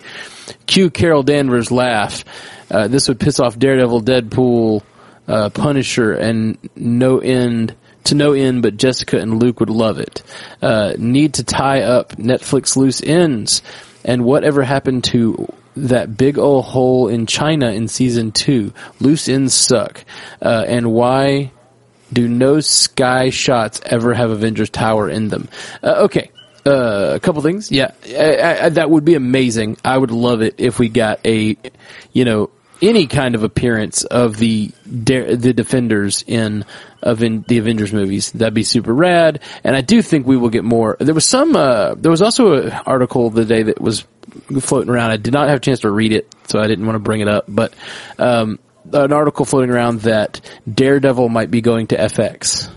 Cue 0.65 0.89
Carol 0.89 1.23
Danvers 1.23 1.71
laugh. 1.71 2.23
Uh, 2.71 2.87
this 2.87 3.07
would 3.07 3.19
piss 3.19 3.39
off 3.39 3.57
Daredevil, 3.57 4.01
Deadpool, 4.01 4.83
uh, 5.27 5.49
Punisher, 5.49 6.13
and 6.13 6.57
no 6.75 7.19
end 7.19 7.75
to 8.05 8.15
no 8.15 8.33
end. 8.33 8.61
But 8.61 8.77
Jessica 8.77 9.19
and 9.19 9.41
Luke 9.41 9.59
would 9.59 9.69
love 9.69 9.99
it. 9.99 10.23
Uh, 10.61 10.93
need 10.97 11.35
to 11.35 11.43
tie 11.43 11.83
up 11.83 12.15
Netflix 12.17 12.75
loose 12.75 13.01
ends, 13.01 13.61
and 14.03 14.25
whatever 14.25 14.63
happened 14.63 15.03
to 15.05 15.51
that 15.75 16.17
big 16.17 16.37
old 16.37 16.65
hole 16.65 17.07
in 17.07 17.25
China 17.25 17.71
in 17.71 17.87
season 17.87 18.31
two? 18.31 18.73
Loose 18.99 19.29
ends 19.29 19.53
suck, 19.53 20.03
uh, 20.41 20.65
and 20.67 20.91
why? 20.91 21.51
Do 22.11 22.27
no 22.27 22.59
sky 22.59 23.29
shots 23.29 23.81
ever 23.85 24.15
have 24.15 24.31
Avengers 24.31 24.71
Tower 24.71 25.09
in 25.09 25.27
them? 25.27 25.47
Uh, 25.83 26.05
okay, 26.05 26.31
uh, 26.65 27.11
a 27.15 27.19
couple 27.19 27.41
things. 27.41 27.71
Yeah, 27.71 27.91
I, 28.03 28.65
I, 28.65 28.69
that 28.69 28.89
would 28.89 29.05
be 29.05 29.15
amazing. 29.15 29.77
I 29.85 29.97
would 29.97 30.11
love 30.11 30.41
it 30.41 30.55
if 30.57 30.79
we 30.79 30.89
got 30.89 31.19
a, 31.25 31.55
you 32.11 32.25
know, 32.25 32.49
any 32.81 33.07
kind 33.07 33.35
of 33.35 33.43
appearance 33.43 34.03
of 34.03 34.37
the 34.37 34.71
the 34.85 35.53
defenders 35.53 36.23
in 36.25 36.65
of 37.01 37.23
in 37.23 37.43
the 37.47 37.57
Avengers 37.57 37.93
movies. 37.93 38.31
That'd 38.31 38.53
be 38.53 38.63
super 38.63 38.93
rad. 38.93 39.41
And 39.63 39.75
I 39.75 39.81
do 39.81 40.01
think 40.01 40.27
we 40.27 40.37
will 40.37 40.49
get 40.49 40.63
more. 40.63 40.97
There 40.99 41.13
was 41.13 41.25
some. 41.25 41.55
Uh, 41.55 41.95
there 41.95 42.11
was 42.11 42.21
also 42.21 42.53
an 42.53 42.71
article 42.85 43.29
the 43.29 43.45
day 43.45 43.63
that 43.63 43.81
was 43.81 44.05
floating 44.59 44.89
around. 44.89 45.11
I 45.11 45.17
did 45.17 45.33
not 45.33 45.47
have 45.49 45.57
a 45.57 45.61
chance 45.61 45.81
to 45.81 45.91
read 45.91 46.13
it, 46.13 46.33
so 46.47 46.59
I 46.59 46.67
didn't 46.67 46.85
want 46.85 46.95
to 46.95 46.99
bring 46.99 47.21
it 47.21 47.27
up. 47.27 47.45
But 47.47 47.73
um, 48.17 48.59
an 48.91 49.13
article 49.13 49.45
floating 49.45 49.71
around 49.71 50.01
that 50.01 50.41
Daredevil 50.71 51.29
might 51.29 51.51
be 51.51 51.61
going 51.61 51.87
to 51.87 51.97
FX. 51.97 52.69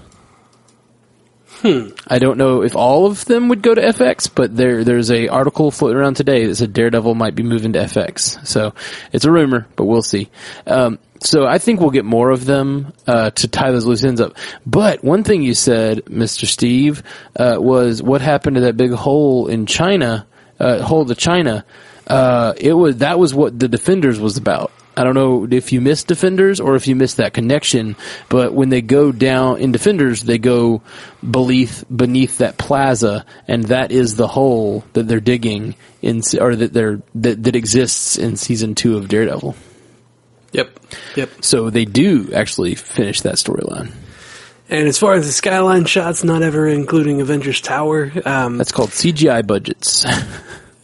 I 1.65 2.19
don't 2.19 2.39
know 2.39 2.63
if 2.63 2.75
all 2.75 3.07
of 3.07 3.25
them 3.25 3.49
would 3.49 3.63
go 3.63 3.75
to 3.75 3.81
FX, 3.81 4.29
but 4.33 4.57
there 4.57 4.85
there's 4.85 5.11
a 5.11 5.29
article 5.29 5.71
floating 5.71 5.99
around 5.99 6.15
today 6.15 6.47
that 6.47 6.57
said 6.57 6.73
Daredevil 6.73 7.15
might 7.15 7.35
be 7.35 7.43
moving 7.43 7.75
to 7.75 7.81
FX. 7.81 8.47
So 8.47 8.75
it's 9.13 9.25
a 9.25 9.31
rumor, 9.31 9.67
but 9.77 9.85
we'll 9.85 10.03
see. 10.03 10.31
Um, 10.67 10.99
so 11.21 11.47
I 11.47 11.59
think 11.59 11.81
we'll 11.81 11.91
get 11.91 12.05
more 12.05 12.31
of 12.31 12.45
them 12.45 12.93
uh, 13.07 13.31
to 13.31 13.49
tie 13.49 13.71
those 13.71 13.87
loose 13.87 14.03
ends 14.03 14.21
up. 14.21 14.37
But 14.67 15.05
one 15.05 15.23
thing 15.23 15.43
you 15.43 15.55
said, 15.55 16.05
Mr. 16.07 16.47
Steve, 16.47 17.03
uh, 17.37 17.57
was 17.59 18.03
what 18.03 18.21
happened 18.21 18.57
to 18.57 18.63
that 18.63 18.77
big 18.77 18.93
hole 18.93 19.47
in 19.47 19.67
China, 19.67 20.27
uh, 20.59 20.83
hole 20.83 21.05
to 21.05 21.15
China. 21.15 21.65
Uh, 22.07 22.55
it 22.57 22.73
was 22.73 22.99
that 22.99 23.19
was 23.19 23.33
what 23.35 23.59
the 23.59 23.69
Defenders 23.69 24.19
was 24.19 24.37
about. 24.37 24.73
I 24.97 25.05
don't 25.05 25.15
know 25.15 25.47
if 25.51 25.73
you 25.73 25.81
miss 25.81 26.05
Defenders 26.05 26.61
or 26.61 26.77
if 26.77 26.87
you 26.87 26.95
miss 26.95 27.15
that 27.15 27.33
connection, 27.33 27.97
but 28.29 28.53
when 28.53 28.69
they 28.69 28.83
go 28.83 29.11
down 29.11 29.59
in 29.59 29.73
Defenders, 29.73 30.23
they 30.23 30.39
go 30.39 30.83
beneath 31.29 31.85
beneath 31.95 32.39
that 32.39 32.59
plaza, 32.59 33.25
and 33.49 33.65
that 33.65 33.91
is 33.91 34.17
the 34.17 34.29
hole 34.29 34.85
that 34.93 35.09
they're 35.09 35.21
digging 35.21 35.75
in, 36.03 36.21
or 36.39 36.55
that 36.57 36.73
they're 36.73 37.01
that, 37.15 37.43
that 37.43 37.57
exists 37.57 38.19
in 38.19 38.37
season 38.37 38.75
two 38.75 38.97
of 38.97 39.09
Daredevil. 39.09 39.57
Yep. 40.53 40.79
Yep. 41.17 41.31
So 41.41 41.71
they 41.71 41.87
do 41.87 42.31
actually 42.35 42.75
finish 42.75 43.23
that 43.23 43.37
storyline. 43.37 43.93
And 44.69 44.89
as 44.89 44.99
far 44.99 45.15
as 45.15 45.27
the 45.27 45.33
skyline 45.33 45.87
shots, 45.87 46.25
not 46.25 46.43
ever 46.43 46.67
including 46.67 47.21
Avengers 47.21 47.61
Tower, 47.61 48.13
um, 48.25 48.59
That's 48.59 48.73
called 48.73 48.91
CGI 48.91 49.47
budgets. 49.47 50.07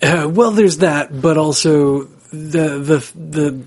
Uh, 0.01 0.31
well, 0.33 0.53
there's 0.53 0.79
that, 0.79 1.21
but 1.21 1.37
also 1.37 2.05
the 2.31 2.79
the 2.79 3.13
the 3.17 3.65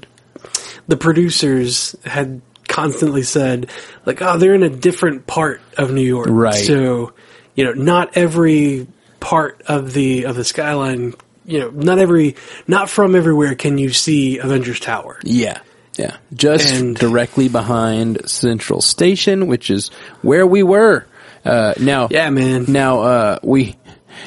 the 0.91 0.97
producers 0.97 1.95
had 2.03 2.41
constantly 2.67 3.23
said 3.23 3.69
like, 4.05 4.21
oh, 4.21 4.37
they're 4.37 4.53
in 4.55 4.63
a 4.63 4.69
different 4.69 5.25
part 5.25 5.61
of 5.77 5.91
New 5.93 6.01
York, 6.01 6.27
Right. 6.29 6.53
So 6.53 7.13
you 7.55 7.63
know, 7.63 7.71
not 7.73 8.17
every 8.17 8.87
part 9.21 9.61
of 9.67 9.93
the 9.93 10.25
of 10.25 10.35
the 10.35 10.43
skyline, 10.43 11.13
you 11.45 11.59
know, 11.59 11.69
not 11.69 11.97
every 11.97 12.35
not 12.67 12.89
from 12.89 13.15
everywhere 13.15 13.55
can 13.55 13.77
you 13.77 13.91
see 13.91 14.37
Avengers 14.39 14.79
Tower. 14.81 15.19
yeah. 15.23 15.59
Yeah. 15.97 16.15
Just 16.33 16.73
And- 16.73 16.95
directly 16.95 17.47
behind 17.49 18.29
Central 18.29 18.81
Station, 18.81 19.47
which 19.47 19.69
is 19.69 19.89
where 20.21 20.47
we 20.47 20.63
were. 20.63 21.05
Uh, 21.45 21.73
now, 21.79 22.07
Yeah, 22.09 22.29
man. 22.29 22.65
Now, 22.69 22.99
uh, 23.01 23.39
we, 23.43 23.75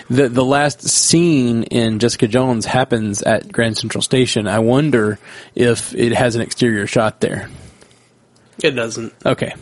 the, 0.08 0.28
the 0.28 0.44
last 0.44 0.82
scene 0.82 1.64
in 1.64 1.98
Jessica 1.98 2.28
Jones 2.28 2.66
happens 2.66 3.22
at 3.22 3.50
Grand 3.50 3.76
Central 3.76 4.02
Station. 4.02 4.46
I 4.48 4.58
wonder 4.58 5.18
if 5.54 5.94
it 5.94 6.12
has 6.12 6.36
an 6.36 6.42
exterior 6.42 6.86
shot 6.86 7.20
there. 7.20 7.48
It 8.62 8.72
doesn't. 8.72 9.12
Okay. 9.24 9.54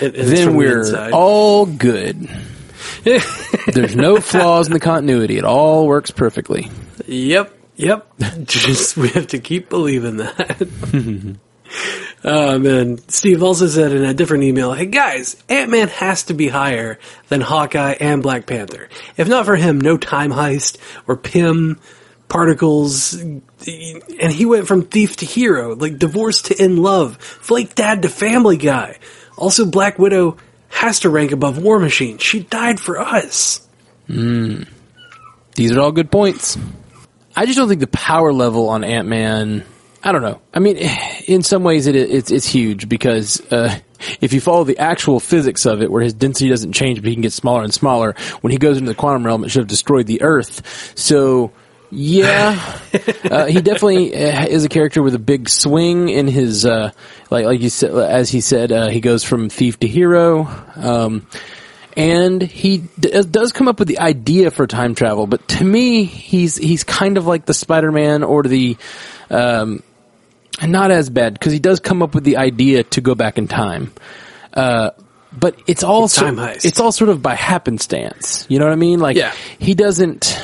It, 0.00 0.10
then 0.14 0.56
we're 0.56 0.80
inside. 0.80 1.12
all 1.12 1.66
good. 1.66 2.28
There's 3.72 3.96
no 3.96 4.20
flaws 4.20 4.66
in 4.66 4.72
the 4.72 4.80
continuity. 4.80 5.38
It 5.38 5.44
all 5.44 5.86
works 5.86 6.10
perfectly. 6.10 6.70
Yep, 7.06 7.52
yep. 7.76 8.06
Just 8.44 8.96
we 8.96 9.08
have 9.10 9.28
to 9.28 9.38
keep 9.38 9.68
believing 9.68 10.18
that. 10.18 11.36
um, 12.24 12.66
and 12.66 13.10
Steve 13.10 13.42
also 13.42 13.66
said 13.66 13.92
in 13.92 14.04
a 14.04 14.14
different 14.14 14.44
email, 14.44 14.72
"Hey 14.72 14.86
guys, 14.86 15.36
Ant 15.48 15.70
Man 15.70 15.88
has 15.88 16.24
to 16.24 16.34
be 16.34 16.48
higher 16.48 16.98
than 17.28 17.40
Hawkeye 17.40 17.96
and 18.00 18.22
Black 18.22 18.46
Panther. 18.46 18.88
If 19.16 19.28
not 19.28 19.44
for 19.44 19.56
him, 19.56 19.80
no 19.80 19.96
Time 19.96 20.32
Heist 20.32 20.78
or 21.06 21.16
Pym." 21.16 21.80
Particles, 22.28 23.14
and 23.14 23.42
he 24.32 24.46
went 24.46 24.66
from 24.66 24.82
thief 24.82 25.16
to 25.18 25.24
hero, 25.24 25.76
like 25.76 25.96
divorced 25.96 26.46
to 26.46 26.60
in 26.60 26.76
love, 26.78 27.18
flake 27.18 27.76
dad 27.76 28.02
to 28.02 28.08
family 28.08 28.56
guy. 28.56 28.98
Also, 29.38 29.64
Black 29.64 29.96
Widow 29.96 30.36
has 30.68 30.98
to 31.00 31.08
rank 31.08 31.30
above 31.30 31.56
War 31.58 31.78
Machine. 31.78 32.18
She 32.18 32.40
died 32.40 32.80
for 32.80 33.00
us. 33.00 33.60
These 35.54 35.72
are 35.72 35.80
all 35.80 35.92
good 35.92 36.10
points. 36.10 36.58
I 37.36 37.46
just 37.46 37.56
don't 37.58 37.68
think 37.68 37.80
the 37.80 37.86
power 37.86 38.32
level 38.32 38.70
on 38.70 38.82
Ant 38.82 39.06
Man. 39.06 39.62
I 40.02 40.10
don't 40.10 40.22
know. 40.22 40.40
I 40.52 40.58
mean, 40.58 40.78
in 41.26 41.42
some 41.42 41.62
ways, 41.64 41.86
it, 41.86 41.96
it's 41.96 42.30
it's 42.30 42.46
huge 42.46 42.88
because 42.88 43.40
uh, 43.52 43.78
if 44.20 44.32
you 44.32 44.40
follow 44.40 44.64
the 44.64 44.78
actual 44.78 45.20
physics 45.20 45.66
of 45.66 45.82
it, 45.82 45.90
where 45.90 46.02
his 46.02 46.14
density 46.14 46.48
doesn't 46.48 46.72
change, 46.72 47.00
but 47.00 47.08
he 47.08 47.14
can 47.14 47.22
get 47.22 47.32
smaller 47.32 47.62
and 47.62 47.74
smaller. 47.74 48.14
When 48.40 48.52
he 48.52 48.58
goes 48.58 48.78
into 48.78 48.90
the 48.90 48.94
quantum 48.94 49.26
realm, 49.26 49.44
it 49.44 49.50
should 49.50 49.60
have 49.60 49.68
destroyed 49.68 50.06
the 50.06 50.22
Earth. 50.22 50.92
So, 50.96 51.52
yeah, 51.90 52.78
uh, 53.30 53.46
he 53.46 53.60
definitely 53.60 54.14
uh, 54.14 54.46
is 54.46 54.64
a 54.64 54.68
character 54.68 55.02
with 55.02 55.14
a 55.14 55.20
big 55.20 55.48
swing 55.48 56.08
in 56.08 56.28
his 56.28 56.64
uh, 56.64 56.92
like 57.30 57.44
like 57.44 57.60
you 57.60 57.70
said, 57.70 57.92
as 57.92 58.30
he 58.30 58.40
said, 58.40 58.72
uh, 58.72 58.88
he 58.88 59.00
goes 59.00 59.24
from 59.24 59.48
thief 59.48 59.78
to 59.80 59.88
hero. 59.88 60.48
Um, 60.76 61.26
and 61.96 62.42
he 62.42 62.84
d- 62.98 63.22
does 63.22 63.52
come 63.52 63.68
up 63.68 63.78
with 63.78 63.88
the 63.88 64.00
idea 64.00 64.50
for 64.50 64.66
time 64.66 64.94
travel, 64.94 65.26
but 65.26 65.48
to 65.48 65.64
me, 65.64 66.04
he's 66.04 66.56
he's 66.56 66.84
kind 66.84 67.16
of 67.16 67.26
like 67.26 67.46
the 67.46 67.54
Spider-Man 67.54 68.22
or 68.22 68.42
the, 68.42 68.76
um, 69.30 69.82
not 70.64 70.90
as 70.90 71.10
bad 71.10 71.34
because 71.34 71.52
he 71.52 71.58
does 71.58 71.80
come 71.80 72.02
up 72.02 72.14
with 72.14 72.24
the 72.24 72.36
idea 72.38 72.82
to 72.84 73.00
go 73.00 73.14
back 73.14 73.38
in 73.38 73.48
time. 73.48 73.92
Uh, 74.52 74.90
but 75.38 75.58
it's 75.66 75.82
all 75.82 76.08
sort- 76.08 76.34
Time 76.34 76.36
heist. 76.36 76.64
it's 76.64 76.80
all 76.80 76.92
sort 76.92 77.10
of 77.10 77.20
by 77.22 77.34
happenstance. 77.34 78.46
You 78.48 78.58
know 78.58 78.64
what 78.64 78.72
I 78.72 78.76
mean? 78.76 79.00
Like 79.00 79.16
Yeah. 79.16 79.32
he 79.58 79.74
doesn't. 79.74 80.38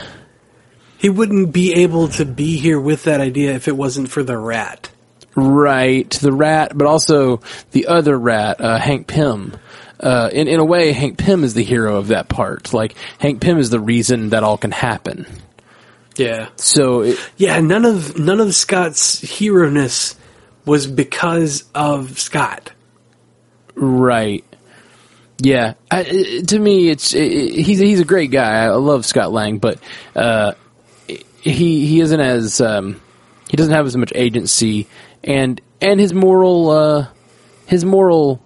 He 0.99 1.09
wouldn't 1.09 1.53
be 1.53 1.73
able 1.83 2.09
to 2.09 2.25
be 2.25 2.59
here 2.59 2.79
with 2.79 3.05
that 3.05 3.21
idea 3.21 3.55
if 3.55 3.67
it 3.69 3.77
wasn't 3.77 4.11
for 4.11 4.23
the 4.23 4.37
rat. 4.37 4.91
Right, 5.35 6.09
the 6.11 6.31
rat, 6.33 6.77
but 6.77 6.87
also 6.87 7.41
the 7.71 7.87
other 7.87 8.17
rat, 8.19 8.61
uh, 8.61 8.79
Hank 8.79 9.07
Pym. 9.07 9.57
Uh, 9.99 10.29
in, 10.33 10.47
in 10.47 10.61
a 10.61 10.65
way, 10.65 10.93
Hank 10.93 11.17
Pym 11.17 11.43
is 11.43 11.55
the 11.55 11.65
hero 11.65 11.97
of 11.97 12.09
that 12.09 12.29
part. 12.29 12.75
Like, 12.75 12.95
Hank 13.19 13.41
Pym 13.41 13.57
is 13.59 13.71
the 13.71 13.81
reason 13.81 14.29
that 14.31 14.43
all 14.45 14.59
can 14.59 14.73
happen. 14.73 15.27
Yeah. 16.17 16.49
So, 16.57 17.01
it, 17.03 17.19
Yeah, 17.37 17.61
none 17.61 17.85
of 17.85 18.19
none 18.19 18.41
of 18.41 18.55
Scott's 18.55 19.21
hero 19.21 19.71
ness 19.71 20.15
was 20.67 20.87
because 20.87 21.65
of 21.75 22.19
Scott. 22.19 22.73
right. 23.75 24.45
Yeah, 25.39 25.75
I, 25.91 26.01
I- 26.01 26.43
to 26.47 26.59
me, 26.59 26.89
it's 26.91 27.15
it, 27.15 27.33
he's 27.53 27.81
he's 27.81 27.99
a 28.01 28.05
great 28.05 28.31
guy. 28.31 28.65
I 28.65 28.69
love 28.71 29.05
Scott 29.05 29.33
Lang, 29.33 29.59
but 29.59 29.79
uh, 30.15 30.53
he 31.09 31.85
he 31.87 32.01
isn't 32.01 32.21
as 32.21 32.61
um, 32.61 33.01
he 33.51 33.57
doesn't 33.57 33.73
have 33.73 33.87
as 33.87 33.97
much 33.97 34.13
agency, 34.15 34.87
and 35.25 35.61
and 35.81 35.99
his 35.99 36.15
moral 36.15 36.71
uh, 36.71 37.07
his 37.67 37.85
moral 37.85 38.41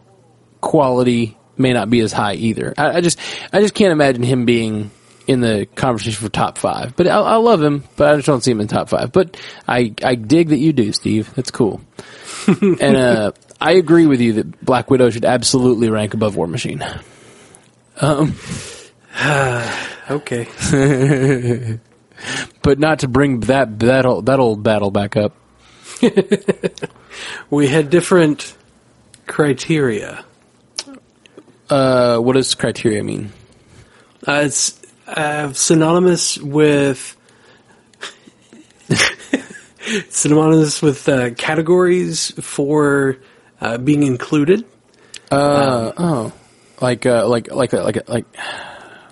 quality 0.63 1.37
may 1.59 1.75
not 1.75 1.91
be 1.91 2.01
as 2.01 2.13
high 2.13 2.35
either. 2.35 2.73
I, 2.79 2.97
I 2.97 3.01
just 3.03 3.19
I 3.53 3.61
just 3.61 3.75
can't 3.75 3.93
imagine 3.93 4.23
him 4.23 4.47
being 4.47 4.91
in 5.27 5.41
the 5.41 5.67
conversation 5.75 6.23
for 6.25 6.31
top 6.31 6.59
five. 6.59 6.95
But 6.97 7.09
I, 7.09 7.19
I 7.19 7.37
love 7.37 7.63
him, 7.63 7.85
but 7.97 8.13
I 8.13 8.17
just 8.17 8.27
don't 8.27 8.43
see 8.43 8.51
him 8.51 8.61
in 8.61 8.69
top 8.69 8.89
five. 8.89 9.13
But 9.13 9.37
I 9.67 9.95
I 10.03 10.15
dig 10.15 10.49
that 10.51 10.59
you 10.59 10.73
do, 10.73 10.93
Steve. 10.93 11.33
That's 11.35 11.51
cool. 11.51 11.81
and 12.47 12.97
uh, 12.97 13.33
I 13.61 13.73
agree 13.73 14.07
with 14.07 14.21
you 14.21 14.35
that 14.35 14.65
Black 14.65 14.91
Widow 14.91 15.11
should 15.11 15.25
absolutely 15.25 15.91
rank 15.91 16.15
above 16.15 16.37
War 16.37 16.47
Machine. 16.47 16.85
Um, 18.01 18.35
Okay. 20.11 20.49
But 22.63 22.79
not 22.79 23.01
to 23.01 23.09
bring 23.09 23.41
that 23.41 23.79
that 23.81 24.07
old, 24.07 24.27
that 24.27 24.41
old 24.41 24.63
battle 24.63 24.91
back 24.91 25.17
up. 25.17 25.35
We 27.51 27.69
had 27.69 27.91
different 27.91 28.55
criteria. 29.27 30.25
Uh, 31.71 32.19
what 32.19 32.35
does 32.35 32.55
criteria 32.55 33.03
mean? 33.03 33.33
Uh, 34.27 34.43
it's 34.45 34.81
uh, 35.07 35.53
synonymous 35.53 36.39
with 36.39 37.17
synonymous 40.11 40.83
with 40.83 41.09
uh, 41.09 41.31
categories 41.35 42.33
for 42.41 43.19
uh, 43.61 43.79
being 43.79 44.03
included. 44.03 44.65
Uh, 45.31 45.93
oh, 45.97 46.33
like 46.81 47.07
uh, 47.07 47.27
like 47.29 47.51
like 47.51 47.73
like 47.73 48.09
like 48.09 48.27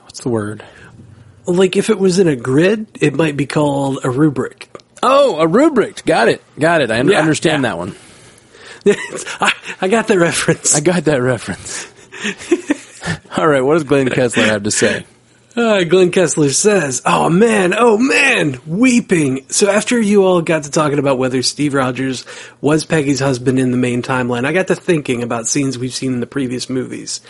what's 0.02 0.20
the 0.20 0.28
word? 0.28 0.64
Like 1.46 1.76
if 1.76 1.90
it 1.90 1.98
was 1.98 2.18
in 2.18 2.28
a 2.28 2.36
grid, 2.36 2.86
it 3.00 3.14
might 3.14 3.36
be 3.36 3.46
called 3.46 3.98
a 4.04 4.10
rubric. 4.10 4.70
Oh, 5.02 5.38
a 5.38 5.46
rubric. 5.46 6.04
Got 6.06 6.28
it. 6.28 6.42
Got 6.58 6.80
it. 6.80 6.90
I 6.90 7.00
Yeah, 7.02 7.18
understand 7.20 7.62
yeah. 7.62 7.68
that 7.70 7.78
one. 7.78 7.94
I, 9.40 9.52
I 9.82 9.88
got 9.88 10.08
the 10.08 10.18
reference. 10.18 10.74
I 10.74 10.80
got 10.80 11.04
that 11.04 11.20
reference. 11.20 11.86
All 13.36 13.46
right. 13.46 13.60
What 13.60 13.74
does 13.74 13.84
Glenn 13.84 14.08
Kessler 14.08 14.44
have 14.44 14.62
to 14.62 14.70
say? 14.70 15.04
Uh, 15.56 15.84
Glenn 15.84 16.10
Kessler 16.10 16.50
says, 16.50 17.00
"Oh 17.06 17.30
man, 17.30 17.74
oh 17.78 17.96
man, 17.96 18.58
weeping." 18.66 19.46
So 19.50 19.70
after 19.70 20.00
you 20.00 20.24
all 20.24 20.42
got 20.42 20.64
to 20.64 20.70
talking 20.70 20.98
about 20.98 21.16
whether 21.18 21.42
Steve 21.42 21.74
Rogers 21.74 22.24
was 22.60 22.84
Peggy's 22.84 23.20
husband 23.20 23.60
in 23.60 23.70
the 23.70 23.76
main 23.76 24.02
timeline, 24.02 24.46
I 24.46 24.52
got 24.52 24.66
to 24.66 24.74
thinking 24.74 25.22
about 25.22 25.46
scenes 25.46 25.78
we've 25.78 25.94
seen 25.94 26.12
in 26.12 26.18
the 26.18 26.26
previous 26.26 26.68
movies. 26.68 27.20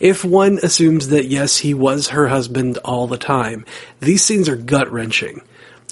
If 0.00 0.24
one 0.24 0.60
assumes 0.62 1.08
that 1.08 1.26
yes, 1.26 1.58
he 1.58 1.74
was 1.74 2.08
her 2.08 2.28
husband 2.28 2.78
all 2.78 3.06
the 3.06 3.18
time, 3.18 3.66
these 4.00 4.24
scenes 4.24 4.48
are 4.48 4.56
gut 4.56 4.90
wrenching. 4.90 5.42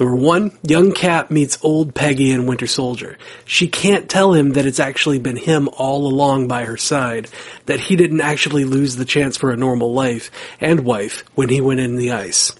Number 0.01 0.16
one, 0.16 0.59
young 0.62 0.93
Cap 0.93 1.30
meets 1.30 1.59
old 1.62 1.95
Peggy 1.95 2.32
in 2.32 2.47
Winter 2.47 2.66
Soldier. 2.66 3.18
She 3.45 3.68
can't 3.68 4.09
tell 4.09 4.32
him 4.32 4.53
that 4.53 4.64
it's 4.64 4.80
actually 4.80 5.18
been 5.18 5.36
him 5.36 5.68
all 5.68 6.07
along 6.07 6.49
by 6.49 6.64
her 6.64 6.78
side, 6.78 7.28
that 7.66 7.80
he 7.80 7.97
didn't 7.97 8.22
actually 8.22 8.64
lose 8.64 8.97
the 8.97 9.05
chance 9.05 9.36
for 9.36 9.51
a 9.51 9.57
normal 9.57 9.93
life 9.93 10.30
and 10.61 10.80
wife 10.80 11.24
when 11.34 11.51
he 11.51 11.61
went 11.61 11.80
in 11.80 11.97
the 11.97 12.12
ice. 12.12 12.53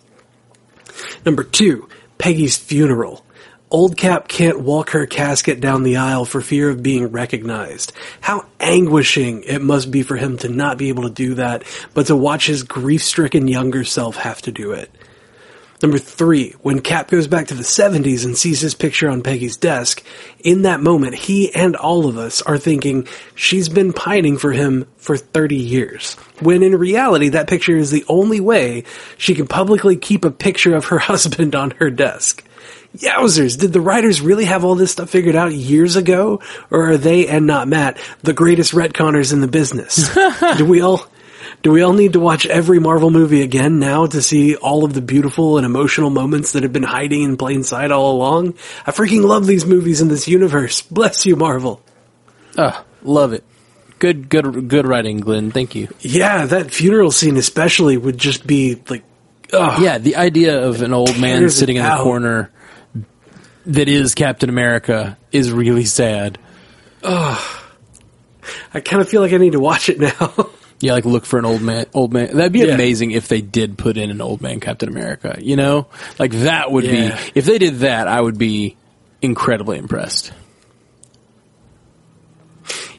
Number 1.24 1.43
two, 1.43 1.89
Peggy's 2.18 2.57
funeral. 2.57 3.24
Old 3.70 3.97
Cap 3.97 4.28
can't 4.28 4.61
walk 4.61 4.91
her 4.91 5.07
casket 5.07 5.59
down 5.59 5.83
the 5.83 5.97
aisle 5.97 6.26
for 6.26 6.43
fear 6.43 6.68
of 6.68 6.83
being 6.83 7.07
recognized. 7.07 7.93
How 8.20 8.47
anguishing 8.61 9.45
it 9.45 9.62
must 9.62 9.91
be 9.91 10.03
for 10.03 10.16
him 10.16 10.37
to 10.39 10.51
not 10.51 10.76
be 10.76 10.91
able 10.91 11.05
to 11.05 11.11
do 11.11 11.35
that, 11.37 11.64
but 11.95 12.09
to 12.09 12.14
watch 12.14 12.47
his 12.47 12.64
grief 12.64 13.03
stricken 13.03 13.49
younger 13.49 13.85
self 13.85 14.16
have 14.16 14.43
to 14.43 14.53
do 14.53 14.72
it. 14.72 14.91
Number 15.83 15.99
three, 15.99 16.51
when 16.62 16.80
Cap 16.80 17.11
goes 17.11 17.26
back 17.26 17.49
to 17.49 17.55
the 17.55 17.64
70s 17.64 18.24
and 18.24 18.39
sees 18.39 18.61
his 18.61 18.74
picture 18.74 19.11
on 19.11 19.22
Peggy's 19.22 19.57
desk, 19.57 20.03
in 20.39 20.62
that 20.62 20.80
moment, 20.80 21.16
he 21.16 21.53
and 21.53 21.74
all 21.74 22.07
of 22.07 22.16
us 22.16 22.41
are 22.43 22.57
thinking 22.57 23.09
she's 23.35 23.68
been 23.68 23.93
pining 23.93 24.39
for 24.39 24.53
him 24.53 24.87
for 24.97 25.16
30 25.16 25.57
years. 25.57 26.14
When 26.41 26.62
in 26.62 26.76
reality, 26.76 27.30
that 27.30 27.49
picture 27.49 27.76
is 27.76 27.91
the 27.91 28.05
only 28.09 28.39
way 28.39 28.85
she 29.18 29.35
can 29.35 29.49
publicly 29.49 29.97
keep 29.97 30.24
a 30.24 30.30
picture 30.30 30.76
of 30.76 30.87
her 30.87 30.99
husband 31.11 31.57
on 31.57 31.72
her 31.72 31.91
desk. 31.91 32.45
Yowzers, 32.97 33.59
did 33.59 33.72
the 33.72 33.80
writers 33.80 34.20
really 34.20 34.45
have 34.45 34.64
all 34.64 34.74
this 34.74 34.93
stuff 34.93 35.09
figured 35.11 35.35
out 35.35 35.53
years 35.53 35.97
ago? 35.97 36.41
Or 36.70 36.91
are 36.91 36.97
they, 36.99 37.26
and 37.26 37.47
not 37.47 37.66
Matt, 37.66 37.99
the 38.22 38.35
greatest 38.35 38.72
retconners 38.72 39.33
in 39.33 39.41
the 39.41 39.49
business? 39.49 40.14
do 40.59 40.66
we 40.66 40.83
all, 40.83 41.07
do 41.62 41.70
we 41.70 41.82
all 41.82 41.92
need 41.92 42.14
to 42.14 42.20
watch 42.20 42.44
every 42.46 42.80
Marvel 42.80 43.10
movie 43.10 43.42
again 43.42 43.78
now 43.78 44.06
to 44.06 44.20
see 44.20 44.56
all 44.56 44.84
of 44.84 44.94
the 44.94 45.00
beautiful 45.00 45.58
and 45.58 45.64
emotional 45.64 46.10
moments 46.10 46.52
that 46.52 46.64
have 46.64 46.72
been 46.72 46.82
hiding 46.82 47.22
in 47.22 47.36
plain 47.36 47.62
sight 47.62 47.92
all 47.92 48.12
along? 48.16 48.54
I 48.84 48.90
freaking 48.90 49.24
love 49.24 49.46
these 49.46 49.64
movies 49.64 50.00
in 50.00 50.08
this 50.08 50.26
universe. 50.26 50.82
Bless 50.90 51.24
you, 51.24 51.36
Marvel. 51.36 51.80
Ah, 52.58 52.84
love 53.02 53.32
it. 53.32 53.44
Good, 54.00 54.28
good, 54.28 54.68
good 54.68 54.86
writing, 54.86 55.20
Glenn. 55.20 55.52
Thank 55.52 55.76
you. 55.76 55.88
Yeah, 56.00 56.46
that 56.46 56.72
funeral 56.72 57.12
scene 57.12 57.36
especially 57.36 57.96
would 57.96 58.18
just 58.18 58.44
be 58.44 58.82
like, 58.88 59.04
ugh. 59.52 59.80
Yeah, 59.80 59.98
the 59.98 60.16
idea 60.16 60.66
of 60.66 60.82
an 60.82 60.92
old 60.92 61.20
man 61.20 61.48
sitting 61.50 61.76
in 61.76 61.84
the 61.84 61.88
out. 61.88 62.02
corner 62.02 62.50
that 63.66 63.88
is 63.88 64.16
Captain 64.16 64.48
America 64.48 65.16
is 65.30 65.52
really 65.52 65.84
sad. 65.84 66.38
I 67.04 68.80
kind 68.84 69.00
of 69.00 69.08
feel 69.08 69.20
like 69.20 69.32
I 69.32 69.36
need 69.36 69.52
to 69.52 69.60
watch 69.60 69.88
it 69.88 70.00
now. 70.00 70.50
Yeah, 70.83 70.93
like 70.95 71.05
look 71.05 71.24
for 71.24 71.39
an 71.39 71.45
old 71.45 71.62
man. 71.62 71.87
Old 71.95 72.12
man. 72.12 72.37
That'd 72.37 72.53
be 72.53 72.59
Yeah. 72.61 72.74
amazing 72.74 73.12
if 73.12 73.28
they 73.28 73.41
did 73.41 73.78
put 73.78 73.97
in 73.97 74.11
an 74.11 74.20
old 74.20 74.43
man 74.43 74.59
Captain 74.59 74.89
America. 74.89 75.39
You 75.41 75.55
know, 75.57 75.87
like 76.18 76.33
that 76.33 76.72
would 76.72 76.85
Yeah. 76.85 77.16
be. 77.16 77.30
If 77.37 77.45
they 77.47 77.59
did 77.59 77.76
that, 77.80 78.09
I 78.09 78.20
would 78.20 78.37
be 78.37 78.76
incredibly 79.22 79.78
impressed. 79.78 80.33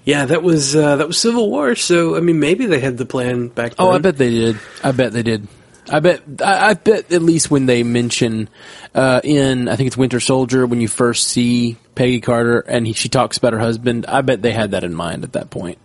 yeah, 0.05 0.25
that 0.25 0.43
was 0.43 0.75
uh, 0.75 0.97
that 0.97 1.07
was 1.07 1.17
Civil 1.17 1.49
War, 1.49 1.75
so 1.75 2.15
I 2.15 2.19
mean 2.19 2.39
maybe 2.39 2.65
they 2.65 2.79
had 2.79 2.97
the 2.97 3.05
plan 3.05 3.47
back 3.47 3.75
then. 3.75 3.85
Oh, 3.87 3.91
I 3.91 3.97
bet 3.99 4.17
they 4.17 4.29
did. 4.29 4.59
I 4.83 4.91
bet 4.91 5.11
they 5.13 5.23
did. 5.23 5.47
I 5.89 5.99
bet. 5.99 6.21
I, 6.43 6.69
I 6.69 6.73
bet 6.75 7.11
at 7.11 7.21
least 7.21 7.51
when 7.51 7.65
they 7.65 7.83
mention 7.83 8.47
uh, 8.95 9.19
in, 9.23 9.67
I 9.67 9.75
think 9.75 9.87
it's 9.87 9.97
Winter 9.97 10.19
Soldier, 10.21 10.65
when 10.65 10.79
you 10.79 10.87
first 10.87 11.27
see 11.27 11.75
Peggy 11.95 12.21
Carter 12.21 12.59
and 12.61 12.87
he, 12.87 12.93
she 12.93 13.09
talks 13.09 13.37
about 13.37 13.51
her 13.53 13.59
husband. 13.59 14.05
I 14.07 14.21
bet 14.21 14.41
they 14.41 14.53
had 14.53 14.71
that 14.71 14.85
in 14.85 14.93
mind 14.93 15.23
at 15.25 15.33
that 15.33 15.49
point. 15.49 15.77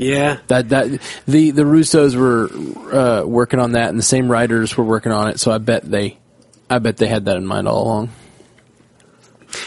Yeah, 0.00 0.38
That 0.46 0.70
that 0.70 0.86
the 1.26 1.50
the 1.50 1.62
Russos 1.62 2.16
were 2.16 2.48
uh, 2.94 3.24
working 3.26 3.60
on 3.60 3.72
that, 3.72 3.90
and 3.90 3.98
the 3.98 4.02
same 4.02 4.30
writers 4.30 4.74
were 4.76 4.84
working 4.84 5.12
on 5.12 5.28
it. 5.28 5.38
So 5.40 5.52
I 5.52 5.58
bet 5.58 5.82
they, 5.84 6.16
I 6.70 6.78
bet 6.78 6.96
they 6.96 7.06
had 7.06 7.26
that 7.26 7.36
in 7.36 7.44
mind 7.44 7.68
all 7.68 7.82
along. 7.84 8.08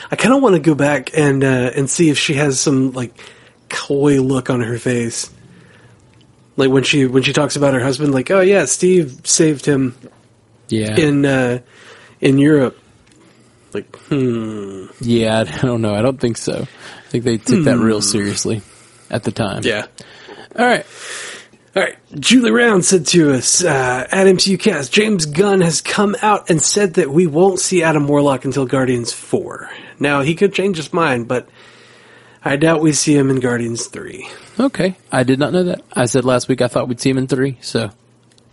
I 0.09 0.15
kind 0.15 0.34
of 0.34 0.41
want 0.41 0.55
to 0.55 0.59
go 0.61 0.75
back 0.75 1.15
and 1.17 1.43
uh, 1.43 1.71
and 1.75 1.89
see 1.89 2.09
if 2.09 2.17
she 2.17 2.34
has 2.36 2.59
some 2.59 2.93
like 2.93 3.13
coy 3.69 4.21
look 4.21 4.49
on 4.49 4.61
her 4.61 4.77
face, 4.79 5.29
like 6.57 6.71
when 6.71 6.84
she 6.84 7.05
when 7.05 7.21
she 7.23 7.34
talks 7.34 7.55
about 7.55 7.73
her 7.73 7.81
husband, 7.81 8.13
like 8.13 8.31
oh 8.31 8.41
yeah, 8.41 8.65
Steve 8.65 9.21
saved 9.25 9.65
him 9.65 9.95
Yeah, 10.69 10.95
in 10.97 11.25
uh, 11.25 11.59
in 12.21 12.38
Europe. 12.39 12.79
Like 13.73 13.95
hmm, 14.07 14.86
yeah. 14.99 15.39
I 15.47 15.65
don't 15.65 15.81
know. 15.81 15.93
I 15.93 16.01
don't 16.01 16.19
think 16.19 16.38
so. 16.38 16.61
I 16.61 17.09
think 17.09 17.23
they 17.23 17.38
took 17.38 17.65
that 17.65 17.77
real 17.77 18.01
seriously 18.01 18.61
at 19.09 19.23
the 19.23 19.31
time. 19.31 19.61
yeah. 19.63 19.86
All 20.58 20.66
right. 20.66 20.86
All 21.76 21.82
right, 21.82 21.97
Julie 22.20 22.51
Round 22.51 22.86
said 22.86 23.08
to 23.08 23.34
us 23.34 23.64
uh, 23.64 24.08
at 24.12 24.28
MCU 24.28 24.60
Cast, 24.60 24.93
James 24.93 25.26
Gunn 25.26 25.62
has 25.62 25.82
come 25.82 26.16
out 26.22 26.51
and 26.51 26.62
said 26.62 26.95
that 26.95 27.10
we 27.10 27.26
won't 27.26 27.60
see 27.60 27.82
Adam 27.82 28.08
Warlock 28.08 28.45
until 28.45 28.68
Guardians 28.68 29.12
Four. 29.12 29.72
Now 29.99 30.22
he 30.22 30.36
could 30.36 30.54
change 30.54 30.78
his 30.78 30.93
mind, 30.93 31.28
but 31.28 31.49
I 32.45 32.58
doubt 32.58 32.82
we 32.82 32.93
see 32.93 33.18
him 33.18 33.32
in 33.32 33.39
Guardians 33.39 33.88
Three. 33.88 34.30
Okay. 34.60 34.95
I 35.12 35.24
did 35.24 35.39
not 35.39 35.51
know 35.51 35.64
that. 35.64 35.82
I 35.93 36.06
said 36.06 36.26
last 36.26 36.47
week 36.47 36.62
I 36.62 36.68
thought 36.68 36.88
we'd 36.88 36.99
see 36.99 37.10
him 37.10 37.18
in 37.18 37.26
three. 37.26 37.58
So 37.62 37.89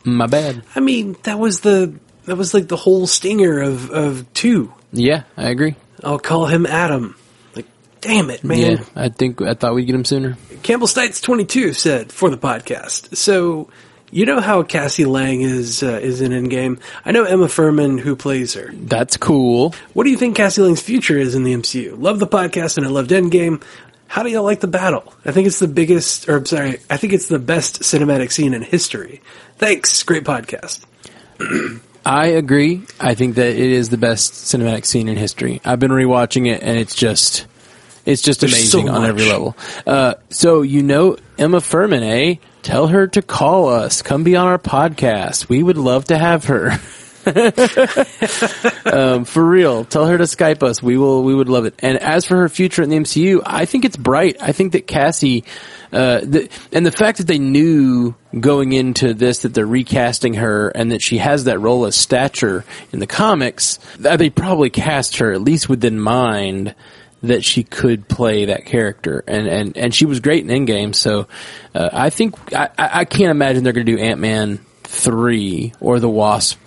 my 0.03 0.26
bad. 0.26 0.62
I 0.74 0.80
mean, 0.80 1.14
that 1.24 1.38
was 1.38 1.61
the 1.61 1.94
that 2.24 2.36
was 2.36 2.55
like 2.55 2.68
the 2.68 2.76
whole 2.76 3.07
stinger 3.07 3.61
of 3.61 3.90
of 3.90 4.32
two. 4.32 4.72
Yeah, 4.94 5.24
I 5.36 5.51
agree. 5.51 5.74
I'll 6.03 6.18
call 6.18 6.46
him 6.46 6.64
Adam. 6.64 7.16
Damn 8.01 8.30
it, 8.30 8.44
man. 8.44 8.59
Yeah, 8.78 8.84
I 8.96 9.09
think 9.09 9.42
I 9.42 9.55
thought 9.55 9.74
we'd 9.74 9.84
get 9.84 9.94
him 9.94 10.05
sooner. 10.05 10.36
Campbell 10.62 10.86
Stites 10.86 11.22
twenty 11.22 11.44
two 11.44 11.72
said 11.72 12.12
for 12.12 12.30
the 12.30 12.38
podcast. 12.38 13.16
So 13.16 13.68
you 14.11 14.26
know 14.26 14.40
how 14.40 14.62
Cassie 14.62 15.05
Lang 15.05 15.42
is 15.42 15.82
uh, 15.82 16.01
is 16.03 16.20
in 16.20 16.32
Endgame. 16.32 16.80
I 17.05 17.12
know 17.12 17.24
Emma 17.24 17.46
Fuhrmann 17.46 18.01
who 18.01 18.16
plays 18.16 18.55
her. 18.55 18.70
That's 18.72 19.16
cool. 19.16 19.74
What 19.92 20.05
do 20.05 20.11
you 20.11 20.16
think 20.16 20.36
Cassie 20.36 20.62
Lang's 20.62 20.82
future 20.82 21.16
is 21.16 21.34
in 21.34 21.44
the 21.44 21.53
MCU? 21.53 22.01
Love 22.01 22.18
the 22.18 22.26
podcast 22.26 22.76
and 22.76 22.86
I 22.86 22.90
loved 22.90 23.11
Endgame. 23.11 23.62
How 24.09 24.24
do 24.24 24.28
y'all 24.30 24.42
like 24.42 24.59
the 24.59 24.66
battle? 24.66 25.14
I 25.24 25.30
think 25.30 25.46
it's 25.46 25.61
the 25.61 25.68
biggest, 25.68 26.28
or 26.28 26.38
I'm 26.38 26.46
sorry, 26.46 26.80
I 26.90 26.96
think 26.96 27.12
it's 27.12 27.28
the 27.28 27.38
best 27.38 27.82
cinematic 27.82 28.32
scene 28.32 28.55
in 28.55 28.62
history. 28.62 29.22
Thanks, 29.59 30.03
great 30.03 30.24
podcast. 30.24 30.84
I 32.05 32.26
agree. 32.26 32.82
I 32.98 33.14
think 33.14 33.36
that 33.36 33.51
it 33.51 33.59
is 33.59 33.90
the 33.90 33.98
best 33.98 34.32
cinematic 34.32 34.84
scene 34.84 35.07
in 35.07 35.16
history. 35.16 35.61
I've 35.64 35.78
been 35.78 35.92
rewatching 35.92 36.53
it, 36.53 36.61
and 36.61 36.76
it's 36.76 36.96
just, 36.96 37.46
it's 38.07 38.22
just 38.22 38.40
There's 38.40 38.53
amazing 38.53 38.86
so 38.86 38.92
on 38.92 39.07
every 39.07 39.26
level. 39.26 39.57
Uh, 39.86 40.14
so 40.30 40.62
you 40.62 40.82
know 40.82 41.16
Emma 41.38 41.59
Fuhrmann, 41.59 42.03
eh? 42.03 42.36
Tell 42.62 42.88
her 42.88 43.07
to 43.09 43.22
call 43.22 43.68
us. 43.68 44.03
Come 44.03 44.24
be 44.24 44.36
on 44.36 44.46
our 44.46 44.59
podcast. 44.59 45.48
We 45.48 45.62
would 45.62 45.78
love 45.78 46.07
to 46.07 46.18
have 46.18 46.44
her. 46.44 46.78
um, 48.86 49.24
for 49.24 49.44
real, 49.44 49.84
tell 49.84 50.07
her 50.07 50.16
to 50.16 50.24
Skype 50.24 50.62
us. 50.62 50.82
We 50.82 50.96
will. 50.96 51.22
We 51.22 51.34
would 51.34 51.48
love 51.48 51.66
it. 51.66 51.74
And 51.80 51.98
as 51.98 52.24
for 52.24 52.36
her 52.36 52.48
future 52.48 52.82
in 52.82 52.90
the 52.90 52.96
MCU, 52.96 53.42
I 53.44 53.66
think 53.66 53.84
it's 53.84 53.96
bright. 53.96 54.36
I 54.40 54.53
think 54.53 54.72
that 54.72 54.86
Cassie, 54.86 55.44
uh, 55.92 56.20
the, 56.22 56.48
and 56.72 56.84
the 56.86 56.92
fact 56.92 57.18
that 57.18 57.26
they 57.26 57.38
knew 57.38 58.14
going 58.38 58.72
into 58.72 59.12
this 59.12 59.40
that 59.42 59.53
they're 59.53 59.66
recasting 59.66 60.34
her 60.34 60.68
and 60.70 60.92
that 60.92 61.03
she 61.03 61.18
has 61.18 61.44
that 61.44 61.59
role 61.59 61.84
as 61.84 61.94
stature 61.94 62.64
in 62.92 63.01
the 63.01 63.07
comics, 63.07 63.78
that 63.98 64.18
they 64.18 64.30
probably 64.30 64.70
cast 64.70 65.18
her 65.18 65.32
at 65.32 65.42
least 65.42 65.68
within 65.68 66.01
mind 66.01 66.74
that 67.22 67.44
she 67.44 67.62
could 67.64 68.08
play 68.08 68.46
that 68.46 68.64
character, 68.64 69.22
and 69.26 69.46
and 69.46 69.76
and 69.76 69.94
she 69.94 70.06
was 70.06 70.20
great 70.20 70.48
in 70.48 70.66
Endgame. 70.66 70.94
So 70.94 71.28
uh, 71.74 71.90
I 71.92 72.10
think 72.10 72.34
I, 72.54 72.70
I 72.78 73.04
can't 73.04 73.30
imagine 73.30 73.64
they're 73.64 73.72
going 73.72 73.86
to 73.86 73.96
do 73.96 74.02
Ant 74.02 74.20
Man 74.20 74.58
three 74.84 75.72
or 75.80 76.00
the 76.00 76.08
Wasp 76.08 76.58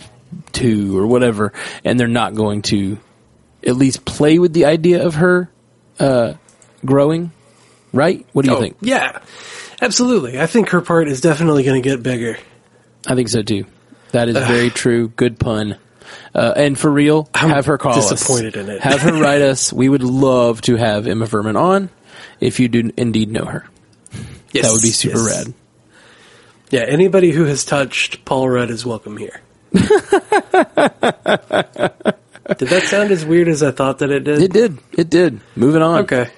two 0.52 0.98
or 0.98 1.08
whatever, 1.08 1.54
and 1.84 2.00
they're 2.00 2.08
not 2.08 2.36
going 2.36 2.62
to 2.64 2.98
at 3.66 3.76
least 3.76 4.06
play 4.06 4.40
with 4.40 4.54
the 4.54 4.66
idea 4.66 5.06
of 5.06 5.16
her 5.16 5.50
uh, 6.00 6.34
growing. 6.86 7.32
Right? 7.92 8.26
What 8.34 8.46
do 8.46 8.52
you 8.52 8.58
Oh, 8.58 8.60
think? 8.60 8.78
Yeah, 8.82 9.20
absolutely. 9.82 10.40
I 10.40 10.48
think 10.48 10.70
her 10.70 10.82
part 10.82 11.08
is 11.08 11.22
definitely 11.22 11.64
going 11.64 11.82
to 11.82 11.88
get 11.88 12.02
bigger. 12.02 12.38
I 13.06 13.14
think 13.14 13.30
so 13.30 13.44
too. 13.44 13.66
That 14.12 14.30
is 14.30 14.36
very 14.38 14.70
true. 14.72 15.10
Good 15.10 15.38
pun. 15.40 15.78
Uh, 16.34 16.54
and 16.56 16.78
for 16.78 16.92
real, 16.92 17.30
I'm 17.34 17.50
have 17.50 17.66
her 17.68 17.78
call 17.78 17.98
us. 17.98 18.10
disappointed 18.10 18.56
in 18.56 18.70
it. 18.70 18.82
have 18.82 19.02
her 19.02 19.14
write 19.14 19.42
us. 19.52 19.72
We 19.72 19.90
would 19.90 20.04
love 20.04 20.62
to 20.64 20.76
have 20.76 21.08
Emma 21.08 21.26
Fuhrmann 21.26 21.60
on 21.60 21.90
if 22.40 22.60
you 22.60 22.68
do 22.68 22.92
indeed 22.98 23.32
know 23.32 23.46
her. 23.46 23.68
Yes, 24.52 24.66
that 24.66 24.72
would 24.72 24.82
be 24.82 24.90
super 24.90 25.18
yes. 25.18 25.46
rad. 25.46 25.54
Yeah, 26.70 26.82
anybody 26.82 27.32
who 27.32 27.46
has 27.46 27.66
touched 27.66 28.26
Paul 28.26 28.50
Rudd 28.50 28.70
is 28.70 28.86
welcome 28.86 29.18
here. 29.18 29.42
did 29.74 29.84
that 32.70 32.84
sound 32.86 33.12
as 33.12 33.26
weird 33.26 33.48
as 33.48 33.64
I 33.64 33.72
thought 33.72 34.00
that 34.00 34.12
it 34.12 34.24
did? 34.24 34.42
It 34.42 34.52
did. 34.52 34.80
It 34.92 35.10
did. 35.10 35.40
Moving 35.56 35.82
on. 35.82 36.02
Okay. 36.02 36.30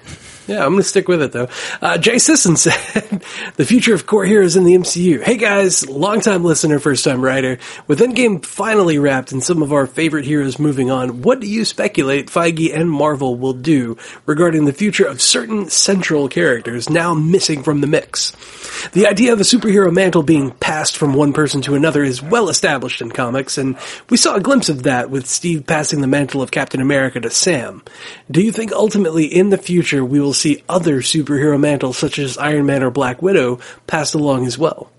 Yeah, 0.46 0.64
I'm 0.64 0.72
going 0.72 0.82
to 0.82 0.88
stick 0.88 1.08
with 1.08 1.22
it 1.22 1.32
though. 1.32 1.48
Uh, 1.82 1.98
Jay 1.98 2.18
Sisson 2.18 2.56
said, 2.56 3.24
"The 3.56 3.64
future 3.64 3.94
of 3.94 4.06
core 4.06 4.24
heroes 4.24 4.54
in 4.54 4.62
the 4.64 4.74
MCU." 4.74 5.20
Hey 5.22 5.36
guys, 5.36 5.88
longtime 5.88 6.44
listener, 6.44 6.78
first 6.78 7.04
time 7.04 7.20
writer. 7.20 7.58
With 7.88 7.98
Endgame 7.98 8.44
finally 8.44 8.98
wrapped 8.98 9.32
and 9.32 9.42
some 9.42 9.60
of 9.62 9.72
our 9.72 9.86
favorite 9.86 10.24
heroes 10.24 10.58
moving 10.58 10.90
on, 10.90 11.22
what 11.22 11.40
do 11.40 11.48
you 11.48 11.64
speculate 11.64 12.28
Feige 12.30 12.72
and 12.72 12.88
Marvel 12.88 13.34
will 13.34 13.54
do 13.54 13.96
regarding 14.24 14.66
the 14.66 14.72
future 14.72 15.06
of 15.06 15.20
certain 15.20 15.68
central 15.68 16.28
characters 16.28 16.88
now 16.88 17.12
missing 17.12 17.64
from 17.64 17.80
the 17.80 17.88
mix? 17.88 18.32
The 18.92 19.08
idea 19.08 19.32
of 19.32 19.40
a 19.40 19.44
superhero 19.44 19.92
mantle 19.92 20.22
being 20.22 20.52
passed 20.52 20.96
from 20.96 21.14
one 21.14 21.32
person 21.32 21.60
to 21.62 21.74
another 21.74 22.04
is 22.04 22.22
well 22.22 22.48
established 22.48 23.00
in 23.00 23.10
comics, 23.10 23.58
and 23.58 23.76
we 24.10 24.16
saw 24.16 24.36
a 24.36 24.40
glimpse 24.40 24.68
of 24.68 24.84
that 24.84 25.10
with 25.10 25.26
Steve 25.26 25.66
passing 25.66 26.02
the 26.02 26.06
mantle 26.06 26.42
of 26.42 26.52
Captain 26.52 26.80
America 26.80 27.18
to 27.18 27.30
Sam. 27.30 27.82
Do 28.30 28.40
you 28.40 28.52
think 28.52 28.70
ultimately 28.72 29.24
in 29.24 29.50
the 29.50 29.58
future 29.58 30.04
we 30.04 30.20
will 30.20 30.35
see 30.36 30.62
other 30.68 30.98
superhero 30.98 31.58
mantles 31.58 31.98
such 31.98 32.18
as 32.18 32.38
Iron 32.38 32.66
Man 32.66 32.82
or 32.82 32.90
Black 32.90 33.22
Widow 33.22 33.60
passed 33.86 34.14
along 34.14 34.46
as 34.46 34.58
well? 34.58 34.90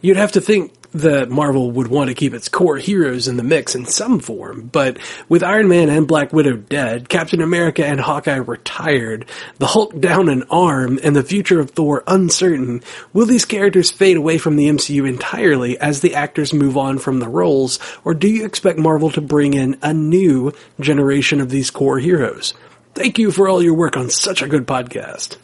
You'd 0.00 0.16
have 0.16 0.32
to 0.32 0.40
think 0.40 0.72
that 0.92 1.28
Marvel 1.28 1.70
would 1.70 1.88
want 1.88 2.08
to 2.08 2.14
keep 2.14 2.32
its 2.32 2.48
core 2.48 2.78
heroes 2.78 3.28
in 3.28 3.36
the 3.36 3.42
mix 3.42 3.74
in 3.74 3.84
some 3.84 4.20
form, 4.20 4.68
but 4.72 4.98
with 5.28 5.42
Iron 5.42 5.68
Man 5.68 5.90
and 5.90 6.08
Black 6.08 6.32
Widow 6.32 6.56
dead, 6.56 7.08
Captain 7.08 7.42
America 7.42 7.84
and 7.84 8.00
Hawkeye 8.00 8.36
retired, 8.36 9.26
the 9.58 9.66
Hulk 9.66 9.98
down 10.00 10.28
an 10.28 10.44
arm, 10.44 10.98
and 11.02 11.14
the 11.14 11.22
future 11.22 11.60
of 11.60 11.70
Thor 11.70 12.02
uncertain, 12.06 12.82
will 13.12 13.26
these 13.26 13.44
characters 13.44 13.90
fade 13.90 14.16
away 14.16 14.38
from 14.38 14.56
the 14.56 14.68
MCU 14.68 15.06
entirely 15.06 15.78
as 15.78 16.00
the 16.00 16.14
actors 16.14 16.54
move 16.54 16.76
on 16.76 16.98
from 16.98 17.20
the 17.20 17.28
roles, 17.28 17.78
or 18.04 18.14
do 18.14 18.28
you 18.28 18.46
expect 18.46 18.78
Marvel 18.78 19.10
to 19.10 19.20
bring 19.20 19.54
in 19.54 19.78
a 19.82 19.92
new 19.92 20.52
generation 20.80 21.40
of 21.40 21.50
these 21.50 21.70
core 21.70 21.98
heroes? 21.98 22.54
Thank 22.98 23.20
you 23.20 23.30
for 23.30 23.48
all 23.48 23.62
your 23.62 23.74
work 23.74 23.96
on 23.96 24.10
such 24.10 24.42
a 24.42 24.48
good 24.48 24.66
podcast. 24.66 25.36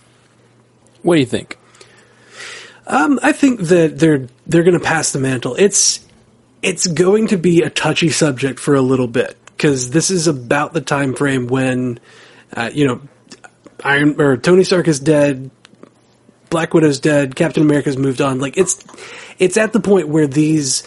What 1.03 1.15
do 1.15 1.21
you 1.21 1.27
think? 1.27 1.57
Um, 2.85 3.21
I 3.23 3.31
think 3.31 3.61
that 3.61 3.97
they're 3.97 4.27
they're 4.45 4.65
going 4.65 4.77
to 4.77 4.85
pass 4.85 5.13
the 5.13 5.21
mantle. 5.21 5.55
It's 5.57 6.05
it's 6.63 6.89
going 6.89 7.29
to 7.29 7.37
be 7.37 7.63
a 7.63 7.71
touchy 7.71 8.09
subject 8.09 8.59
for 8.59 8.75
a 8.75 8.81
little 8.81 9.07
bit 9.07 9.37
because 9.47 9.91
this 9.91 10.11
is 10.11 10.27
about 10.27 10.73
the 10.73 10.81
time 10.81 11.15
frame 11.15 11.47
when 11.47 12.01
uh, 12.53 12.71
you 12.75 12.89
know 12.89 13.01
Iron 13.85 14.21
or 14.21 14.37
Tony 14.37 14.65
Stark 14.65 14.89
is 14.89 14.99
dead, 14.99 15.53
Black 16.51 16.75
Widow's 16.75 16.99
dead, 16.99 17.37
Captain 17.37 17.63
America's 17.63 17.97
moved 17.97 18.21
on. 18.21 18.41
Like 18.41 18.59
it's 18.59 18.85
it's 19.39 19.57
at 19.57 19.73
the 19.73 19.81
point 19.81 20.09
where 20.09 20.27
these 20.27 20.83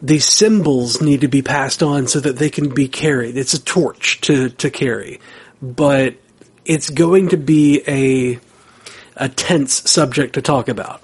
these 0.00 0.24
symbols 0.24 1.02
need 1.02 1.20
to 1.20 1.28
be 1.28 1.42
passed 1.42 1.82
on 1.82 2.06
so 2.06 2.18
that 2.18 2.38
they 2.38 2.48
can 2.48 2.72
be 2.72 2.88
carried. 2.88 3.36
It's 3.36 3.52
a 3.52 3.62
torch 3.62 4.22
to 4.22 4.48
to 4.48 4.70
carry, 4.70 5.20
but 5.60 6.14
it's 6.64 6.90
going 6.90 7.30
to 7.30 7.36
be 7.36 7.82
a 7.88 8.38
a 9.16 9.28
tense 9.28 9.90
subject 9.90 10.34
to 10.34 10.42
talk 10.42 10.68
about. 10.68 11.02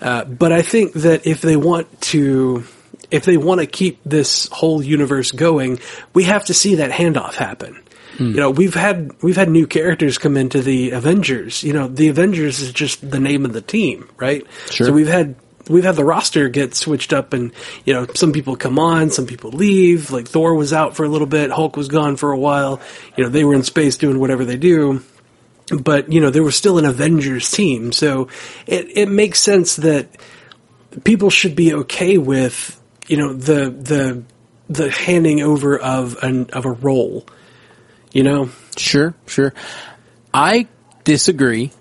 Uh, 0.00 0.24
but 0.24 0.52
I 0.52 0.62
think 0.62 0.92
that 0.94 1.26
if 1.26 1.40
they 1.40 1.56
want 1.56 2.00
to, 2.02 2.64
if 3.10 3.24
they 3.24 3.38
want 3.38 3.60
to 3.60 3.66
keep 3.66 4.00
this 4.04 4.48
whole 4.48 4.82
universe 4.82 5.30
going, 5.30 5.80
we 6.12 6.24
have 6.24 6.44
to 6.46 6.54
see 6.54 6.76
that 6.76 6.90
handoff 6.90 7.34
happen. 7.34 7.80
Mm. 8.16 8.34
You 8.34 8.40
know, 8.40 8.50
we've 8.50 8.74
had 8.74 9.10
we've 9.22 9.36
had 9.36 9.48
new 9.48 9.66
characters 9.66 10.18
come 10.18 10.36
into 10.36 10.60
the 10.60 10.90
Avengers. 10.90 11.62
You 11.62 11.72
know, 11.72 11.88
the 11.88 12.08
Avengers 12.08 12.60
is 12.60 12.72
just 12.72 13.08
the 13.08 13.18
name 13.18 13.44
of 13.44 13.52
the 13.52 13.62
team, 13.62 14.08
right? 14.18 14.46
Sure. 14.70 14.88
So 14.88 14.92
we've 14.92 15.08
had 15.08 15.36
we've 15.68 15.84
had 15.84 15.96
the 15.96 16.04
roster 16.04 16.48
get 16.48 16.74
switched 16.74 17.12
up 17.12 17.32
and, 17.32 17.52
you 17.84 17.94
know, 17.94 18.06
some 18.14 18.32
people 18.32 18.56
come 18.56 18.78
on, 18.78 19.10
some 19.10 19.26
people 19.26 19.50
leave, 19.50 20.10
like 20.10 20.28
Thor 20.28 20.54
was 20.54 20.72
out 20.72 20.96
for 20.96 21.04
a 21.04 21.08
little 21.08 21.26
bit, 21.26 21.50
Hulk 21.50 21.76
was 21.76 21.88
gone 21.88 22.16
for 22.16 22.32
a 22.32 22.38
while, 22.38 22.80
you 23.16 23.24
know, 23.24 23.30
they 23.30 23.44
were 23.44 23.54
in 23.54 23.62
space 23.62 23.96
doing 23.96 24.18
whatever 24.18 24.44
they 24.44 24.56
do 24.56 25.02
but 25.66 26.12
you 26.12 26.20
know 26.20 26.30
there 26.30 26.42
was 26.42 26.56
still 26.56 26.78
an 26.78 26.84
Avengers 26.84 27.50
team, 27.50 27.92
so 27.92 28.28
it 28.66 28.96
it 28.96 29.08
makes 29.08 29.40
sense 29.40 29.76
that 29.76 30.08
people 31.04 31.30
should 31.30 31.56
be 31.56 31.74
okay 31.74 32.18
with 32.18 32.80
you 33.06 33.16
know 33.16 33.32
the 33.32 33.70
the 33.70 34.22
the 34.68 34.90
handing 34.90 35.40
over 35.42 35.78
of 35.78 36.22
an 36.22 36.50
of 36.52 36.64
a 36.64 36.72
role. 36.72 37.26
You 38.12 38.22
know, 38.22 38.50
sure, 38.76 39.14
sure. 39.26 39.54
I 40.32 40.68
disagree. 41.04 41.72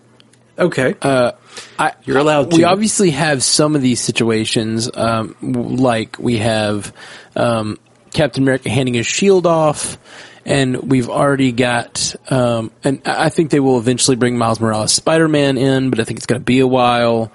Okay, 0.58 0.96
uh, 1.02 1.32
I, 1.80 1.94
you're 2.04 2.20
allowed. 2.20 2.52
to. 2.52 2.58
We 2.58 2.64
obviously 2.64 3.12
have 3.12 3.42
some 3.42 3.76
of 3.76 3.82
these 3.82 4.00
situations, 4.00 4.90
um, 4.94 5.36
like 5.42 6.20
we 6.20 6.38
have 6.38 6.94
um, 7.36 7.80
Captain 8.12 8.44
America 8.44 8.70
handing 8.70 8.94
his 8.94 9.08
shield 9.08 9.48
off 9.48 9.98
and 10.46 10.92
we've 10.92 11.10
already 11.10 11.52
got, 11.52 12.16
um, 12.30 12.72
and 12.84 13.02
I 13.06 13.30
think 13.30 13.50
they 13.50 13.60
will 13.60 13.78
eventually 13.78 14.18
bring 14.18 14.38
Miles 14.38 14.60
Morales 14.60 14.92
Spider-Man 14.92 15.58
in, 15.58 15.90
but 15.90 16.00
I 16.00 16.04
think 16.04 16.18
it's 16.18 16.26
going 16.26 16.42
to 16.42 16.46
be 16.46 16.60
a 16.60 16.68
while. 16.68 17.32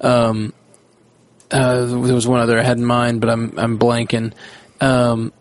Um, 0.00 0.52
uh, 1.50 1.84
there 1.86 2.14
was 2.14 2.26
one 2.26 2.40
other 2.40 2.58
I 2.58 2.62
had 2.62 2.78
in 2.78 2.84
mind, 2.84 3.20
but 3.20 3.30
I'm 3.30 3.58
I'm 3.58 3.78
blanking. 3.78 4.32
Um, 4.80 5.32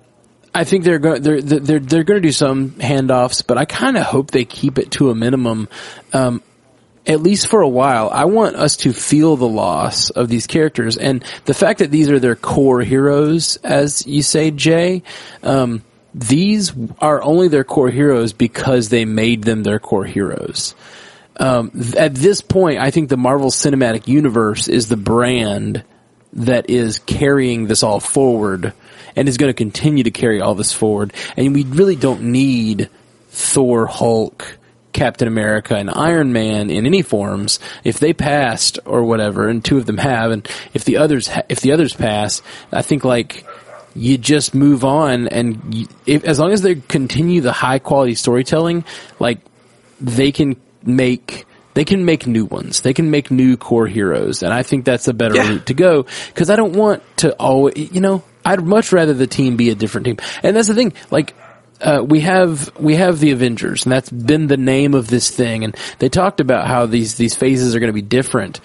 I 0.54 0.66
think 0.66 0.84
they're 0.84 1.00
going 1.00 1.22
they're 1.22 1.42
they're 1.42 1.80
they're 1.80 2.04
going 2.04 2.22
to 2.22 2.28
do 2.28 2.34
some 2.34 2.72
handoffs, 2.72 3.46
but 3.46 3.58
I 3.58 3.66
kind 3.66 3.98
of 3.98 4.04
hope 4.04 4.32
they 4.32 4.44
keep 4.44 4.78
it 4.78 4.92
to 4.92 5.10
a 5.10 5.16
minimum. 5.16 5.70
Um, 6.12 6.44
at 7.08 7.22
least 7.22 7.48
for 7.48 7.62
a 7.62 7.68
while, 7.68 8.10
I 8.10 8.26
want 8.26 8.56
us 8.56 8.78
to 8.78 8.94
feel 8.94 9.36
the 9.36 9.48
loss 9.48 10.10
of 10.12 10.30
these 10.30 10.48
characters 10.48 10.98
and 10.98 11.24
the 11.46 11.54
fact 11.54 11.80
that 11.80 11.92
these 11.92 12.10
are 12.10 12.20
their 12.20 12.36
core 12.36 12.82
heroes, 12.82 13.56
as 13.58 14.06
you 14.06 14.22
say, 14.22 14.52
Jay. 14.52 15.04
Um, 15.42 15.84
these 16.14 16.74
are 17.00 17.22
only 17.24 17.48
their 17.48 17.64
core 17.64 17.90
heroes 17.90 18.34
because 18.34 18.90
they 18.90 19.06
made 19.06 19.44
them 19.44 19.64
their 19.64 19.80
core 19.80 20.06
heroes. 20.06 20.76
Um, 21.38 21.72
at 21.98 22.14
this 22.14 22.42
point, 22.42 22.80
I 22.80 22.92
think 22.92 23.10
the 23.10 23.18
Marvel 23.18 23.50
Cinematic 23.50 24.08
Universe 24.08 24.68
is 24.68 24.90
the 24.90 24.98
brand 24.98 25.84
that 26.34 26.70
is 26.70 27.00
carrying 27.00 27.66
this 27.68 27.84
all 27.84 28.00
forward 28.00 28.74
and 29.16 29.28
is 29.28 29.38
going 29.38 29.50
to 29.50 29.54
continue 29.54 30.04
to 30.04 30.12
carry 30.12 30.40
all 30.40 30.56
this 30.56 30.74
forward. 30.74 31.14
And 31.36 31.54
we 31.54 31.64
really 31.64 31.96
don't 31.96 32.24
need 32.24 32.90
Thor, 33.30 33.88
Hulk, 33.88 34.58
Captain 34.94 35.28
America, 35.28 35.76
and 35.76 35.90
Iron 35.90 36.34
Man 36.34 36.70
in 36.70 36.86
any 36.86 37.02
forms. 37.02 37.60
If 37.84 38.00
they 38.00 38.14
passed 38.14 38.80
or 38.86 39.04
whatever, 39.04 39.48
and 39.48 39.64
two 39.64 39.78
of 39.78 39.86
them 39.86 39.98
have, 39.98 40.32
and 40.32 40.48
if 40.74 40.86
the 40.86 40.98
others 40.98 41.28
ha- 41.28 41.44
if 41.50 41.62
the 41.62 41.72
others 41.72 41.94
pass, 41.94 42.42
I 42.72 42.82
think 42.82 43.04
like 43.04 43.46
you 43.94 44.18
just 44.18 44.56
move 44.56 44.84
on 44.86 45.28
and 45.28 45.76
you, 45.76 45.88
if, 46.06 46.24
as 46.24 46.40
long 46.40 46.54
as 46.54 46.62
they 46.62 46.76
continue 46.76 47.42
the 47.42 47.52
high 47.52 47.80
quality 47.80 48.16
storytelling, 48.16 48.86
like 49.20 49.40
they 50.00 50.32
can 50.32 50.56
make 50.84 51.46
they 51.74 51.86
can 51.86 52.06
make 52.06 52.28
new 52.28 52.46
ones. 52.46 52.82
They 52.82 52.94
can 52.94 53.12
make 53.12 53.32
new 53.32 53.58
core 53.58 53.88
heroes, 53.88 54.44
and 54.44 54.54
I 54.54 54.64
think 54.64 54.86
that's 54.86 55.08
a 55.08 55.14
better 55.14 55.36
yeah. 55.36 55.50
route 55.50 55.66
to 55.68 55.74
go. 55.74 56.06
Because 56.28 56.50
I 56.50 56.56
don't 56.56 56.74
want 56.74 57.04
to 57.18 57.34
always, 57.34 57.92
you 57.92 58.02
know, 58.02 58.24
I'd 58.44 58.64
much 58.64 58.92
rather 58.92 59.14
the 59.14 59.28
team 59.28 59.56
be 59.56 59.70
a 59.70 59.76
different 59.76 60.06
team. 60.06 60.18
And 60.44 60.56
that's 60.56 60.68
the 60.68 60.76
thing, 60.76 60.94
like. 61.10 61.36
Uh, 61.82 62.04
we 62.04 62.22
have 62.22 62.72
we 62.80 62.96
have 62.96 63.20
the 63.20 63.32
Avengers, 63.32 63.86
and 63.86 63.92
that's 63.92 64.10
been 64.10 64.48
the 64.48 64.58
name 64.58 64.94
of 64.94 65.08
this 65.08 65.30
thing. 65.30 65.64
And 65.64 65.76
they 66.00 66.10
talked 66.10 66.40
about 66.40 66.68
how 66.68 66.86
these 66.86 67.16
these 67.16 67.36
phases 67.36 67.76
are 67.76 67.80
going 67.80 67.90
to 67.90 67.94
be 67.94 68.02
different. 68.02 68.60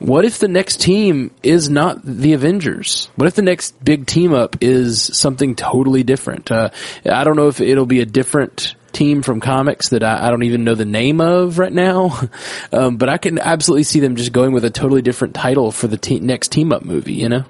What 0.00 0.24
if 0.24 0.38
the 0.38 0.48
next 0.48 0.80
team 0.80 1.30
is 1.42 1.70
not 1.70 2.02
the 2.02 2.32
Avengers? 2.32 3.08
What 3.14 3.26
if 3.28 3.34
the 3.34 3.42
next 3.42 3.82
big 3.84 4.06
team 4.06 4.34
up 4.34 4.56
is 4.60 5.02
something 5.16 5.54
totally 5.54 6.02
different? 6.02 6.50
Uh, 6.50 6.70
I 7.04 7.22
don't 7.22 7.36
know 7.36 7.48
if 7.48 7.60
it'll 7.60 7.86
be 7.86 8.00
a 8.00 8.06
different 8.06 8.74
team 8.92 9.22
from 9.22 9.40
comics 9.40 9.90
that 9.90 10.02
I, 10.02 10.26
I 10.26 10.30
don't 10.30 10.44
even 10.44 10.64
know 10.64 10.74
the 10.74 10.84
name 10.84 11.20
of 11.20 11.58
right 11.58 11.72
now. 11.72 12.20
Um, 12.72 12.96
but 12.96 13.08
I 13.08 13.18
can 13.18 13.38
absolutely 13.38 13.84
see 13.84 14.00
them 14.00 14.16
just 14.16 14.32
going 14.32 14.52
with 14.52 14.64
a 14.64 14.70
totally 14.70 15.00
different 15.00 15.34
title 15.34 15.70
for 15.70 15.86
the 15.86 15.96
te- 15.96 16.18
next 16.18 16.50
team 16.50 16.72
up 16.72 16.84
movie, 16.84 17.12
you 17.12 17.28
know? 17.28 17.44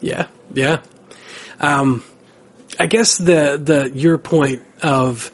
Yeah, 0.00 0.28
yeah. 0.54 0.82
Um, 1.58 2.04
I 2.78 2.86
guess 2.86 3.18
the, 3.18 3.60
the, 3.62 3.90
your 3.94 4.18
point 4.18 4.62
of 4.82 5.30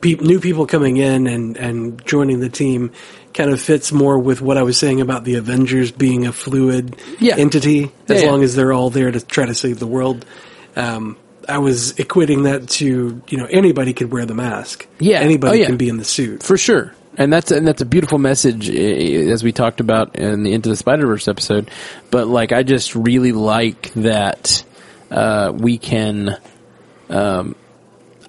pe- 0.00 0.14
new 0.14 0.40
people 0.40 0.66
coming 0.66 0.96
in 0.96 1.26
and, 1.26 1.56
and 1.56 2.04
joining 2.04 2.40
the 2.40 2.48
team 2.48 2.92
kind 3.34 3.50
of 3.50 3.60
fits 3.60 3.92
more 3.92 4.18
with 4.18 4.40
what 4.40 4.56
I 4.56 4.62
was 4.62 4.78
saying 4.78 5.00
about 5.00 5.24
the 5.24 5.36
Avengers 5.36 5.92
being 5.92 6.26
a 6.26 6.32
fluid 6.32 6.96
yeah. 7.20 7.36
entity, 7.36 7.90
as 8.08 8.22
yeah, 8.22 8.30
long 8.30 8.42
as 8.42 8.54
they're 8.54 8.72
all 8.72 8.90
there 8.90 9.10
to 9.10 9.20
try 9.20 9.46
to 9.46 9.54
save 9.54 9.78
the 9.78 9.86
world. 9.86 10.24
Um, 10.76 11.16
I 11.48 11.58
was 11.58 11.94
equating 11.94 12.44
that 12.44 12.68
to 12.68 13.22
you 13.26 13.38
know 13.38 13.46
anybody 13.46 13.94
could 13.94 14.12
wear 14.12 14.26
the 14.26 14.34
mask. 14.34 14.86
Yeah, 14.98 15.20
anybody 15.20 15.58
oh, 15.58 15.60
yeah. 15.60 15.66
can 15.66 15.76
be 15.76 15.88
in 15.88 15.96
the 15.96 16.04
suit 16.04 16.42
for 16.42 16.58
sure. 16.58 16.94
And 17.16 17.32
that's 17.32 17.50
and 17.50 17.66
that's 17.66 17.80
a 17.80 17.86
beautiful 17.86 18.18
message 18.18 18.68
as 18.68 19.42
we 19.42 19.50
talked 19.52 19.80
about 19.80 20.16
in 20.16 20.42
the 20.42 20.52
Into 20.52 20.68
the 20.68 20.76
Spider 20.76 21.06
Verse 21.06 21.26
episode. 21.26 21.70
But 22.10 22.28
like, 22.28 22.52
I 22.52 22.62
just 22.62 22.94
really 22.94 23.32
like 23.32 23.92
that 23.94 24.62
uh, 25.10 25.52
we 25.54 25.78
can. 25.78 26.36
Um, 27.08 27.54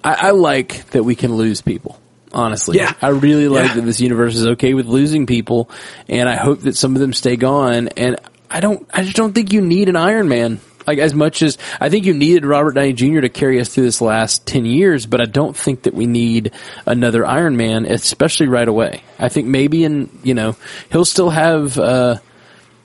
I, 0.02 0.14
I 0.14 0.30
like 0.30 0.90
that 0.90 1.04
we 1.04 1.14
can 1.14 1.34
lose 1.34 1.60
people 1.60 2.00
honestly. 2.32 2.78
Yeah. 2.78 2.94
I 3.02 3.08
really 3.08 3.48
like 3.48 3.68
yeah. 3.68 3.74
that 3.74 3.82
this 3.82 4.00
universe 4.00 4.36
is 4.36 4.46
okay 4.48 4.74
with 4.74 4.86
losing 4.86 5.26
people 5.26 5.70
and 6.08 6.28
I 6.28 6.36
hope 6.36 6.60
that 6.60 6.76
some 6.76 6.94
of 6.94 7.00
them 7.00 7.12
stay 7.12 7.36
gone 7.36 7.88
and 7.88 8.16
I 8.50 8.60
don't 8.60 8.88
I 8.92 9.02
just 9.02 9.16
don't 9.16 9.32
think 9.32 9.52
you 9.52 9.60
need 9.60 9.88
an 9.88 9.96
Iron 9.96 10.28
Man. 10.28 10.60
Like 10.86 10.98
as 10.98 11.14
much 11.14 11.42
as 11.42 11.58
I 11.80 11.88
think 11.88 12.06
you 12.06 12.14
needed 12.14 12.44
Robert 12.44 12.72
Downey 12.72 12.94
Jr. 12.94 13.20
to 13.20 13.28
carry 13.28 13.60
us 13.60 13.68
through 13.68 13.84
this 13.84 14.00
last 14.00 14.46
10 14.46 14.64
years, 14.64 15.06
but 15.06 15.20
I 15.20 15.26
don't 15.26 15.56
think 15.56 15.82
that 15.82 15.94
we 15.94 16.06
need 16.06 16.52
another 16.86 17.24
Iron 17.24 17.56
Man, 17.56 17.84
especially 17.84 18.48
right 18.48 18.66
away. 18.66 19.02
I 19.18 19.28
think 19.28 19.46
maybe 19.46 19.84
in, 19.84 20.10
you 20.24 20.34
know, 20.34 20.56
he'll 20.90 21.04
still 21.04 21.30
have, 21.30 21.78
uh, 21.78 22.16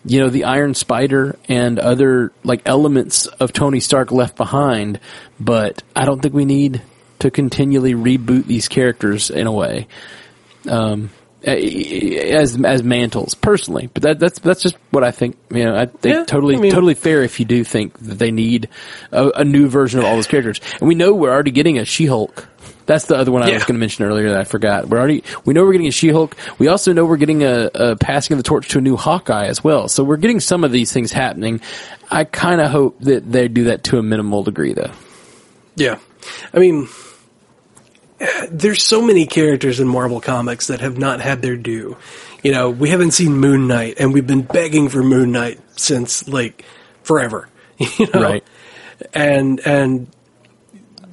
you 0.06 0.20
know, 0.20 0.30
the 0.30 0.46
Iron 0.46 0.74
Spider 0.74 1.38
and 1.50 1.80
other 1.80 2.32
like 2.44 2.62
elements 2.66 3.26
of 3.26 3.54
Tony 3.54 3.80
Stark 3.80 4.12
left 4.12 4.38
behind, 4.38 5.00
but 5.40 5.84
I 5.96 6.06
don't 6.06 6.22
think 6.22 6.34
we 6.34 6.46
need 6.46 6.82
to 7.20 7.32
continually 7.32 7.94
reboot 7.94 8.46
these 8.46 8.68
characters 8.68 9.30
in 9.30 9.48
a 9.48 9.52
way. 9.52 9.88
Um, 10.68 11.10
as 11.46 12.60
as 12.64 12.84
mantles 12.84 13.36
personally, 13.36 13.88
but 13.94 14.04
that, 14.04 14.20
that's 14.20 14.40
that's 14.40 14.64
just 14.64 14.78
what 14.90 15.04
I 15.04 15.12
think. 15.12 15.38
You 15.52 15.66
know, 15.66 15.76
I 15.76 15.86
think 15.86 16.16
yeah, 16.16 16.26
totally 16.26 16.56
I 16.56 16.60
mean, 16.60 16.72
totally 16.72 16.96
fair 16.96 17.22
if 17.22 17.40
you 17.40 17.46
do 17.46 17.64
think 17.64 17.98
that 18.00 18.18
they 18.18 18.32
need 18.32 18.70
a, 19.12 19.30
a, 19.30 19.46
new 19.46 19.68
version 19.68 20.00
of 20.00 20.06
all 20.06 20.16
those 20.16 20.26
characters, 20.28 20.60
and 20.80 20.88
we 20.88 20.96
know 20.96 21.14
we're 21.14 21.32
already 21.32 21.52
getting 21.52 21.78
a 21.78 21.86
She 21.86 22.08
Hulk. 22.08 22.48
That's 22.86 23.06
the 23.06 23.16
other 23.16 23.32
one 23.32 23.42
I 23.44 23.48
Yeah. 23.48 23.54
was 23.56 23.64
going 23.64 23.76
to 23.76 23.80
mention 23.80 24.06
earlier 24.06 24.30
that 24.30 24.38
I 24.38 24.44
forgot. 24.44 24.88
We're 24.90 25.00
already 25.00 25.24
we 25.44 25.54
know 25.54 25.64
we're 25.64 25.72
getting 25.72 25.88
a 25.88 25.92
She-Hulk. 25.92 26.36
We 26.60 26.68
also 26.68 26.94
know 26.94 27.06
we're 27.06 27.18
getting 27.18 27.44
a, 27.44 27.70
a 27.74 27.96
passing 27.96 28.36
of 28.36 28.38
the 28.40 28.44
torch 28.48 28.70
to 28.70 28.78
a 28.78 28.82
new 28.82 28.96
Hawkeye 28.96 29.46
as 29.48 29.64
well. 29.64 29.88
So 29.88 30.04
we're 30.04 30.18
getting 30.18 30.40
some 30.40 30.64
of 30.64 30.72
these 30.72 30.92
things 30.94 31.12
happening. 31.12 31.62
I 32.12 32.24
kind 32.26 32.62
of 32.62 32.70
hope 32.72 33.00
that 33.02 33.32
they 33.32 33.48
do 33.48 33.66
that 33.66 33.84
to 33.86 33.98
a 33.98 34.04
minimal 34.04 34.44
degree, 34.44 34.74
though. 34.74 34.92
Yeah. 35.76 35.98
I 36.54 36.60
mean, 36.60 36.88
there's 38.50 38.84
so 38.84 39.02
many 39.02 39.26
characters 39.26 39.80
in 39.80 39.88
Marvel 39.88 40.22
Comics 40.22 40.68
that 40.68 40.80
have 40.82 40.98
not 40.98 41.20
had 41.22 41.42
their 41.42 41.58
due. 41.58 41.98
You 42.44 42.52
know, 42.52 42.70
we 42.70 42.90
haven't 42.90 43.12
seen 43.12 43.34
Moon 43.38 43.68
Knight, 43.68 43.96
and 44.00 44.14
we've 44.14 44.28
been 44.28 44.44
begging 44.44 44.88
for 44.90 45.04
Moon 45.04 45.32
Knight 45.32 45.60
since, 45.78 46.28
like, 46.28 46.64
forever. 47.04 47.50
You 47.98 48.08
know? 48.14 48.22
Right. 48.22 48.44
And, 49.14 49.60
and, 49.66 50.08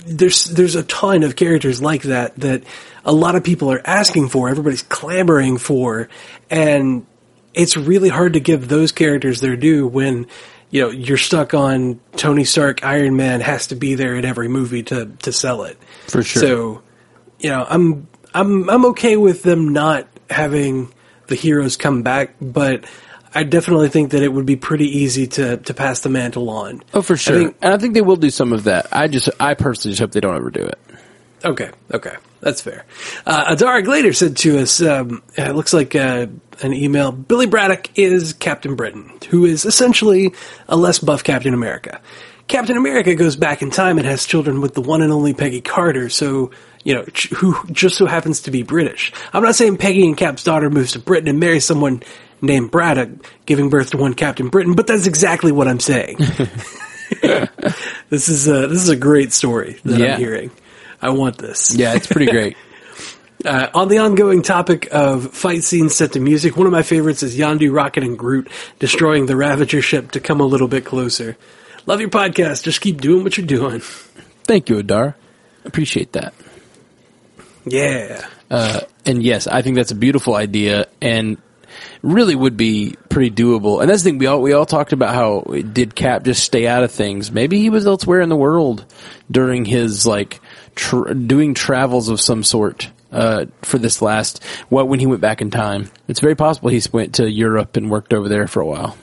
there's 0.06 0.44
there's 0.44 0.74
a 0.74 0.82
ton 0.84 1.22
of 1.22 1.36
characters 1.36 1.80
like 1.80 2.02
that 2.02 2.36
that 2.36 2.62
a 3.04 3.12
lot 3.12 3.34
of 3.34 3.44
people 3.44 3.70
are 3.72 3.82
asking 3.84 4.28
for, 4.28 4.48
everybody's 4.48 4.82
clamoring 4.82 5.58
for, 5.58 6.08
and 6.50 7.06
it's 7.54 7.76
really 7.76 8.08
hard 8.08 8.34
to 8.34 8.40
give 8.40 8.68
those 8.68 8.92
characters 8.92 9.40
their 9.40 9.56
due 9.56 9.86
when 9.86 10.26
you 10.70 10.82
know 10.82 10.90
you're 10.90 11.16
stuck 11.16 11.54
on 11.54 12.00
Tony 12.16 12.44
Stark, 12.44 12.84
Iron 12.84 13.16
Man 13.16 13.40
has 13.40 13.68
to 13.68 13.74
be 13.74 13.94
there 13.94 14.16
in 14.16 14.24
every 14.24 14.48
movie 14.48 14.82
to 14.84 15.06
to 15.22 15.32
sell 15.32 15.64
it. 15.64 15.78
For 16.08 16.22
sure. 16.22 16.42
So, 16.42 16.82
you 17.38 17.50
know, 17.50 17.64
I'm 17.68 18.08
I'm 18.34 18.68
I'm 18.70 18.86
okay 18.86 19.16
with 19.16 19.42
them 19.42 19.72
not 19.72 20.06
having 20.30 20.92
the 21.26 21.34
heroes 21.34 21.76
come 21.76 22.02
back, 22.02 22.34
but 22.40 22.84
I 23.34 23.44
definitely 23.44 23.88
think 23.88 24.10
that 24.12 24.22
it 24.22 24.32
would 24.32 24.46
be 24.46 24.56
pretty 24.56 24.86
easy 24.98 25.26
to 25.28 25.56
to 25.58 25.74
pass 25.74 26.00
the 26.00 26.08
mantle 26.08 26.50
on. 26.50 26.82
Oh, 26.94 27.02
for 27.02 27.16
sure. 27.16 27.38
think- 27.38 27.56
and 27.62 27.72
I 27.72 27.78
think 27.78 27.94
they 27.94 28.00
will 28.02 28.16
do 28.16 28.30
some 28.30 28.52
of 28.52 28.64
that. 28.64 28.88
I 28.92 29.08
just, 29.08 29.30
I 29.40 29.54
personally 29.54 29.92
just 29.92 30.00
hope 30.00 30.12
they 30.12 30.20
don't 30.20 30.36
overdo 30.36 30.64
it. 30.66 30.78
Okay, 31.44 31.70
okay, 31.92 32.14
that's 32.40 32.60
fair. 32.60 32.84
Uh, 33.26 33.54
Adara 33.56 33.82
Glader 33.84 34.14
said 34.14 34.36
to 34.38 34.58
us, 34.60 34.80
um, 34.80 35.22
it 35.36 35.56
looks 35.56 35.72
like 35.72 35.96
uh, 35.96 36.26
an 36.62 36.72
email. 36.72 37.10
Billy 37.10 37.46
Braddock 37.46 37.98
is 37.98 38.32
Captain 38.34 38.76
Britain, 38.76 39.10
who 39.28 39.44
is 39.44 39.64
essentially 39.64 40.32
a 40.68 40.76
less 40.76 41.00
buff 41.00 41.24
Captain 41.24 41.52
America. 41.52 42.00
Captain 42.46 42.76
America 42.76 43.14
goes 43.16 43.34
back 43.34 43.60
in 43.62 43.70
time 43.70 43.98
and 43.98 44.06
has 44.06 44.24
children 44.26 44.60
with 44.60 44.74
the 44.74 44.82
one 44.82 45.02
and 45.02 45.12
only 45.12 45.34
Peggy 45.34 45.60
Carter, 45.60 46.08
so 46.10 46.50
you 46.84 46.94
know 46.94 47.04
ch- 47.06 47.30
who 47.30 47.56
just 47.72 47.96
so 47.96 48.06
happens 48.06 48.42
to 48.42 48.50
be 48.52 48.62
British. 48.62 49.12
I'm 49.32 49.42
not 49.42 49.54
saying 49.56 49.78
Peggy 49.78 50.04
and 50.06 50.16
Cap's 50.16 50.44
daughter 50.44 50.68
moves 50.70 50.92
to 50.92 50.98
Britain 51.00 51.28
and 51.28 51.40
marries 51.40 51.64
someone 51.64 52.02
named 52.42 52.70
Braddock, 52.70 53.08
giving 53.46 53.70
birth 53.70 53.90
to 53.92 53.96
one 53.96 54.14
Captain 54.14 54.48
Britain, 54.48 54.74
but 54.74 54.86
that's 54.86 55.06
exactly 55.06 55.52
what 55.52 55.68
I'm 55.68 55.80
saying. 55.80 56.16
this 58.10 58.28
is 58.28 58.48
a, 58.48 58.66
this 58.66 58.82
is 58.82 58.88
a 58.88 58.96
great 58.96 59.32
story 59.32 59.78
that 59.84 59.98
Yeah. 60.00 60.14
I'm 60.14 60.20
hearing. 60.20 60.50
I 61.00 61.10
want 61.10 61.38
this. 61.38 61.74
Yeah, 61.74 61.94
it's 61.94 62.06
pretty 62.06 62.30
great. 62.30 62.56
Uh, 63.44 63.68
on 63.74 63.88
the 63.88 63.98
ongoing 63.98 64.40
topic 64.40 64.86
of 64.92 65.32
fight 65.34 65.64
scenes 65.64 65.96
set 65.96 66.12
to 66.12 66.20
music, 66.20 66.56
one 66.56 66.64
of 66.68 66.72
my 66.72 66.82
favorites 66.84 67.24
is 67.24 67.36
Yondu, 67.36 67.74
Rocket, 67.74 68.04
and 68.04 68.16
Groot 68.16 68.48
destroying 68.78 69.26
the 69.26 69.34
Ravager 69.34 69.82
ship 69.82 70.12
to 70.12 70.20
come 70.20 70.40
a 70.40 70.44
little 70.44 70.68
bit 70.68 70.84
closer. 70.84 71.36
Love 71.84 72.00
your 72.00 72.08
podcast. 72.08 72.62
Just 72.62 72.80
keep 72.80 73.00
doing 73.00 73.24
what 73.24 73.36
you're 73.36 73.44
doing. 73.44 73.80
Thank 74.44 74.68
you, 74.68 74.78
Adar. 74.78 75.16
Appreciate 75.64 76.12
that. 76.12 76.34
Yeah. 77.66 78.24
And 79.04 79.24
yes, 79.24 79.48
I 79.48 79.62
think 79.62 79.74
that's 79.74 79.90
a 79.90 79.96
beautiful 79.96 80.36
idea 80.36 80.86
and 81.00 81.36
really 82.02 82.34
would 82.34 82.56
be 82.56 82.96
pretty 83.08 83.30
doable. 83.30 83.80
And 83.80 83.88
that's 83.88 84.02
the 84.02 84.10
thing 84.10 84.18
we 84.18 84.26
all 84.26 84.42
we 84.42 84.52
all 84.52 84.66
talked 84.66 84.92
about 84.92 85.14
how 85.14 85.40
did 85.40 85.94
Cap 85.94 86.24
just 86.24 86.44
stay 86.44 86.66
out 86.66 86.84
of 86.84 86.90
things? 86.90 87.30
Maybe 87.30 87.60
he 87.60 87.70
was 87.70 87.86
elsewhere 87.86 88.20
in 88.20 88.28
the 88.28 88.36
world 88.36 88.84
during 89.30 89.64
his 89.64 90.04
like 90.04 90.40
tr- 90.74 91.12
doing 91.12 91.54
travels 91.54 92.08
of 92.08 92.20
some 92.20 92.42
sort 92.42 92.90
uh, 93.12 93.46
for 93.62 93.78
this 93.78 94.02
last 94.02 94.42
well 94.70 94.86
when 94.86 95.00
he 95.00 95.06
went 95.06 95.20
back 95.20 95.40
in 95.40 95.50
time. 95.50 95.90
It's 96.08 96.20
very 96.20 96.34
possible 96.34 96.70
he 96.70 96.82
went 96.92 97.14
to 97.14 97.30
Europe 97.30 97.76
and 97.76 97.90
worked 97.90 98.12
over 98.12 98.28
there 98.28 98.48
for 98.48 98.60
a 98.60 98.66
while. 98.66 98.96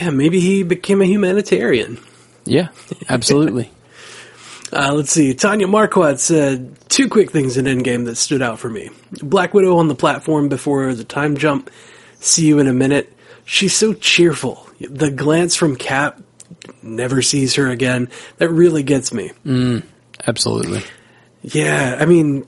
Yeah, 0.00 0.10
maybe 0.10 0.40
he 0.40 0.62
became 0.62 1.00
a 1.00 1.06
humanitarian. 1.06 1.98
Yeah, 2.44 2.68
absolutely. 3.08 3.70
Uh, 4.72 4.92
let's 4.92 5.10
see. 5.12 5.34
Tanya 5.34 5.66
Marquardt 5.66 6.18
said 6.18 6.76
two 6.88 7.08
quick 7.08 7.30
things 7.30 7.56
in 7.56 7.66
Endgame 7.66 8.06
that 8.06 8.16
stood 8.16 8.42
out 8.42 8.58
for 8.58 8.68
me. 8.68 8.90
Black 9.22 9.54
Widow 9.54 9.76
on 9.76 9.88
the 9.88 9.94
platform 9.94 10.48
before 10.48 10.94
the 10.94 11.04
time 11.04 11.36
jump. 11.36 11.70
See 12.18 12.46
you 12.46 12.58
in 12.58 12.66
a 12.66 12.72
minute. 12.72 13.12
She's 13.44 13.74
so 13.74 13.92
cheerful. 13.92 14.66
The 14.80 15.10
glance 15.10 15.54
from 15.54 15.76
Cap 15.76 16.20
never 16.82 17.22
sees 17.22 17.54
her 17.56 17.68
again. 17.68 18.08
That 18.38 18.48
really 18.50 18.82
gets 18.82 19.12
me. 19.12 19.32
absolutely. 20.26 20.82
Yeah, 21.42 21.98
I 22.00 22.06
mean, 22.06 22.46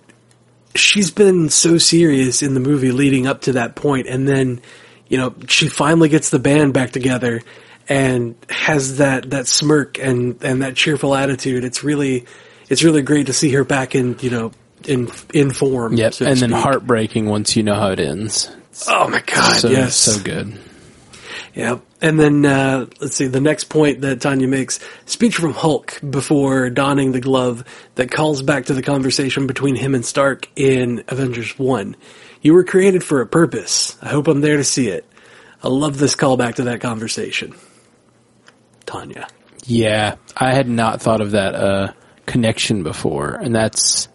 she's 0.75 1.11
been 1.11 1.51
so 1.51 1.79
serious 1.79 2.43
in 2.43 2.55
the 2.55 2.61
movie 2.61 2.93
leading 2.93 3.27
up 3.27 3.43
to 3.43 3.53
that 3.53 3.75
point, 3.75 4.07
and 4.07 4.27
then, 4.27 4.63
you 5.09 5.19
know, 5.19 5.35
she 5.49 5.69
finally 5.69 6.09
gets 6.09 6.31
the 6.31 6.39
band 6.39 6.73
back 6.73 6.93
together 6.93 7.43
and 7.89 8.35
has 8.49 8.99
that, 8.99 9.31
that 9.31 9.47
smirk 9.47 9.99
and, 9.99 10.43
and 10.43 10.63
that 10.63 10.77
cheerful 10.77 11.15
attitude. 11.15 11.65
It's 11.65 11.85
really, 11.85 12.27
it's 12.69 12.83
really 12.83 13.03
great 13.03 13.27
to 13.27 13.33
see 13.33 13.51
her 13.53 13.65
back 13.65 13.95
in, 13.95 14.19
you 14.21 14.31
know, 14.31 14.53
in, 14.87 15.11
in 15.33 15.51
form. 15.51 15.95
Yep. 15.95 16.15
so 16.15 16.27
and 16.27 16.39
then 16.39 16.51
speak. 16.51 16.63
heartbreaking 16.63 17.27
once 17.27 17.57
you 17.57 17.63
know 17.63 17.75
how 17.75 17.91
it 17.91 18.01
ends. 18.01 18.51
Oh 18.89 19.09
my 19.09 19.21
god, 19.21 19.57
So 19.57 19.69
yes. 19.69 19.97
so 19.97 20.23
good. 20.23 20.59
Yep. 21.55 21.81
And 22.03 22.21
then, 22.21 22.45
uh, 22.45 22.87
let's 23.01 23.17
see, 23.17 23.27
the 23.27 23.41
next 23.41 23.65
point 23.65 24.03
that 24.03 24.21
Tanya 24.21 24.47
makes, 24.47 24.79
speech 25.07 25.37
from 25.37 25.55
Hulk 25.55 25.99
before 26.09 26.69
donning 26.69 27.13
the 27.13 27.21
glove 27.21 27.65
that 27.95 28.11
calls 28.11 28.43
back 28.43 28.67
to 28.67 28.75
the 28.75 28.83
conversation 28.83 29.47
between 29.47 29.75
him 29.75 29.95
and 29.95 30.05
Stark 30.05 30.49
in 30.55 31.03
Avengers 31.09 31.59
1. 31.59 31.97
You 32.43 32.53
were 32.53 32.65
created 32.65 33.03
for 33.03 33.23
a 33.23 33.27
purpose. 33.27 33.97
I 34.03 34.11
hope 34.11 34.29
I'm 34.29 34.43
there 34.43 34.59
to 34.59 34.65
see 34.65 34.89
it. 34.89 35.07
I 35.63 35.69
love 35.69 35.99
this 35.99 36.15
callback 36.15 36.57
to 36.57 36.65
that 36.65 36.83
conversation. 36.83 37.55
Tanya. 38.87 39.27
Yeah, 39.65 40.15
I 40.37 40.53
had 40.55 40.69
not 40.69 41.03
thought 41.03 41.21
of 41.21 41.33
that 41.33 41.55
uh, 41.55 41.93
connection 42.27 42.83
before, 42.83 43.35
and 43.35 43.55
that's 43.55 44.09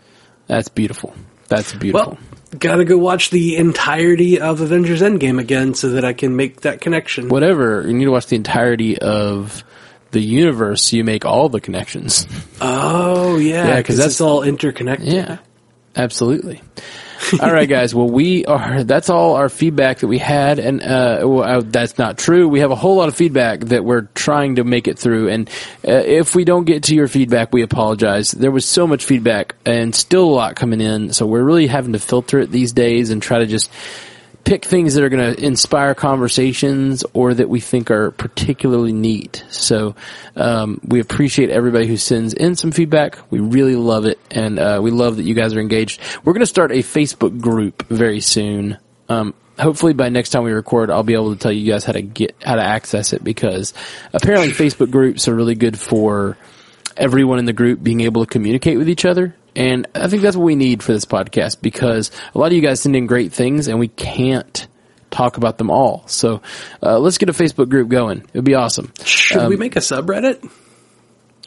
that's 0.47 0.69
beautiful. 0.69 1.13
That's 1.49 1.74
beautiful. 1.74 2.17
Well, 2.51 2.57
gotta 2.59 2.86
go 2.86 2.97
watch 2.97 3.30
the 3.30 3.57
entirety 3.57 4.39
of 4.39 4.61
Avengers 4.61 5.01
Endgame 5.01 5.39
again 5.39 5.74
so 5.74 5.89
that 5.91 6.05
I 6.05 6.13
can 6.13 6.36
make 6.36 6.61
that 6.61 6.80
connection. 6.82 7.28
Whatever, 7.30 7.86
you 7.86 7.93
need 7.93 8.05
to 8.05 8.11
watch 8.11 8.28
the 8.28 8.36
entirety 8.38 8.97
of 8.97 9.63
the 10.11 10.22
universe. 10.22 10.84
So 10.84 10.95
you 10.97 11.03
make 11.03 11.26
all 11.26 11.49
the 11.49 11.59
connections. 11.61 12.26
Oh, 12.61 13.38
yeah, 13.38 13.67
Yeah, 13.67 13.74
'cause 13.76 13.78
because 13.84 13.97
that's- 13.97 14.13
it's 14.13 14.22
all 14.22 14.43
interconnected. 14.43 15.11
Yeah, 15.11 15.38
absolutely. 15.95 16.61
all 17.41 17.51
right, 17.51 17.67
guys. 17.67 17.93
Well, 17.93 18.09
we 18.09 18.45
are. 18.45 18.84
That's 18.84 19.09
all 19.09 19.36
our 19.36 19.49
feedback 19.49 19.99
that 19.99 20.07
we 20.07 20.17
had, 20.17 20.59
and 20.59 20.82
uh, 20.82 21.19
well, 21.24 21.43
uh, 21.43 21.61
that's 21.61 21.97
not 21.97 22.17
true. 22.17 22.47
We 22.47 22.59
have 22.61 22.72
a 22.72 22.76
whole 22.76 22.95
lot 22.95 23.09
of 23.09 23.15
feedback 23.15 23.61
that 23.61 23.86
we're 23.86 24.03
trying 24.13 24.55
to 24.55 24.63
make 24.63 24.88
it 24.88 24.97
through, 24.97 25.30
and 25.30 25.49
uh, 25.88 25.91
if 25.91 26.36
we 26.36 26.43
don't 26.45 26.65
get 26.65 26.84
to 26.84 26.95
your 26.95 27.07
feedback, 27.07 27.53
we 27.53 27.61
apologize. 27.61 28.32
There 28.32 28.51
was 28.51 28.65
so 28.65 28.88
much 28.88 29.05
feedback, 29.05 29.55
and 29.65 29.93
still 29.93 30.26
a 30.26 30.34
lot 30.34 30.55
coming 30.55 30.82
in, 30.82 31.13
so 31.13 31.26
we're 31.26 31.43
really 31.43 31.67
having 31.67 31.93
to 31.93 31.99
filter 31.99 32.39
it 32.39 32.51
these 32.51 32.72
days 32.74 33.09
and 33.09 33.22
try 33.22 33.39
to 33.39 33.45
just 33.45 33.72
pick 34.43 34.65
things 34.65 34.95
that 34.95 35.03
are 35.03 35.09
going 35.09 35.35
to 35.35 35.43
inspire 35.43 35.95
conversations 35.95 37.03
or 37.13 37.33
that 37.33 37.49
we 37.49 37.59
think 37.59 37.91
are 37.91 38.11
particularly 38.11 38.93
neat. 38.93 39.43
So 39.49 39.95
um, 40.35 40.79
we 40.83 40.99
appreciate 40.99 41.49
everybody 41.49 41.87
who 41.87 41.97
sends 41.97 42.33
in 42.33 42.55
some 42.55 42.71
feedback. 42.71 43.19
We 43.31 43.39
really 43.39 43.75
love 43.75 44.05
it, 44.05 44.19
and 44.29 44.59
uh, 44.59 44.79
we 44.81 44.91
love 44.91 45.17
that 45.17 45.23
you 45.23 45.33
guys 45.33 45.53
are 45.53 45.59
engaged. 45.59 46.01
We're 46.23 46.33
going 46.33 46.41
to 46.41 46.47
start 46.47 46.71
a 46.71 46.79
Facebook 46.79 47.39
group 47.39 47.87
very 47.87 48.19
soon. 48.19 48.77
Um, 49.09 49.33
hopefully 49.59 49.93
by 49.93 50.09
next 50.09 50.29
time 50.29 50.43
we 50.43 50.51
record, 50.51 50.89
I'll 50.89 51.03
be 51.03 51.13
able 51.13 51.33
to 51.33 51.39
tell 51.39 51.51
you 51.51 51.71
guys 51.71 51.85
how 51.85 51.93
to 51.93 52.01
get 52.01 52.35
how 52.43 52.55
to 52.55 52.63
access 52.63 53.13
it 53.13 53.23
because 53.23 53.73
apparently 54.13 54.49
Facebook 54.49 54.91
groups 54.91 55.27
are 55.27 55.35
really 55.35 55.55
good 55.55 55.79
for 55.79 56.37
everyone 56.97 57.39
in 57.39 57.45
the 57.45 57.53
group 57.53 57.81
being 57.81 58.01
able 58.01 58.25
to 58.25 58.29
communicate 58.29 58.77
with 58.77 58.89
each 58.89 59.05
other. 59.05 59.35
And 59.55 59.87
I 59.93 60.07
think 60.07 60.21
that's 60.21 60.37
what 60.37 60.45
we 60.45 60.55
need 60.55 60.81
for 60.81 60.93
this 60.93 61.05
podcast 61.05 61.61
because 61.61 62.11
a 62.33 62.37
lot 62.37 62.47
of 62.47 62.53
you 62.53 62.61
guys 62.61 62.81
send 62.81 62.95
in 62.95 63.05
great 63.05 63.33
things 63.33 63.67
and 63.67 63.79
we 63.79 63.89
can't 63.89 64.67
talk 65.09 65.37
about 65.37 65.57
them 65.57 65.69
all. 65.69 66.03
So 66.07 66.41
uh, 66.81 66.97
let's 66.99 67.17
get 67.17 67.29
a 67.29 67.33
Facebook 67.33 67.69
group 67.69 67.89
going. 67.89 68.19
It 68.19 68.33
would 68.33 68.45
be 68.45 68.55
awesome. 68.55 68.91
Should 69.03 69.49
we 69.49 69.57
make 69.57 69.75
a 69.75 69.79
subreddit? 69.79 70.49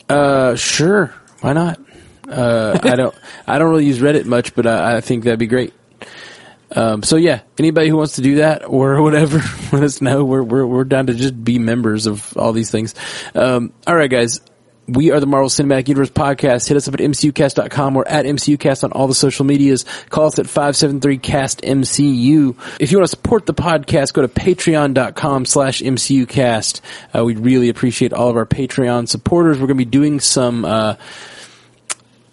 Uh, 0.08 0.54
sure. 0.54 1.14
Why 1.40 1.54
not? 1.54 1.80
Uh, 2.28 2.78
I 2.82 2.94
don't, 2.96 3.14
I 3.46 3.58
don't 3.58 3.70
really 3.70 3.86
use 3.86 3.98
Reddit 3.98 4.26
much, 4.26 4.54
but 4.54 4.66
I, 4.66 4.96
I 4.96 5.00
think 5.00 5.24
that'd 5.24 5.38
be 5.38 5.46
great. 5.46 5.72
Um, 6.76 7.02
so 7.02 7.16
yeah, 7.16 7.40
anybody 7.58 7.88
who 7.88 7.96
wants 7.96 8.16
to 8.16 8.22
do 8.22 8.36
that 8.36 8.64
or 8.66 9.00
whatever, 9.02 9.38
let 9.72 9.82
us 9.82 10.00
know. 10.00 10.24
We're, 10.24 10.42
we're, 10.42 10.66
we're 10.66 10.84
down 10.84 11.06
to 11.06 11.14
just 11.14 11.42
be 11.42 11.58
members 11.58 12.06
of 12.06 12.36
all 12.36 12.52
these 12.52 12.70
things. 12.70 12.94
Um, 13.34 13.72
all 13.86 13.96
right, 13.96 14.10
guys. 14.10 14.40
We 14.86 15.10
are 15.12 15.18
the 15.18 15.26
Marvel 15.26 15.48
Cinematic 15.48 15.88
Universe 15.88 16.10
podcast. 16.10 16.68
Hit 16.68 16.76
us 16.76 16.86
up 16.86 16.92
at 16.94 17.00
mcucast.com 17.00 17.96
or 17.96 18.06
at 18.06 18.26
mcucast 18.26 18.84
on 18.84 18.92
all 18.92 19.08
the 19.08 19.14
social 19.14 19.46
medias. 19.46 19.86
Call 20.10 20.26
us 20.26 20.38
at 20.38 20.44
573-CAST-MCU. 20.44 22.54
If 22.80 22.92
you 22.92 22.98
want 22.98 23.08
to 23.08 23.10
support 23.10 23.46
the 23.46 23.54
podcast, 23.54 24.12
go 24.12 24.20
to 24.20 24.28
patreon.com 24.28 25.46
slash 25.46 25.80
mcucast. 25.80 26.82
Uh, 27.16 27.24
we'd 27.24 27.38
really 27.38 27.70
appreciate 27.70 28.12
all 28.12 28.28
of 28.28 28.36
our 28.36 28.44
Patreon 28.44 29.08
supporters. 29.08 29.58
We're 29.58 29.68
going 29.68 29.78
to 29.78 29.84
be 29.86 29.90
doing 29.90 30.20
some, 30.20 30.66
uh, 30.66 30.96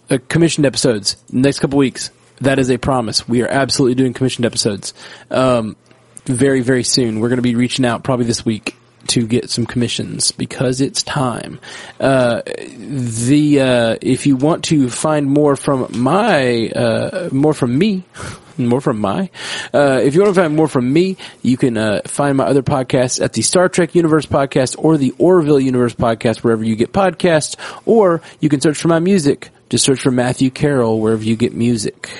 uh, 0.09 0.17
commissioned 0.27 0.65
episodes 0.65 1.15
next 1.31 1.59
couple 1.59 1.77
weeks. 1.77 2.11
That 2.41 2.59
is 2.59 2.69
a 2.69 2.77
promise. 2.77 3.29
We 3.29 3.43
are 3.43 3.47
absolutely 3.47 3.95
doing 3.95 4.13
commissioned 4.13 4.45
episodes. 4.45 4.93
Um, 5.29 5.77
very, 6.25 6.59
very 6.59 6.83
soon. 6.83 7.21
We're 7.21 7.29
going 7.29 7.37
to 7.37 7.43
be 7.43 7.55
reaching 7.55 7.85
out 7.85 8.03
probably 8.03 8.25
this 8.25 8.43
week 8.43 8.75
to 9.07 9.25
get 9.27 9.49
some 9.49 9.65
commissions 9.65 10.31
because 10.31 10.81
it's 10.81 11.03
time. 11.03 11.59
Uh, 11.99 12.41
the 12.45 13.59
uh, 13.59 13.97
if 14.01 14.25
you 14.25 14.35
want 14.35 14.65
to 14.65 14.89
find 14.89 15.27
more 15.27 15.55
from 15.55 15.87
my 16.01 16.69
uh, 16.69 17.29
more 17.31 17.53
from 17.53 17.77
me. 17.77 18.03
More 18.57 18.81
from 18.81 18.99
my. 18.99 19.29
Uh, 19.73 20.01
if 20.03 20.13
you 20.13 20.21
want 20.21 20.35
to 20.35 20.41
find 20.41 20.55
more 20.55 20.67
from 20.67 20.91
me, 20.91 21.17
you 21.41 21.57
can 21.57 21.77
uh, 21.77 22.01
find 22.05 22.37
my 22.37 22.43
other 22.43 22.61
podcasts 22.61 23.23
at 23.23 23.33
the 23.33 23.41
Star 23.41 23.69
Trek 23.69 23.95
Universe 23.95 24.27
podcast 24.27 24.75
or 24.77 24.97
the 24.97 25.15
Orville 25.17 25.59
Universe 25.59 25.95
podcast, 25.95 26.43
wherever 26.43 26.63
you 26.63 26.75
get 26.75 26.91
podcasts, 26.91 27.55
or 27.85 28.21
you 28.39 28.49
can 28.49 28.61
search 28.61 28.77
for 28.77 28.89
my 28.89 28.99
music. 28.99 29.49
Just 29.71 29.85
search 29.85 30.01
for 30.01 30.11
Matthew 30.11 30.51
Carroll 30.51 30.99
wherever 30.99 31.23
you 31.23 31.35
get 31.35 31.53
music. 31.53 32.11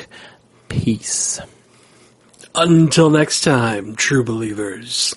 Peace. 0.70 1.40
Until 2.56 3.10
next 3.10 3.42
time, 3.42 3.96
true 3.96 4.24
believers. 4.24 5.14